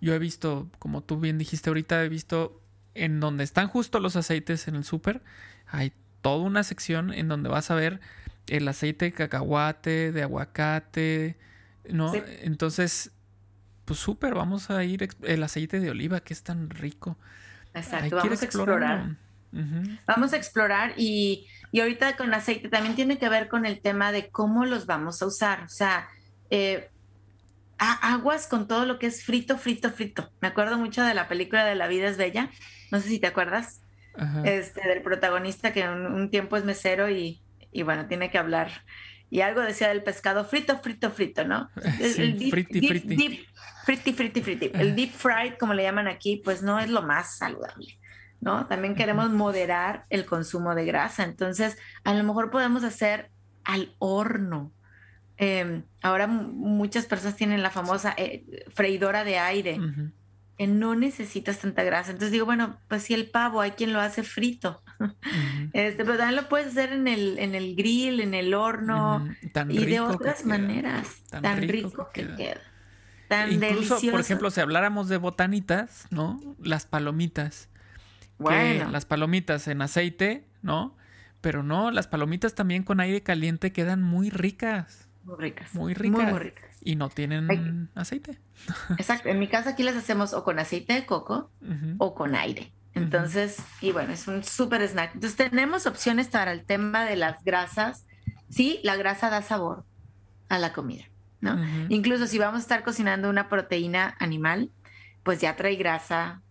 Yo 0.00 0.14
he 0.14 0.18
visto, 0.18 0.70
como 0.78 1.02
tú 1.02 1.18
bien 1.18 1.36
dijiste 1.36 1.70
ahorita, 1.70 2.04
he 2.04 2.08
visto 2.08 2.60
en 2.94 3.20
donde 3.20 3.44
están 3.44 3.68
justo 3.68 3.98
los 3.98 4.16
aceites 4.16 4.68
en 4.68 4.76
el 4.76 4.84
súper, 4.84 5.22
hay 5.66 5.92
toda 6.22 6.44
una 6.44 6.62
sección 6.62 7.12
en 7.12 7.28
donde 7.28 7.48
vas 7.48 7.70
a 7.70 7.74
ver 7.74 8.00
el 8.46 8.66
aceite 8.68 9.06
de 9.06 9.12
cacahuate, 9.12 10.12
de 10.12 10.22
aguacate, 10.22 11.36
¿no? 11.88 12.12
Entonces, 12.14 13.12
pues 13.84 13.98
súper, 13.98 14.34
vamos 14.34 14.70
a 14.70 14.82
ir 14.84 15.08
el 15.22 15.42
aceite 15.42 15.80
de 15.80 15.90
oliva 15.90 16.20
que 16.20 16.32
es 16.32 16.42
tan 16.42 16.70
rico. 16.70 17.18
Exacto, 17.74 18.16
vamos 18.16 18.42
a 18.42 18.44
explorar. 18.44 19.16
Vamos 20.06 20.32
a 20.32 20.36
explorar 20.36 20.94
y, 20.96 21.46
y, 21.72 21.80
ahorita 21.80 22.16
con 22.16 22.32
aceite 22.32 22.70
también 22.70 22.94
tiene 22.94 23.18
que 23.18 23.28
ver 23.28 23.48
con 23.48 23.66
el 23.66 23.82
tema 23.82 24.10
de 24.10 24.30
cómo 24.30 24.64
los 24.64 24.86
vamos 24.86 25.20
a 25.20 25.26
usar. 25.26 25.64
O 25.64 25.68
sea, 25.68 26.08
eh, 26.48 26.88
aguas 27.78 28.46
con 28.46 28.66
todo 28.66 28.86
lo 28.86 28.98
que 28.98 29.08
es 29.08 29.24
frito, 29.24 29.58
frito, 29.58 29.90
frito. 29.90 30.30
Me 30.40 30.48
acuerdo 30.48 30.78
mucho 30.78 31.04
de 31.04 31.12
la 31.12 31.28
película 31.28 31.66
de 31.66 31.74
La 31.74 31.86
vida 31.86 32.08
es 32.08 32.16
bella. 32.16 32.50
No 32.90 33.00
sé 33.00 33.08
si 33.08 33.18
te 33.18 33.26
acuerdas. 33.26 33.81
Este, 34.44 34.86
del 34.86 35.02
protagonista 35.02 35.72
que 35.72 35.88
un, 35.88 36.06
un 36.06 36.30
tiempo 36.30 36.56
es 36.56 36.64
mesero 36.64 37.08
y, 37.10 37.42
y, 37.70 37.82
bueno, 37.82 38.06
tiene 38.06 38.30
que 38.30 38.38
hablar. 38.38 38.70
Y 39.30 39.40
algo 39.40 39.62
decía 39.62 39.88
del 39.88 40.02
pescado 40.02 40.44
frito, 40.44 40.78
frito, 40.78 41.10
frito, 41.10 41.44
¿no? 41.44 41.70
El, 42.00 42.38
deep, 42.38 42.50
friti, 42.50 42.86
friti. 42.86 44.42
friti, 44.42 44.70
El 44.74 44.94
deep 44.94 45.12
fried, 45.12 45.54
como 45.58 45.72
le 45.72 45.84
llaman 45.84 46.06
aquí, 46.06 46.42
pues 46.44 46.62
no 46.62 46.78
es 46.78 46.90
lo 46.90 47.02
más 47.02 47.38
saludable. 47.38 47.98
¿no? 48.42 48.66
También 48.66 48.96
queremos 48.96 49.30
moderar 49.30 50.04
el 50.10 50.26
consumo 50.26 50.74
de 50.74 50.84
grasa. 50.84 51.22
Entonces, 51.22 51.78
a 52.04 52.12
lo 52.12 52.24
mejor 52.24 52.50
podemos 52.50 52.82
hacer 52.82 53.30
al 53.64 53.94
horno. 53.98 54.72
Em, 55.36 55.84
ahora 56.02 56.26
muchas 56.26 57.06
personas 57.06 57.36
tienen 57.36 57.62
la 57.62 57.70
famosa 57.70 58.14
eh, 58.18 58.44
freidora 58.74 59.24
de 59.24 59.38
aire, 59.38 59.78
que 60.62 60.68
no 60.68 60.94
necesitas 60.94 61.58
tanta 61.58 61.82
grasa. 61.82 62.12
Entonces 62.12 62.30
digo, 62.30 62.46
bueno, 62.46 62.78
pues 62.86 63.02
si 63.02 63.14
el 63.14 63.28
pavo 63.28 63.60
hay 63.60 63.72
quien 63.72 63.92
lo 63.92 64.00
hace 64.00 64.22
frito, 64.22 64.80
este, 65.72 66.04
pero 66.04 66.16
también 66.16 66.36
lo 66.36 66.48
puedes 66.48 66.68
hacer 66.68 66.92
en 66.92 67.08
el, 67.08 67.36
en 67.40 67.56
el 67.56 67.74
grill, 67.74 68.20
en 68.20 68.32
el 68.32 68.54
horno 68.54 69.28
y 69.68 69.84
de 69.86 69.98
otras 69.98 70.44
maneras. 70.44 71.24
Tan, 71.30 71.66
rico, 71.66 72.10
que, 72.14 72.32
queda. 72.36 72.60
Tan 73.26 73.52
Incluso, 73.52 73.98
por 74.12 74.20
ejemplo, 74.20 74.52
si 74.52 74.60
habláramos 74.60 75.08
de 75.08 75.16
botanitas, 75.16 76.06
¿no? 76.10 76.38
Las 76.62 76.86
palomitas 76.86 77.68
bueno. 78.38 78.90
las 78.90 79.04
palomitas 79.04 79.66
en 79.66 79.82
aceite, 79.82 80.46
¿no? 80.62 80.96
Pero 81.40 81.64
no, 81.64 81.90
las 81.90 82.06
palomitas 82.06 82.54
también 82.54 82.84
con 82.84 83.00
aire 83.00 83.24
caliente 83.24 83.72
quedan 83.72 84.00
muy 84.00 84.30
ricas. 84.30 85.08
Muy 85.24 85.36
ricas. 85.38 85.74
Muy 85.74 85.94
ricas. 85.94 86.32
Muy, 86.32 86.38
ricas. 86.38 86.76
Y 86.80 86.96
no 86.96 87.08
tienen 87.08 87.90
aceite. 87.94 88.38
Exacto. 88.98 89.28
En 89.28 89.38
mi 89.38 89.48
casa 89.48 89.70
aquí 89.70 89.82
las 89.82 89.96
hacemos 89.96 90.32
o 90.34 90.44
con 90.44 90.58
aceite 90.58 90.94
de 90.94 91.06
coco 91.06 91.50
o 91.98 92.14
con 92.14 92.34
aire. 92.34 92.72
Entonces, 92.94 93.62
y 93.80 93.92
bueno, 93.92 94.12
es 94.12 94.28
un 94.28 94.44
súper 94.44 94.82
snack. 94.82 95.14
Entonces 95.14 95.36
tenemos 95.36 95.86
opciones 95.86 96.28
para 96.28 96.52
el 96.52 96.64
tema 96.64 97.04
de 97.04 97.16
las 97.16 97.42
grasas. 97.44 98.06
Sí, 98.50 98.80
la 98.82 98.96
grasa 98.96 99.30
da 99.30 99.42
sabor 99.42 99.84
a 100.48 100.58
la 100.58 100.72
comida, 100.72 101.04
¿no? 101.40 101.58
Incluso 101.88 102.26
si 102.26 102.38
vamos 102.38 102.58
a 102.58 102.62
estar 102.62 102.82
cocinando 102.82 103.30
una 103.30 103.48
proteína 103.48 104.14
animal, 104.18 104.70
pues 105.22 105.40
ya 105.40 105.56
trae 105.56 105.76
grasa 105.76 106.42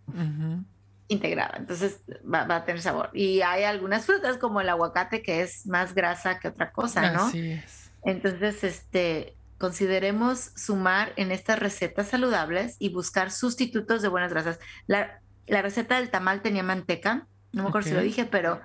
integrada, 1.07 1.57
entonces 1.57 2.01
va, 2.23 2.43
a 2.43 2.65
tener 2.65 2.81
sabor. 2.81 3.09
Y 3.13 3.41
hay 3.41 3.63
algunas 3.63 4.05
frutas 4.05 4.37
como 4.37 4.61
el 4.61 4.69
aguacate 4.69 5.21
que 5.21 5.41
es 5.41 5.67
más 5.67 5.93
grasa 5.93 6.39
que 6.39 6.47
otra 6.47 6.71
cosa, 6.71 7.11
¿no? 7.11 7.25
Así 7.25 7.51
es. 7.51 7.80
Entonces, 8.03 8.63
este, 8.63 9.35
consideremos 9.61 10.51
sumar 10.55 11.13
en 11.17 11.31
estas 11.31 11.59
recetas 11.59 12.09
saludables 12.09 12.77
y 12.79 12.89
buscar 12.89 13.31
sustitutos 13.31 14.01
de 14.01 14.07
buenas 14.07 14.31
grasas. 14.31 14.59
La, 14.87 15.21
receta 15.47 15.97
del 15.97 16.09
tamal 16.09 16.41
tenía 16.41 16.63
manteca, 16.63 17.27
no 17.51 17.63
me 17.63 17.69
acuerdo 17.69 17.89
si 17.89 17.93
lo 17.93 18.01
dije, 18.01 18.25
pero 18.25 18.61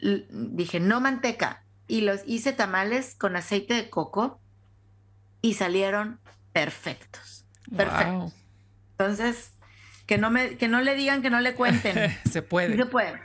dije 0.00 0.80
no 0.80 1.00
manteca 1.00 1.62
y 1.86 2.00
los 2.00 2.22
hice 2.26 2.52
tamales 2.52 3.14
con 3.14 3.36
aceite 3.36 3.74
de 3.74 3.90
coco 3.90 4.40
y 5.40 5.54
salieron 5.54 6.18
perfectos. 6.52 7.46
Perfectos. 7.76 8.34
Entonces, 8.92 9.52
que 10.06 10.18
no, 10.18 10.30
me, 10.30 10.56
que 10.56 10.66
no 10.66 10.80
le 10.80 10.94
digan, 10.94 11.22
que 11.22 11.30
no 11.30 11.40
le 11.40 11.54
cuenten. 11.54 12.16
se 12.30 12.42
puede. 12.42 12.76
se 12.76 12.86
puede. 12.86 13.20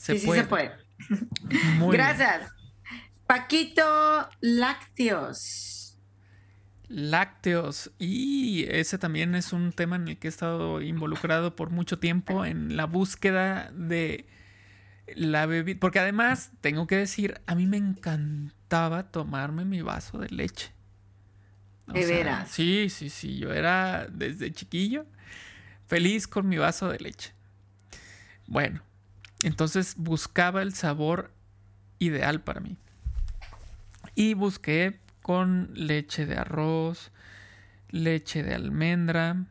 sí, 0.00 0.18
sí, 0.18 0.32
se 0.32 0.44
puede. 0.44 0.72
Gracias. 1.90 2.50
Paquito, 3.28 4.26
lácteos. 4.40 5.98
Lácteos. 6.88 7.90
Y 7.98 8.64
ese 8.70 8.96
también 8.96 9.34
es 9.34 9.52
un 9.52 9.72
tema 9.72 9.96
en 9.96 10.08
el 10.08 10.18
que 10.18 10.28
he 10.28 10.30
estado 10.30 10.80
involucrado 10.80 11.54
por 11.54 11.68
mucho 11.68 11.98
tiempo 11.98 12.46
en 12.46 12.74
la 12.74 12.86
búsqueda 12.86 13.70
de 13.74 14.26
la 15.14 15.44
bebida. 15.44 15.78
Porque 15.78 15.98
además, 15.98 16.52
tengo 16.62 16.86
que 16.86 16.96
decir, 16.96 17.38
a 17.46 17.54
mí 17.54 17.66
me 17.66 17.76
encantaba 17.76 19.10
tomarme 19.10 19.66
mi 19.66 19.82
vaso 19.82 20.16
de 20.16 20.30
leche. 20.30 20.72
de 21.86 22.06
veras. 22.06 22.50
Sí, 22.50 22.88
sí, 22.88 23.10
sí. 23.10 23.36
Yo 23.36 23.52
era 23.52 24.06
desde 24.10 24.50
chiquillo 24.52 25.04
feliz 25.86 26.26
con 26.26 26.48
mi 26.48 26.56
vaso 26.56 26.88
de 26.88 26.98
leche. 26.98 27.34
Bueno, 28.46 28.80
entonces 29.42 29.96
buscaba 29.98 30.62
el 30.62 30.72
sabor 30.72 31.30
ideal 31.98 32.40
para 32.40 32.60
mí. 32.60 32.78
Y 34.18 34.34
busqué 34.34 34.98
con 35.22 35.70
leche 35.74 36.26
de 36.26 36.36
arroz, 36.36 37.12
leche 37.88 38.42
de 38.42 38.52
almendra, 38.52 39.44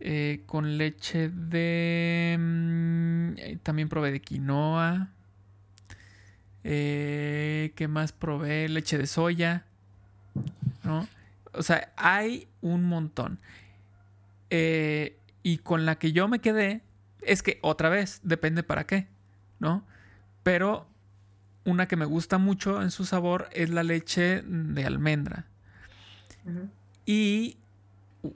eh, 0.00 0.44
con 0.46 0.78
leche 0.78 1.28
de... 1.28 2.34
Mm, 2.38 3.34
también 3.62 3.90
probé 3.90 4.10
de 4.10 4.22
quinoa. 4.22 5.10
Eh, 6.64 7.74
¿Qué 7.76 7.86
más 7.86 8.12
probé? 8.12 8.66
Leche 8.70 8.96
de 8.96 9.06
soya. 9.06 9.66
¿No? 10.84 11.06
O 11.52 11.62
sea, 11.62 11.92
hay 11.98 12.48
un 12.62 12.84
montón. 12.84 13.40
Eh, 14.48 15.18
y 15.42 15.58
con 15.58 15.84
la 15.84 15.96
que 15.98 16.12
yo 16.12 16.28
me 16.28 16.38
quedé 16.38 16.80
Es 17.20 17.42
que 17.42 17.58
otra 17.60 17.90
vez, 17.90 18.20
depende 18.22 18.62
para 18.62 18.86
qué, 18.86 19.06
¿no? 19.58 19.84
Pero 20.42 20.86
una 21.64 21.86
que 21.86 21.96
me 21.96 22.04
gusta 22.04 22.38
mucho 22.38 22.82
en 22.82 22.90
su 22.90 23.04
sabor 23.04 23.48
es 23.52 23.70
la 23.70 23.82
leche 23.82 24.42
de 24.42 24.84
almendra. 24.84 25.46
Y 27.06 27.56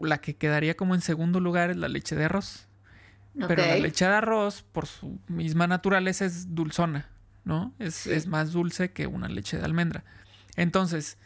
la 0.01 0.18
que 0.18 0.35
quedaría 0.35 0.77
como 0.77 0.95
en 0.95 1.01
segundo 1.01 1.41
lugar 1.41 1.70
es 1.70 1.77
la 1.77 1.89
leche 1.89 2.16
de 2.16 2.24
arroz. 2.24 2.66
Pero 3.35 3.66
la 3.66 3.77
leche 3.77 4.07
de 4.07 4.14
arroz, 4.14 4.62
por 4.62 4.87
su 4.87 5.18
misma 5.29 5.66
naturaleza, 5.66 6.24
es 6.24 6.55
dulzona, 6.55 7.07
¿no? 7.45 7.74
Es, 7.79 8.27
más 8.27 8.53
dulce 8.53 8.93
que 8.93 9.07
una 9.07 9.29
leche 9.29 9.59
de 9.59 9.64
almendra. 9.64 10.05
Entonces, 10.57 11.18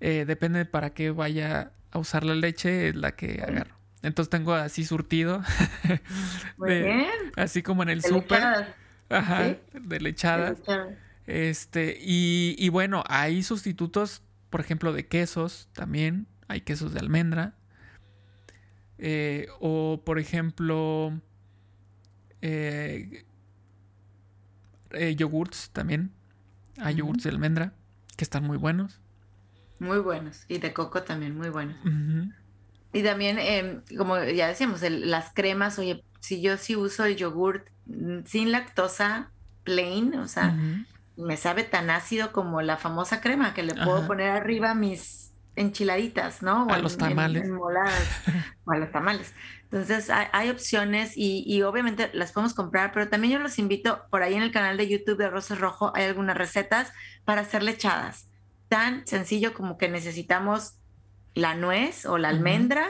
eh, 0.00 0.24
depende 0.26 0.64
para 0.64 0.90
qué 0.90 1.10
vaya 1.10 1.72
a 1.90 1.98
usar 1.98 2.22
la 2.22 2.34
leche, 2.34 2.90
es 2.90 2.96
la 2.96 3.12
que 3.12 3.42
agarro. 3.42 3.74
Entonces 4.02 4.30
tengo 4.30 4.54
así 4.54 4.84
surtido. 4.84 5.42
Muy 6.56 6.68
bien. 6.82 7.06
Así 7.34 7.62
como 7.62 7.82
en 7.82 7.88
el 7.88 8.02
súper. 8.02 8.74
Ajá, 9.08 9.56
de 9.72 10.00
lechadas. 10.00 10.58
Este, 11.26 11.98
y, 12.00 12.54
y 12.58 12.68
bueno, 12.68 13.02
hay 13.08 13.42
sustitutos, 13.42 14.22
por 14.50 14.60
ejemplo, 14.60 14.92
de 14.92 15.06
quesos 15.06 15.68
también. 15.72 16.26
Hay 16.48 16.60
quesos 16.60 16.94
de 16.94 17.00
almendra. 17.00 17.54
Eh, 18.98 19.48
o, 19.60 20.02
por 20.04 20.18
ejemplo, 20.18 21.20
eh, 22.40 23.24
eh, 24.92 25.14
yogurts 25.16 25.70
también. 25.70 26.12
Hay 26.78 26.94
yogurts 26.94 27.24
de 27.24 27.30
almendra 27.30 27.72
que 28.16 28.24
están 28.24 28.44
muy 28.44 28.56
buenos. 28.56 29.00
Muy 29.78 29.98
buenos. 29.98 30.44
Y 30.48 30.58
de 30.58 30.72
coco 30.72 31.02
también, 31.02 31.36
muy 31.36 31.50
buenos. 31.50 31.76
Y 32.92 33.02
también, 33.02 33.38
em, 33.38 33.82
como 33.96 34.22
ya 34.24 34.48
decíamos, 34.48 34.80
las 34.82 35.32
cremas, 35.34 35.78
oye, 35.78 36.02
si 36.20 36.40
yo 36.40 36.56
sí 36.56 36.76
uso 36.76 37.04
el 37.04 37.16
yogurt 37.16 37.68
mm, 37.86 38.20
sin 38.24 38.52
lactosa, 38.52 39.30
plain, 39.64 40.14
o 40.14 40.28
sea, 40.28 40.56
me 41.16 41.36
sabe 41.36 41.64
tan 41.64 41.90
ácido 41.90 42.32
como 42.32 42.60
la 42.62 42.76
famosa 42.76 43.20
crema 43.20 43.54
que 43.54 43.62
le 43.62 43.74
puedo 43.74 44.06
poner 44.06 44.30
arriba 44.30 44.74
mis 44.74 45.32
enchiladitas, 45.56 46.42
¿no? 46.42 46.68
a 46.68 46.78
los 46.78 46.98
tamales. 46.98 47.48
o 48.64 48.70
a 48.70 48.76
los 48.76 48.92
tamales. 48.92 49.32
Entonces, 49.64 50.10
hay, 50.10 50.50
opciones 50.50 51.14
y, 51.16 51.60
obviamente 51.62 52.10
las 52.12 52.32
podemos 52.32 52.54
comprar, 52.54 52.92
pero 52.92 53.08
también 53.08 53.32
yo 53.32 53.38
los 53.38 53.58
invito, 53.58 54.04
por 54.10 54.22
ahí 54.22 54.34
en 54.34 54.42
el 54.42 54.52
canal 54.52 54.76
de 54.76 54.88
YouTube 54.88 55.18
de 55.18 55.28
Rosas 55.28 55.58
Rojo 55.58 55.92
hay 55.94 56.04
algunas 56.04 56.36
recetas 56.36 56.92
para 57.24 57.40
hacer 57.40 57.62
lechadas. 57.62 58.28
Tan 58.68 59.06
sencillo 59.06 59.54
como 59.54 59.76
que 59.76 59.88
necesitamos 59.88 60.74
la 61.34 61.54
nuez 61.54 62.06
o 62.06 62.18
la 62.18 62.28
almendra, 62.28 62.86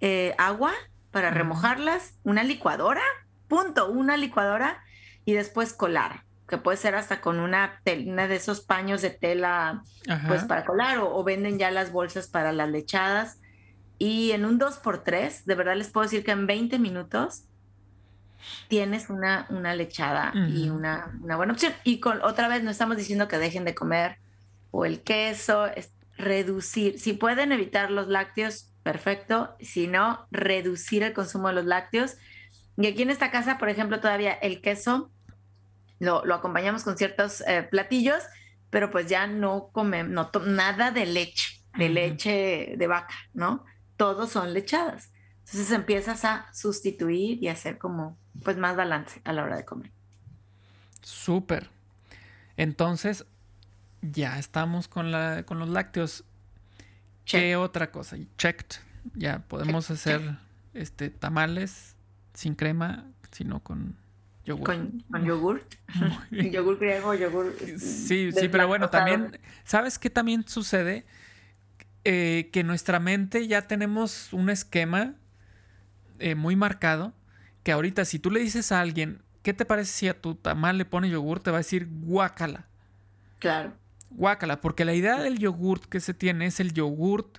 eh, 0.00 0.34
agua 0.38 0.72
para 1.10 1.30
remojarlas, 1.30 2.14
una 2.22 2.42
licuadora, 2.42 3.02
punto, 3.48 3.90
una 3.90 4.16
licuadora 4.16 4.82
y 5.24 5.34
después 5.34 5.72
colar 5.72 6.23
que 6.48 6.58
puede 6.58 6.76
ser 6.76 6.94
hasta 6.94 7.20
con 7.20 7.40
una, 7.40 7.80
una 8.06 8.28
de 8.28 8.36
esos 8.36 8.60
paños 8.60 9.00
de 9.00 9.10
tela 9.10 9.82
pues 10.28 10.44
para 10.44 10.64
colar 10.64 10.98
o, 10.98 11.24
venden 11.24 11.58
ya 11.58 11.70
las 11.70 11.90
bolsas 11.90 12.28
para 12.28 12.52
las 12.52 12.68
lechadas. 12.68 13.40
Y 13.98 14.32
en 14.32 14.44
un 14.44 14.58
2x3 14.58 15.44
de 15.44 15.54
verdad 15.54 15.76
les 15.76 15.88
puedo 15.88 16.04
decir 16.04 16.24
que 16.24 16.32
en 16.32 16.46
20 16.46 16.78
minutos 16.78 17.44
tienes 18.68 19.08
una, 19.08 19.46
una 19.48 19.74
lechada 19.74 20.32
y 20.34 20.68
una, 20.68 21.16
una, 21.22 21.36
buena 21.36 21.54
opción. 21.54 21.72
Y 21.82 22.00
con 22.00 22.22
otra 22.22 22.48
vez 22.48 22.62
no 22.62 22.70
estamos 22.70 22.98
diciendo 22.98 23.26
que 23.26 23.38
dejen 23.38 23.64
de 23.64 23.74
comer 23.74 24.18
o 24.70 24.84
el 24.84 25.02
queso 25.02 25.66
es 25.66 25.92
reducir 26.18 27.00
si 27.00 27.14
pueden 27.14 27.52
evitar 27.52 27.90
los 27.90 28.08
lácteos 28.08 28.70
perfecto. 28.82 29.56
Si 29.60 29.86
no 29.86 30.26
reducir 30.30 31.02
el 31.04 31.14
consumo 31.14 31.48
de 31.48 31.54
los 31.54 31.64
lácteos. 31.64 32.16
Y 32.76 32.86
aquí 32.86 33.02
en 33.02 33.10
esta 33.10 33.30
casa 33.30 33.56
por 33.56 33.70
ejemplo 33.70 34.00
todavía 34.00 34.32
el 34.32 34.60
queso 34.60 35.10
lo, 35.98 36.34
acompañamos 36.34 36.84
con 36.84 36.96
ciertos 36.96 37.42
eh, 37.46 37.62
platillos, 37.62 38.22
pero 38.70 38.90
pues 38.90 39.06
ya 39.06 39.26
no 39.26 39.70
comemos 39.72 40.30
nada 40.46 40.90
de 40.90 41.06
leche, 41.06 41.60
de 41.76 41.88
leche 41.88 42.74
de 42.76 42.86
vaca, 42.86 43.14
¿no? 43.32 43.64
Todos 43.96 44.30
son 44.30 44.52
lechadas. 44.52 45.12
Entonces 45.40 45.70
empiezas 45.70 46.24
a 46.24 46.46
sustituir 46.52 47.42
y 47.42 47.48
hacer 47.48 47.78
como 47.78 48.18
pues 48.42 48.56
más 48.56 48.76
balance 48.76 49.20
a 49.24 49.32
la 49.32 49.44
hora 49.44 49.56
de 49.56 49.64
comer. 49.64 49.92
Súper. 51.02 51.70
Entonces, 52.56 53.26
ya 54.00 54.38
estamos 54.38 54.88
con, 54.88 55.10
la, 55.10 55.44
con 55.44 55.58
los 55.58 55.68
lácteos. 55.68 56.24
¿Qué 57.24 57.56
otra 57.56 57.90
cosa? 57.90 58.16
Checked. 58.38 58.78
Ya 59.14 59.40
podemos 59.40 59.90
hacer 59.90 60.38
este 60.72 61.10
tamales 61.10 61.94
sin 62.32 62.54
crema, 62.54 63.04
sino 63.30 63.60
con 63.60 63.96
con, 64.46 65.02
con 65.10 65.24
yogurt. 65.24 65.74
yogur 66.30 66.78
griego, 66.78 67.14
yogur. 67.14 67.56
Sí, 67.78 68.30
sí, 68.32 68.48
pero 68.48 68.68
bueno, 68.68 68.90
también, 68.90 69.38
¿sabes 69.64 69.98
qué 69.98 70.10
también 70.10 70.46
sucede? 70.46 71.04
Eh, 72.04 72.50
que 72.52 72.64
nuestra 72.64 73.00
mente 73.00 73.46
ya 73.48 73.62
tenemos 73.62 74.32
un 74.32 74.50
esquema 74.50 75.14
eh, 76.18 76.34
muy 76.34 76.56
marcado. 76.56 77.14
Que 77.62 77.72
ahorita, 77.72 78.04
si 78.04 78.18
tú 78.18 78.30
le 78.30 78.40
dices 78.40 78.72
a 78.72 78.80
alguien, 78.80 79.22
¿qué 79.42 79.54
te 79.54 79.64
parece 79.64 79.92
si 79.92 80.08
a 80.08 80.20
tu 80.20 80.34
tamal 80.34 80.76
le 80.76 80.84
pone 80.84 81.08
yogur? 81.08 81.40
Te 81.40 81.50
va 81.50 81.56
a 81.56 81.60
decir 81.60 81.88
guácala. 81.90 82.66
Claro. 83.38 83.72
Guácala, 84.10 84.60
porque 84.60 84.84
la 84.84 84.94
idea 84.94 85.20
del 85.20 85.38
yogurt 85.38 85.86
que 85.86 86.00
se 86.00 86.12
tiene 86.12 86.46
es 86.46 86.60
el 86.60 86.74
yogurt 86.74 87.38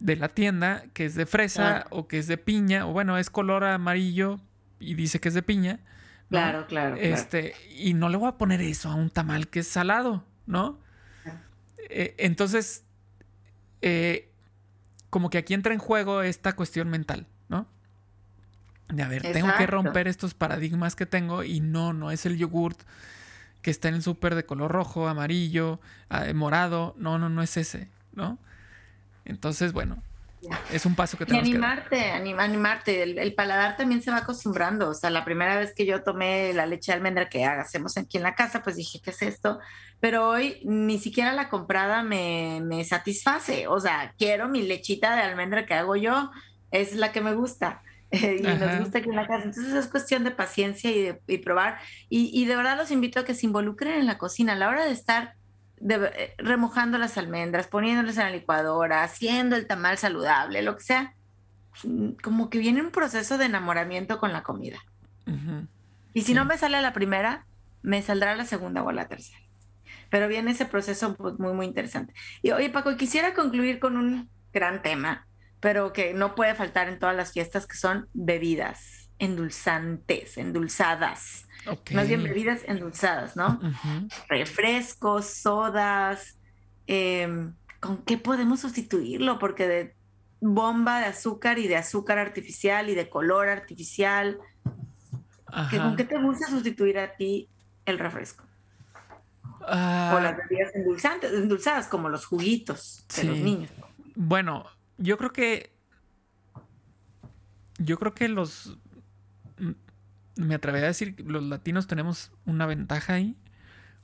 de 0.00 0.16
la 0.16 0.28
tienda, 0.28 0.82
que 0.92 1.04
es 1.04 1.14
de 1.14 1.26
fresa 1.26 1.86
o 1.90 2.08
que 2.08 2.18
es 2.18 2.26
de 2.26 2.36
piña, 2.36 2.88
o 2.88 2.92
bueno, 2.92 3.16
es 3.16 3.30
color 3.30 3.62
amarillo 3.62 4.40
y 4.82 4.94
dice 4.94 5.20
que 5.20 5.28
es 5.28 5.34
de 5.34 5.42
piña. 5.42 5.80
Claro, 6.28 6.66
claro, 6.66 6.96
Este, 6.96 7.54
y 7.76 7.94
no 7.94 8.08
le 8.08 8.16
voy 8.16 8.28
a 8.28 8.38
poner 8.38 8.60
eso 8.62 8.88
a 8.88 8.94
un 8.94 9.10
tamal 9.10 9.48
que 9.48 9.60
es 9.60 9.68
salado, 9.68 10.24
¿no? 10.46 10.78
Eh, 11.90 12.14
entonces, 12.18 12.84
eh, 13.82 14.30
como 15.10 15.28
que 15.28 15.38
aquí 15.38 15.52
entra 15.52 15.74
en 15.74 15.78
juego 15.78 16.22
esta 16.22 16.54
cuestión 16.54 16.88
mental, 16.88 17.26
¿no? 17.48 17.66
De 18.88 19.02
a 19.02 19.08
ver, 19.08 19.22
tengo 19.22 19.50
que 19.58 19.66
romper 19.66 20.08
estos 20.08 20.32
paradigmas 20.32 20.96
que 20.96 21.04
tengo 21.04 21.42
y 21.42 21.60
no, 21.60 21.92
no 21.92 22.10
es 22.10 22.24
el 22.24 22.38
yogurt 22.38 22.80
que 23.60 23.70
está 23.70 23.88
en 23.88 23.96
el 23.96 24.02
súper 24.02 24.34
de 24.34 24.44
color 24.44 24.72
rojo, 24.72 25.08
amarillo, 25.08 25.80
ah, 26.08 26.32
morado, 26.34 26.94
no, 26.98 27.18
no, 27.18 27.28
no 27.28 27.42
es 27.42 27.56
ese, 27.56 27.88
¿no? 28.12 28.38
Entonces, 29.24 29.72
bueno, 29.72 30.02
es 30.72 30.86
un 30.86 30.94
paso 30.94 31.16
que 31.16 31.26
tenemos 31.26 31.48
y 31.48 31.52
animarte, 31.52 32.10
animarte. 32.10 33.02
El, 33.02 33.34
paladar 33.34 33.76
también 33.76 34.02
se 34.02 34.10
va 34.10 34.18
acostumbrando. 34.18 34.90
O 34.90 34.94
sea, 34.94 35.10
la 35.10 35.24
primera 35.24 35.56
vez 35.58 35.74
que 35.74 35.86
yo 35.86 36.02
tomé 36.02 36.52
la 36.52 36.66
leche 36.66 36.92
de 36.92 36.96
almendra 36.96 37.28
que 37.28 37.44
hacemos 37.44 37.96
aquí 37.96 38.16
en 38.16 38.22
la 38.24 38.34
casa, 38.34 38.62
pues 38.62 38.76
dije, 38.76 39.00
¿qué 39.00 39.10
es 39.10 39.22
esto? 39.22 39.60
Pero 40.00 40.28
hoy 40.28 40.60
ni 40.64 40.98
siquiera 40.98 41.32
la 41.32 41.48
comprada 41.48 42.02
me, 42.02 42.84
satisface. 42.84 43.68
O 43.68 43.78
sea, 43.78 44.14
quiero 44.18 44.48
mi 44.48 44.62
lechita 44.62 45.14
de 45.14 45.22
almendra 45.22 45.66
que 45.66 45.74
hago 45.74 45.96
yo, 45.96 46.30
es 46.70 46.94
la 46.94 47.12
que 47.12 47.20
me 47.20 47.34
gusta. 47.34 47.82
y 48.10 48.42
nos 48.42 48.80
gusta 48.80 48.98
aquí 48.98 49.08
en 49.08 49.16
la 49.16 49.26
casa. 49.26 49.44
Entonces 49.44 49.72
es 49.72 49.86
cuestión 49.86 50.24
de 50.24 50.32
paciencia 50.32 50.90
y 50.90 51.02
de 51.02 51.38
probar. 51.38 51.78
Y, 52.08 52.30
y 52.32 52.46
de 52.46 52.56
verdad 52.56 52.76
los 52.76 52.90
invito 52.90 53.20
a 53.20 53.24
que 53.24 53.34
se 53.34 53.46
involucren 53.46 54.00
en 54.00 54.06
la 54.06 54.18
cocina 54.18 54.54
a 54.54 54.56
la 54.56 54.68
hora 54.68 54.84
de 54.84 54.92
estar 54.92 55.34
eh, 55.88 56.34
remojando 56.38 56.98
las 56.98 57.18
almendras, 57.18 57.66
poniéndolas 57.66 58.16
en 58.18 58.24
la 58.24 58.30
licuadora, 58.30 59.02
haciendo 59.02 59.56
el 59.56 59.66
tamal 59.66 59.98
saludable, 59.98 60.62
lo 60.62 60.76
que 60.76 60.84
sea, 60.84 61.14
mm, 61.84 62.10
como 62.22 62.50
que 62.50 62.58
viene 62.58 62.82
un 62.82 62.90
proceso 62.90 63.38
de 63.38 63.46
enamoramiento 63.46 64.18
con 64.18 64.32
la 64.32 64.42
comida. 64.42 64.78
Y 66.14 66.22
si 66.22 66.34
no 66.34 66.44
me 66.44 66.58
sale 66.58 66.80
la 66.82 66.92
primera, 66.92 67.46
me 67.82 68.02
saldrá 68.02 68.34
la 68.36 68.44
segunda 68.44 68.82
o 68.82 68.92
la 68.92 69.08
tercera. 69.08 69.40
Pero 70.10 70.28
viene 70.28 70.50
ese 70.50 70.66
proceso 70.66 71.16
pues, 71.16 71.38
muy, 71.38 71.54
muy 71.54 71.66
interesante. 71.66 72.12
Y 72.42 72.50
oye, 72.50 72.68
Paco, 72.70 72.96
quisiera 72.96 73.34
concluir 73.34 73.78
con 73.78 73.96
un 73.96 74.28
gran 74.52 74.82
tema, 74.82 75.26
pero 75.60 75.92
que 75.92 76.12
no 76.12 76.34
puede 76.34 76.54
faltar 76.54 76.88
en 76.88 76.98
todas 76.98 77.16
las 77.16 77.32
fiestas, 77.32 77.66
que 77.66 77.76
son 77.76 78.08
bebidas 78.12 79.01
endulzantes, 79.22 80.36
endulzadas. 80.36 81.46
Más 81.92 82.08
bien 82.08 82.24
bebidas 82.24 82.62
endulzadas, 82.66 83.36
¿no? 83.36 83.60
Refrescos, 84.28 85.26
sodas. 85.26 86.38
Em, 86.88 87.54
¿Con 87.78 87.98
qué 87.98 88.18
podemos 88.18 88.60
sustituirlo? 88.60 89.38
Porque 89.38 89.68
de 89.68 89.94
bomba 90.40 90.98
de 90.98 91.06
azúcar 91.06 91.60
y 91.60 91.68
de 91.68 91.76
azúcar 91.76 92.18
artificial 92.18 92.90
y 92.90 92.96
de 92.96 93.08
color 93.08 93.48
artificial. 93.48 94.38
¿Con 95.70 95.94
qué 95.94 96.04
te 96.04 96.20
gusta 96.20 96.48
sustituir 96.48 96.98
a 96.98 97.14
ti 97.16 97.48
el 97.86 98.00
refresco? 98.00 98.44
o 99.62 99.64
ah. 99.68 100.18
las 100.20 100.36
bebidas 100.36 100.74
endulzantes, 100.74 101.32
endulzadas, 101.32 101.86
como 101.86 102.08
los 102.08 102.26
juguitos 102.26 103.06
de 103.14 103.22
los 103.22 103.38
niños. 103.38 103.70
Bueno, 104.16 104.66
yo 104.98 105.16
creo 105.16 105.32
que. 105.32 105.72
Yo 107.78 107.96
creo 107.96 108.12
que 108.12 108.26
los 108.26 108.76
me 110.36 110.54
atrevería 110.54 110.86
a 110.86 110.88
decir 110.88 111.14
que 111.14 111.22
los 111.22 111.42
latinos 111.42 111.86
tenemos 111.86 112.32
una 112.44 112.66
ventaja 112.66 113.14
ahí 113.14 113.36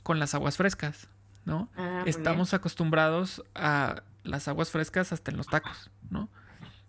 con 0.03 0.19
las 0.19 0.35
aguas 0.35 0.57
frescas, 0.57 1.09
¿no? 1.45 1.71
Ah, 1.77 2.03
Estamos 2.07 2.55
acostumbrados 2.55 3.43
a 3.55 4.03
las 4.25 4.49
aguas 4.49 4.71
frescas 4.71 5.13
hasta 5.13 5.31
en 5.31 5.37
los 5.37 5.47
tacos, 5.47 5.91
¿no? 6.11 6.29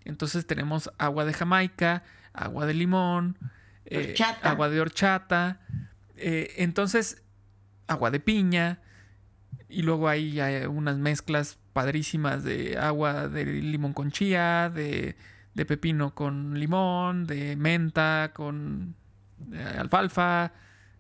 Entonces 0.06 0.46
tenemos 0.46 0.92
agua 0.98 1.26
de 1.26 1.34
Jamaica, 1.34 2.04
agua 2.34 2.66
de 2.66 2.74
limón, 2.74 3.38
eh, 3.86 4.16
agua 4.44 4.70
de 4.70 4.82
horchata, 4.82 5.62
eh, 6.16 6.54
entonces 6.58 7.24
agua 7.88 8.12
de 8.12 8.20
piña, 8.20 8.80
y 9.68 9.84
luego 9.84 10.10
hay, 10.10 10.40
hay 10.40 10.66
unas 10.66 10.98
mezclas 10.98 11.58
padrísimas 11.74 12.44
de 12.44 12.78
agua 12.78 13.28
de 13.28 13.46
limón 13.46 13.94
con 13.94 14.12
chía, 14.12 14.72
de, 14.74 15.16
de 15.54 15.66
pepino 15.66 16.16
con 16.16 16.60
limón, 16.60 17.26
de 17.28 17.56
menta 17.56 18.32
con 18.34 18.96
alfalfa. 19.78 20.52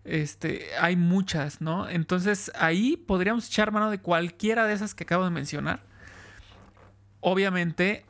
Este, 0.03 0.67
hay 0.79 0.95
muchas, 0.95 1.61
¿no? 1.61 1.89
Entonces 1.89 2.51
ahí 2.55 2.97
podríamos 2.97 3.47
echar 3.47 3.71
mano 3.71 3.91
de 3.91 3.99
cualquiera 3.99 4.65
de 4.65 4.73
esas 4.73 4.95
que 4.95 5.03
acabo 5.03 5.23
de 5.23 5.29
mencionar. 5.29 5.83
Obviamente 7.19 8.05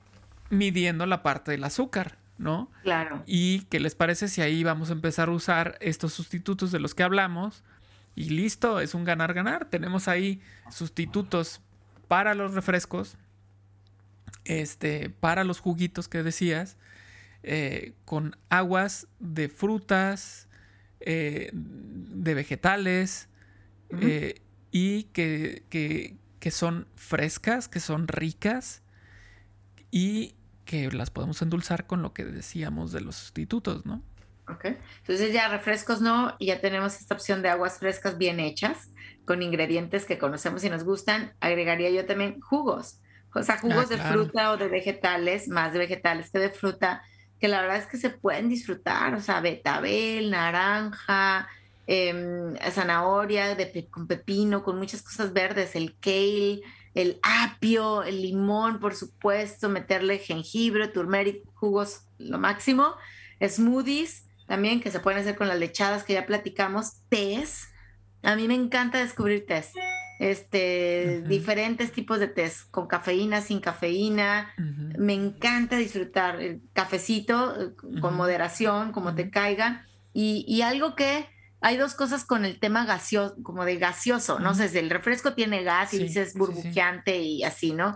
midiendo 0.50 1.06
la 1.06 1.24
parte 1.24 1.52
del 1.52 1.64
azúcar, 1.64 2.18
¿no? 2.38 2.72
Claro. 2.84 3.24
Y 3.26 3.62
qué 3.66 3.80
les 3.80 3.96
parece 3.96 4.28
si 4.28 4.42
ahí 4.42 4.64
vamos 4.64 4.90
a 4.90 4.94
empezar 4.94 5.30
a 5.30 5.32
usar 5.32 5.78
estos 5.82 6.14
sustitutos 6.14 6.72
de 6.72 6.80
los 6.80 6.96
que 6.96 7.04
hablamos. 7.04 7.64
Y 8.16 8.30
listo, 8.30 8.80
es 8.80 8.94
un 8.94 9.06
ganar-ganar. 9.06 9.66
Tenemos 9.66 10.08
ahí 10.08 10.42
sustitutos 10.72 11.62
para 12.08 12.34
los 12.34 12.54
refrescos, 12.54 13.18
este, 14.46 15.10
para 15.10 15.44
los 15.44 15.60
juguitos 15.60 16.08
que 16.08 16.24
decías, 16.24 16.76
eh, 17.44 17.94
con 18.06 18.36
aguas 18.50 19.08
de 19.20 19.50
frutas, 19.50 20.50
eh, 21.00 21.52
de 21.54 22.34
vegetales, 22.34 23.30
eh, 24.02 24.42
y 24.72 25.04
que, 25.06 25.64
que, 25.70 26.52
son 26.52 26.88
frescas, 26.96 27.68
que 27.68 27.80
son 27.80 28.08
ricas 28.08 28.84
y 29.92 30.36
que 30.66 30.92
las 30.92 31.10
podemos 31.10 31.42
endulzar 31.42 31.88
con 31.88 32.02
lo 32.02 32.14
que 32.14 32.26
decíamos 32.26 32.92
de 32.92 33.02
los 33.02 33.16
sustitutos, 33.16 33.86
¿no? 33.86 34.04
Ok, 34.48 34.66
entonces 35.00 35.32
ya 35.32 35.48
refrescos 35.48 36.02
no, 36.02 36.36
y 36.40 36.48
ya 36.48 36.60
tenemos 36.60 37.00
esta 37.00 37.14
opción 37.14 37.42
de 37.42 37.50
aguas 37.50 37.78
frescas 37.78 38.18
bien 38.18 38.40
hechas, 38.40 38.92
con 39.26 39.44
ingredientes 39.44 40.06
que 40.06 40.18
conocemos 40.18 40.64
y 40.64 40.70
nos 40.70 40.84
gustan. 40.84 41.34
Agregaría 41.40 41.90
yo 41.92 42.06
también 42.06 42.40
jugos, 42.42 43.00
o 43.34 43.44
sea, 43.44 43.58
jugos 43.60 43.86
ah, 43.92 43.96
de 43.96 43.98
fruta 43.98 44.52
o 44.52 44.58
de 44.58 44.68
vegetales, 44.68 45.48
más 45.48 45.72
de 45.74 45.80
vegetales 45.80 46.32
que 46.32 46.40
de 46.40 46.50
fruta, 46.50 47.04
que 47.40 47.48
la 47.48 47.62
verdad 47.62 47.78
es 47.78 47.86
que 47.88 47.98
se 47.98 48.10
pueden 48.10 48.50
disfrutar, 48.50 49.14
o 49.14 49.22
sea, 49.22 49.40
betabel, 49.42 50.30
naranja, 50.30 51.48
em, 51.88 52.56
zanahoria 52.72 53.58
con 53.90 54.08
pepino, 54.08 54.64
con 54.64 54.78
muchas 54.78 55.02
cosas 55.02 55.34
verdes, 55.34 55.76
el 55.76 55.96
kale, 56.00 56.62
el 56.96 57.20
apio, 57.22 58.04
el 58.04 58.22
limón, 58.22 58.80
por 58.80 58.96
supuesto, 58.96 59.70
meterle 59.70 60.20
jengibre, 60.20 60.88
turmeric, 60.88 61.44
jugos, 61.56 62.02
lo 62.18 62.38
máximo, 62.40 62.96
smoothies 63.42 64.26
también 64.50 64.82
que 64.82 64.90
se 64.90 65.00
pueden 65.00 65.22
hacer 65.22 65.36
con 65.36 65.48
las 65.48 65.60
lechadas 65.60 66.04
que 66.04 66.14
ya 66.14 66.26
platicamos, 66.26 67.04
tés. 67.08 67.70
A 68.24 68.36
mí 68.36 68.48
me 68.48 68.56
encanta 68.56 68.98
descubrir 68.98 69.46
tés. 69.46 69.72
Este, 70.20 71.24
diferentes 71.28 71.94
tipos 71.94 72.20
de 72.20 72.28
tés, 72.28 72.66
con 72.66 72.88
cafeína, 72.88 73.42
sin 73.42 73.62
cafeína. 73.62 74.54
Me 74.98 75.14
encanta 75.14 75.78
disfrutar 75.78 76.42
el 76.42 76.62
cafecito 76.74 77.56
eh, 77.60 78.00
con 78.02 78.18
moderación, 78.18 78.92
como 78.92 79.16
te 79.16 79.30
caiga. 79.30 79.88
Y, 80.14 80.44
y, 80.46 80.62
algo 80.62 80.94
que 80.96 81.26
hay 81.62 81.78
dos 81.78 81.94
cosas 81.94 82.26
con 82.26 82.44
el 82.44 82.60
tema 82.60 82.86
gaseoso, 82.86 83.42
como 83.44 83.64
de 83.64 83.78
gaseoso, 83.78 84.40
¿no? 84.40 84.54
sé, 84.56 84.78
el 84.78 84.90
refresco 84.90 85.36
tiene 85.36 85.64
gas 85.64 85.94
y 85.94 86.00
dices 86.00 86.34
burbujeante 86.34 87.22
y 87.22 87.44
así, 87.44 87.72
¿no? 87.72 87.96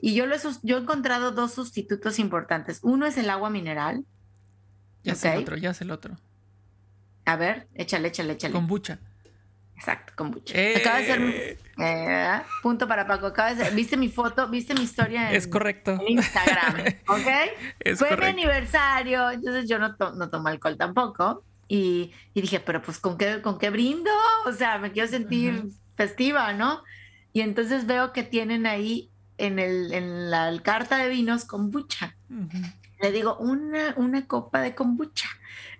Y 0.00 0.14
yo, 0.14 0.26
lo 0.26 0.36
yo 0.64 0.78
he 0.78 0.80
encontrado 0.80 1.30
dos 1.30 1.52
sustitutos 1.52 2.18
importantes. 2.18 2.80
Uno 2.82 3.06
es 3.06 3.16
el 3.18 3.30
agua 3.30 3.50
mineral, 3.50 4.04
ya 5.04 5.12
es 5.12 5.24
el 5.24 5.40
otro, 5.40 5.56
ya 5.56 5.70
es 5.70 5.80
el 5.80 5.92
otro. 5.92 6.16
A 7.24 7.36
ver, 7.36 7.68
échale, 7.74 8.08
échale, 8.08 8.32
échale. 8.32 8.52
Kombucha. 8.52 8.98
Exacto, 9.82 10.12
kombucha. 10.14 10.54
Eh. 10.56 10.76
Acaba 10.76 10.98
de 10.98 11.06
ser 11.06 11.58
eh, 11.76 12.40
punto 12.62 12.86
para 12.86 13.04
Paco. 13.04 13.26
Acaba 13.26 13.52
de 13.52 13.64
ser, 13.64 13.74
viste 13.74 13.96
mi 13.96 14.08
foto, 14.08 14.48
viste 14.48 14.74
mi 14.74 14.82
historia 14.82 15.30
en, 15.30 15.34
es 15.34 15.48
correcto. 15.48 15.98
Instagram, 16.06 16.86
¿ok? 17.08 17.96
Fue 17.96 18.16
mi 18.16 18.26
aniversario, 18.26 19.28
entonces 19.32 19.68
yo 19.68 19.80
no, 19.80 19.96
no 20.14 20.30
tomo 20.30 20.46
alcohol 20.46 20.76
tampoco. 20.76 21.42
Y, 21.66 22.12
y, 22.32 22.42
dije, 22.42 22.60
pero 22.60 22.80
pues 22.80 22.98
¿con 22.98 23.18
qué, 23.18 23.42
con 23.42 23.58
qué 23.58 23.70
brindo? 23.70 24.10
O 24.46 24.52
sea, 24.52 24.78
me 24.78 24.92
quiero 24.92 25.08
sentir 25.08 25.64
festiva, 25.96 26.52
¿no? 26.52 26.84
Y 27.32 27.40
entonces 27.40 27.84
veo 27.84 28.12
que 28.12 28.22
tienen 28.22 28.66
ahí 28.66 29.10
en, 29.36 29.58
el, 29.58 29.92
en 29.92 30.30
la 30.30 30.52
carta 30.62 30.96
de 30.98 31.08
vinos 31.08 31.44
kombucha 31.44 32.14
le 33.02 33.10
digo, 33.10 33.36
una, 33.38 33.94
una 33.96 34.26
copa 34.28 34.60
de 34.60 34.76
kombucha. 34.76 35.28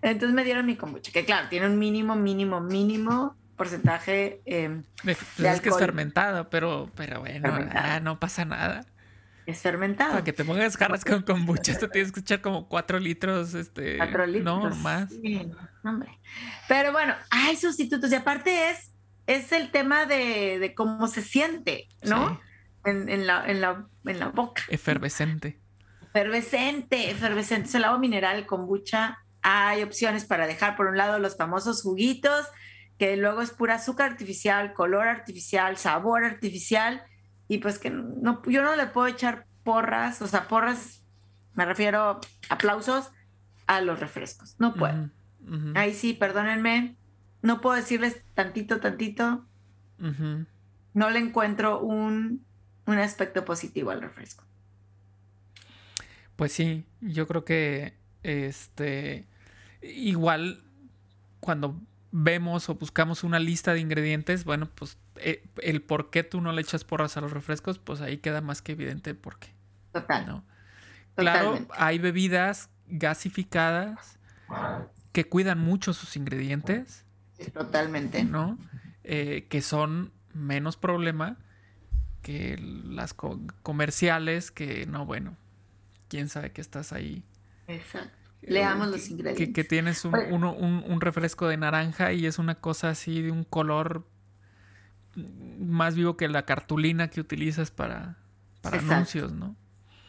Entonces 0.03 0.34
me 0.34 0.42
dieron 0.42 0.66
mi 0.66 0.74
kombucha, 0.74 1.12
que 1.12 1.24
claro, 1.24 1.48
tiene 1.48 1.66
un 1.66 1.78
mínimo, 1.78 2.16
mínimo, 2.16 2.61
mínimo 2.61 3.36
porcentaje 3.57 4.40
eh, 4.46 4.82
de, 5.05 5.12
Es 5.12 5.61
que 5.61 5.68
es 5.68 5.78
fermentado, 5.78 6.50
pero, 6.50 6.90
pero 6.94 7.20
bueno, 7.20 7.48
ah, 7.72 8.00
no 8.00 8.18
pasa 8.18 8.44
nada. 8.44 8.84
Es 9.46 9.61
fermentado. 9.61 10.12
Para 10.12 10.24
que 10.24 10.32
te 10.32 10.44
pongas 10.44 10.76
jarras 10.76 11.05
con 11.05 11.22
kombucha, 11.22 11.72
esto 11.72 11.88
tienes 11.88 12.12
que 12.12 12.20
echar 12.20 12.40
como 12.40 12.68
cuatro 12.68 12.98
litros, 12.98 13.55
este, 13.55 13.96
cuatro 13.96 14.24
litros. 14.26 14.44
No, 14.44 14.76
más. 14.76 15.11
hombre. 15.82 16.18
Pero 16.68 16.92
bueno, 16.92 17.14
hay 17.30 17.57
sustitutos 17.57 18.11
y 18.12 18.14
aparte 18.14 18.70
es, 18.70 18.92
es 19.26 19.50
el 19.53 19.70
tema 19.70 20.07
de, 20.07 20.72
cómo 20.76 21.09
se 21.09 21.22
siente, 21.22 21.88
¿no? 22.03 22.40
En, 22.84 23.09
en, 23.09 23.26
la, 23.26 23.44
en, 23.48 23.61
la, 23.61 23.86
en 24.05 24.20
la 24.20 24.28
boca. 24.28 24.62
Efervescente. 24.68 25.61
Efervescente, 26.03 27.11
efervescente. 27.11 27.68
Es 27.68 27.74
el 27.74 27.84
agua 27.84 27.98
mineral, 27.98 28.46
kombucha. 28.46 29.18
Hay 29.42 29.82
opciones 29.82 30.24
para 30.24 30.46
dejar 30.46 30.76
por 30.76 30.86
un 30.86 30.96
lado 30.96 31.18
los 31.18 31.36
famosos 31.36 31.82
juguitos, 31.82 32.46
que 33.03 33.16
luego 33.16 33.42
es 33.42 33.50
pura 33.50 33.74
azúcar 33.74 34.12
artificial, 34.12 34.74
color 34.74 35.09
artificial, 35.09 35.76
sabor 35.76 36.22
artificial. 36.22 37.03
Y 37.48 37.59
pues 37.59 37.80
que 37.80 37.90
no, 37.90 38.40
yo 38.44 38.62
no 38.62 38.76
le 38.76 38.86
puedo 38.86 39.09
echar 39.09 39.44
porras, 39.64 40.22
o 40.22 40.28
sea, 40.28 40.46
porras, 40.46 41.03
me 41.55 41.64
refiero 41.64 42.20
aplausos 42.48 43.11
a 43.66 43.80
los 43.80 43.98
refrescos. 43.98 44.55
No 44.61 44.74
puedo. 44.74 45.11
Ahí 45.74 45.94
sí, 45.94 46.12
perdónenme. 46.12 46.94
No 47.42 47.61
puedo 47.61 47.74
decirles 47.74 48.22
tantito, 48.34 48.78
tantito. 48.78 49.46
No 49.98 51.11
le 51.11 51.18
encuentro 51.18 51.80
un, 51.80 52.46
un 52.86 52.98
aspecto 52.98 53.44
positivo 53.44 53.90
al 53.90 54.00
refresco. 54.00 54.44
Pues 56.36 56.53
sí, 56.53 56.86
yo 57.00 57.26
creo 57.26 57.44
que 57.44 57.98
este 58.22 59.26
igual 59.82 60.62
cuando 61.40 61.80
vemos 62.13 62.69
o 62.69 62.75
buscamos 62.75 63.25
una 63.25 63.39
lista 63.39 63.73
de 63.73 63.81
ingredientes, 63.81 64.45
bueno, 64.45 64.69
pues 64.75 64.99
eh, 65.17 65.43
el 65.63 65.83
por 65.83 66.11
qué 66.11 66.23
tú 66.23 66.41
no 66.41 66.53
le 66.53 66.61
echas 66.61 66.85
porras 66.85 67.17
a 67.17 67.21
los 67.21 67.33
refrescos, 67.33 67.79
pues 67.79 68.01
ahí 68.01 68.19
queda 68.19 68.41
más 68.43 68.63
que 68.63 68.73
evidente 68.73 69.11
el 69.11 69.17
por 69.17 69.39
qué. 69.39 69.49
Total. 69.93 70.43
Claro, 71.17 71.67
hay 71.71 71.99
bebidas 71.99 72.71
gasificadas 72.87 74.19
que 75.13 75.25
cuidan 75.29 75.59
mucho 75.59 75.93
sus 75.93 76.17
ingredientes. 76.17 77.05
totalmente. 77.53 78.25
¿No? 78.25 78.59
Eh, 79.05 79.47
que 79.49 79.63
son 79.63 80.13
menos 80.33 80.77
problema 80.77 81.39
que 82.23 82.57
las 82.59 83.15
comerciales 83.15 84.51
que 84.51 84.87
no, 84.87 85.05
bueno, 85.05 85.37
quién 86.09 86.29
sabe 86.29 86.53
que 86.53 86.61
estás 86.61 86.93
ahí. 86.93 87.25
Exacto. 87.67 88.22
Eh, 88.43 88.53
Leamos 88.53 88.88
los 88.88 89.09
ingredientes. 89.09 89.55
Que, 89.55 89.64
tienes 89.64 90.05
un, 90.05 91.01
refresco 91.01 91.49
de 91.49 91.57
naranja 91.57 92.12
y 92.12 92.26
es 92.26 92.38
una 92.38 92.57
cosa 92.57 92.90
así 92.90 93.22
de 93.22 93.30
un 93.30 93.45
color 93.45 94.07
más 95.14 95.95
vivo 95.95 96.16
que 96.16 96.28
la 96.28 96.45
cartulina 96.45 97.09
que 97.09 97.20
utilizas 97.20 97.70
para, 97.70 98.18
para 98.61 98.78
anuncios, 98.78 99.32
¿no? 99.32 99.57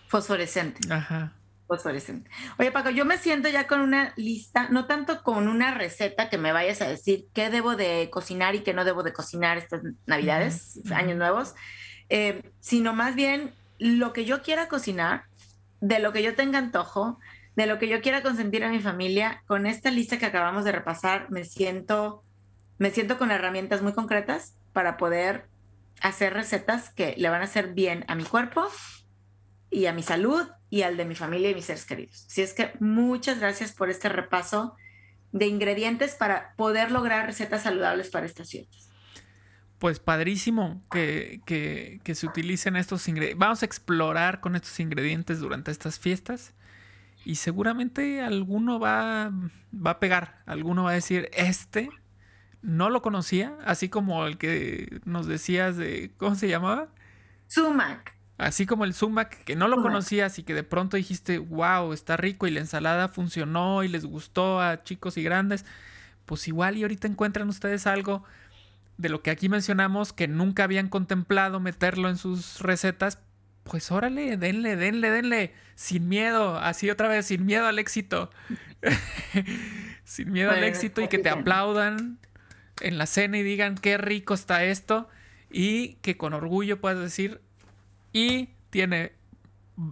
Fosforescente. 0.08 0.92
Ajá. 0.92 1.34
Fosforescente. 1.68 2.30
Oye, 2.60 2.72
Paco, 2.72 2.90
yo 2.90 3.06
me 3.06 3.18
siento 3.18 3.50
ya 3.50 3.68
con 3.68 3.82
una 3.82 4.14
lista, 4.16 4.68
no 4.70 4.86
tanto 4.86 5.24
con 5.24 5.48
una 5.48 5.74
receta 5.74 6.30
que 6.30 6.38
me 6.38 6.52
vayas 6.52 6.82
a 6.82 6.88
decir 6.88 7.28
qué 7.34 7.50
debo 7.50 7.76
de 7.76 8.10
cocinar 8.12 8.56
y 8.56 8.60
qué 8.60 8.74
no 8.74 8.86
debo 8.86 9.04
de 9.04 9.14
cocinar 9.14 9.58
estas 9.58 9.82
navidades, 10.06 10.80
años 10.92 11.18
nuevos, 11.18 11.56
eh, 12.10 12.52
sino 12.60 12.94
más 12.94 13.16
bien 13.16 13.54
lo 13.80 14.14
que 14.14 14.26
yo 14.26 14.42
quiera 14.42 14.68
cocinar, 14.68 15.26
de 15.82 16.00
lo 16.00 16.14
que 16.14 16.24
yo 16.24 16.36
tenga 16.36 16.60
antojo, 16.60 17.20
de 17.56 17.68
lo 17.68 17.80
que 17.80 17.88
yo 17.88 18.02
quiera 18.02 18.22
consentir 18.22 18.64
a 18.64 18.70
mi 18.70 18.80
familia, 18.80 19.44
con 19.48 19.66
esta 19.66 19.92
lista 19.92 20.18
que 20.18 20.26
acabamos 20.26 20.64
de 20.66 20.72
repasar, 20.72 21.30
me 21.30 21.44
siento, 21.44 22.24
me 22.78 22.92
siento 22.92 23.18
con 23.18 23.32
herramientas 23.32 23.82
muy 23.82 23.94
concretas 23.94 24.56
para 24.74 24.98
poder 24.98 25.48
hacer 26.02 26.34
recetas 26.34 26.92
que 26.94 27.16
le 27.18 27.30
van 27.30 27.42
a 27.42 27.46
hacer 27.46 27.74
bien 27.74 28.06
a 28.08 28.16
mi 28.16 28.24
cuerpo 28.24 28.66
y 29.70 29.86
a 29.86 29.94
mi 29.94 30.04
salud 30.04 30.48
y 30.70 30.82
al 30.82 30.98
de 30.98 31.06
mi 31.06 31.16
familia 31.16 31.52
y 31.52 31.56
mis 31.56 31.66
seres 31.66 31.86
queridos. 31.86 32.26
Así 32.28 32.42
es 32.42 32.54
que 32.54 32.72
muchas 32.80 33.40
gracias 33.40 33.72
por 33.72 33.90
este 33.90 34.10
repaso 34.10 34.76
de 35.32 35.48
ingredientes 35.48 36.16
para 36.16 36.54
poder 36.56 36.92
lograr 36.92 37.26
recetas 37.26 37.64
saludables 37.64 38.10
para 38.10 38.26
estas 38.26 38.50
fiestas 38.50 38.94
pues 39.84 40.00
padrísimo 40.00 40.82
que, 40.90 41.42
se 42.14 42.26
utilicen 42.26 42.78
estos 42.78 43.06
ingredientes. 43.10 43.38
Vamos 43.38 43.64
a 43.64 43.66
explorar 43.66 44.40
con 44.40 44.56
estos 44.56 44.80
ingredientes 44.80 45.42
durante 45.42 45.72
estas 45.72 46.00
fiestas. 46.00 46.54
Y 47.26 47.36
seguramente 47.36 48.22
alguno 48.22 48.80
va, 48.80 49.32
va 49.74 49.92
a 49.92 50.00
pegar, 50.00 50.42
alguno 50.46 50.84
va 50.84 50.92
a 50.92 50.96
decir, 50.96 51.30
este 51.34 51.90
no 52.62 52.90
lo 52.90 53.02
conocía, 53.02 53.58
así 53.66 53.90
como 53.90 54.26
el 54.26 54.38
que 54.38 55.02
nos 55.06 55.28
decías 55.28 55.78
de, 55.78 56.12
¿cómo 56.18 56.36
se 56.36 56.48
llamaba? 56.48 56.88
Sumac. 57.48 58.14
Así 58.38 58.66
como 58.66 58.84
el 58.84 58.94
sumac, 58.94 59.44
que 59.44 59.56
no 59.56 59.68
lo 59.68 59.82
conocías 59.82 60.40
y 60.40 60.44
que 60.44 60.56
de 60.56 60.64
pronto 60.64 60.98
dijiste, 60.98 61.38
wow, 61.38 61.94
está 61.94 62.18
rico 62.18 62.48
y 62.48 62.52
la 62.52 62.62
ensalada 62.62 63.08
funcionó 63.08 63.84
y 63.84 63.90
les 63.90 64.06
gustó 64.06 64.60
a 64.60 64.84
chicos 64.84 65.18
y 65.18 65.24
grandes, 65.24 65.66
pues 66.26 66.48
igual 66.48 66.78
y 66.78 66.82
ahorita 66.82 67.08
encuentran 67.08 67.48
ustedes 67.48 67.86
algo 67.86 68.24
de 68.98 69.10
lo 69.10 69.22
que 69.22 69.32
aquí 69.32 69.50
mencionamos 69.50 70.14
que 70.14 70.28
nunca 70.28 70.64
habían 70.64 70.90
contemplado 70.90 71.60
meterlo 71.60 72.10
en 72.10 72.18
sus 72.18 72.60
recetas, 72.60 73.20
pues 73.64 73.92
órale, 73.92 74.38
denle, 74.38 74.76
denle, 74.76 75.10
denle, 75.10 75.54
sin 75.76 76.10
miedo, 76.10 76.58
así 76.58 76.90
otra 76.90 77.08
vez, 77.08 77.28
sin 77.28 77.46
miedo 77.46 77.66
al 77.66 77.80
éxito. 77.80 78.30
sin 80.04 80.32
miedo 80.32 80.52
al 80.52 80.64
éxito 80.64 81.02
y 81.02 81.08
que 81.08 81.18
te 81.18 81.30
aplaudan 81.30 82.20
en 82.82 82.98
la 82.98 83.06
cena 83.06 83.38
y 83.38 83.44
digan 83.44 83.76
qué 83.76 83.98
rico 83.98 84.34
está 84.34 84.64
esto 84.66 85.08
y 85.50 85.96
que 85.96 86.18
con 86.18 86.34
orgullo 86.34 86.82
puedas 86.82 87.00
decir 87.00 87.42
y 88.12 88.50
tiene 88.70 89.14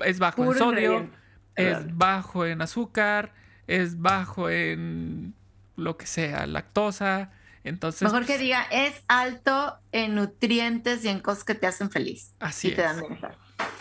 es 0.06 0.20
bajo 0.20 0.52
en 0.52 0.58
sodio, 0.58 1.10
es 1.56 1.98
bajo 1.98 2.46
en 2.46 2.62
azúcar, 2.62 3.34
es 3.68 4.00
bajo 4.00 4.50
en 4.50 5.34
lo 5.76 5.98
que 5.98 6.06
sea, 6.06 6.46
lactosa, 6.46 7.32
entonces, 7.64 8.02
Mejor 8.02 8.22
que 8.22 8.34
pues 8.34 8.40
diga, 8.40 8.64
es 8.72 9.04
alto 9.08 9.78
en 9.92 10.16
nutrientes 10.16 11.06
y 11.06 11.10
en 11.10 11.20
cosas 11.20 11.44
que 11.44 11.54
te 11.54 11.68
hacen 11.68 11.92
feliz. 11.92 12.34
Así 12.40 12.70
y 12.70 12.72
te 12.72 12.82
dan 12.82 13.00
bienestar. 13.00 13.38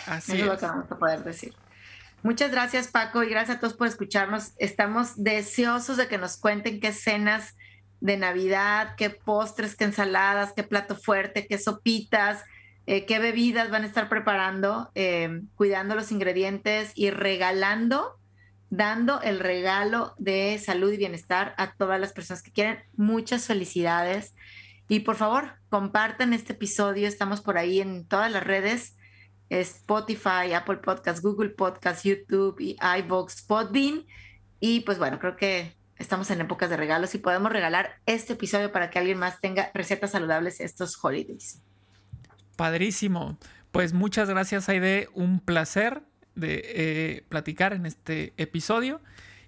Así 0.07 0.33
es. 0.33 0.41
es 0.41 0.47
lo 0.47 0.59
que 0.59 0.67
vamos 0.67 0.91
a 0.91 0.99
poder 0.99 1.25
decir. 1.25 1.55
Muchas 2.23 2.51
gracias, 2.51 2.89
Paco, 2.89 3.23
y 3.23 3.31
gracias 3.31 3.57
a 3.57 3.61
todos 3.61 3.75
por 3.75 3.87
escucharnos. 3.87 4.53
Estamos 4.59 5.23
deseosos 5.23 5.97
de 5.97 6.09
que 6.09 6.19
nos 6.19 6.37
cuenten 6.37 6.81
qué 6.81 6.93
cenas 6.93 7.57
de 8.01 8.17
Navidad, 8.17 8.95
qué 8.97 9.11
postres, 9.11 9.77
qué 9.77 9.85
ensaladas, 9.85 10.53
qué 10.55 10.63
plato 10.63 10.97
fuerte, 10.97 11.47
qué 11.47 11.59
sopitas, 11.59 12.45
eh, 12.87 13.07
qué 13.07 13.19
bebidas 13.19 13.71
van 13.71 13.85
a 13.85 13.87
estar 13.87 14.09
preparando, 14.09 14.91
eh, 14.95 15.43
cuidando 15.55 15.95
los 15.95 16.13
ingredientes 16.13 16.93
y 16.95 17.11
regalando 17.11 18.21
dando 18.71 19.21
el 19.21 19.41
regalo 19.41 20.15
de 20.19 20.59
salud 20.65 20.93
y 20.93 20.97
bienestar 20.97 21.55
a 21.59 21.75
todas 21.75 22.01
las 22.01 22.13
personas 22.13 22.43
que 22.43 22.53
quieren. 22.53 22.79
Muchas 22.97 23.47
felicidades. 23.47 24.35
Y 24.89 25.01
por 25.01 25.17
favor, 25.17 25.57
compartan 25.69 26.33
este 26.33 26.53
episodio. 26.55 27.07
Estamos 27.07 27.41
por 27.41 27.59
ahí 27.59 27.81
en 27.81 28.07
todas 28.07 28.31
las 28.33 28.45
redes. 28.45 28.97
Spotify, 29.51 30.53
Apple 30.55 30.77
Podcasts, 30.77 31.21
Google 31.21 31.51
Podcasts, 31.51 32.05
YouTube 32.05 32.59
y 32.61 32.77
iVoox, 32.99 33.43
Podbean. 33.43 34.07
Y 34.61 34.81
pues 34.81 34.99
bueno, 34.99 35.19
creo 35.19 35.37
que 35.37 35.75
estamos 35.97 36.31
en 36.31 36.41
épocas 36.41 36.71
de 36.71 36.77
regalos 36.77 37.15
y 37.15 37.19
podemos 37.19 37.53
regalar 37.53 38.01
este 38.07 38.33
episodio 38.35 38.73
para 38.73 38.91
que 38.91 38.99
alguien 38.99 39.19
más 39.19 39.41
tenga 39.41 39.71
recetas 39.75 40.13
saludables 40.13 40.61
estos 40.61 40.99
holidays. 41.03 41.61
Padrísimo. 42.57 43.37
Pues 43.73 43.93
muchas 43.93 44.29
gracias, 44.29 44.69
Aide. 44.69 45.09
Un 45.15 45.41
placer 45.41 46.03
de 46.35 46.63
eh, 46.65 47.25
platicar 47.29 47.73
en 47.73 47.87
este 47.87 48.33
episodio. 48.37 49.01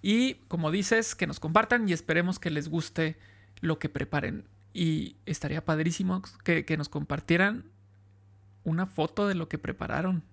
Y 0.03 0.35
como 0.49 0.71
dices, 0.71 1.15
que 1.15 1.27
nos 1.27 1.39
compartan 1.39 1.89
y 1.89 1.93
esperemos 1.93 2.39
que 2.39 2.51
les 2.51 2.69
guste 2.69 3.17
lo 3.61 3.79
que 3.79 3.89
preparen. 3.89 4.45
Y 4.75 5.17
estaría 5.27 5.65
padrísimo 5.65 6.23
que, 6.45 6.65
que 6.65 6.77
nos 6.77 6.89
compartieran 6.89 7.72
una 8.65 8.87
foto 8.87 9.29
de 9.29 9.35
lo 9.35 9.49
que 9.49 9.59
prepararon. 9.59 10.25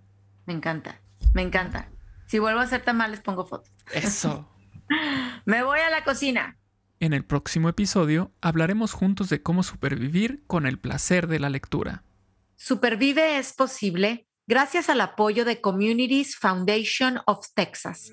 Me 0.45 0.53
encanta, 0.53 1.01
me 1.34 1.41
encanta. 1.41 1.89
Si 2.27 2.39
vuelvo 2.39 2.59
a 2.59 2.63
hacer 2.63 2.82
tamales, 2.82 3.21
pongo 3.21 3.45
fotos. 3.45 3.71
Eso. 3.93 4.47
me 5.45 5.63
voy 5.63 5.80
a 5.80 5.89
la 5.89 6.03
cocina. 6.03 6.57
En 6.99 7.13
el 7.13 7.23
próximo 7.23 7.69
episodio 7.69 8.32
hablaremos 8.41 8.93
juntos 8.93 9.30
de 9.30 9.41
cómo 9.41 9.63
supervivir 9.63 10.43
con 10.47 10.65
el 10.65 10.80
placer 10.80 11.27
de 11.27 11.39
la 11.39 11.49
lectura. 11.49 12.03
Supervive 12.55 13.38
es 13.38 13.53
posible 13.53 14.27
gracias 14.47 14.89
al 14.89 14.99
apoyo 14.99 15.45
de 15.45 15.61
Communities 15.61 16.36
Foundation 16.36 17.19
of 17.25 17.45
Texas. 17.55 18.11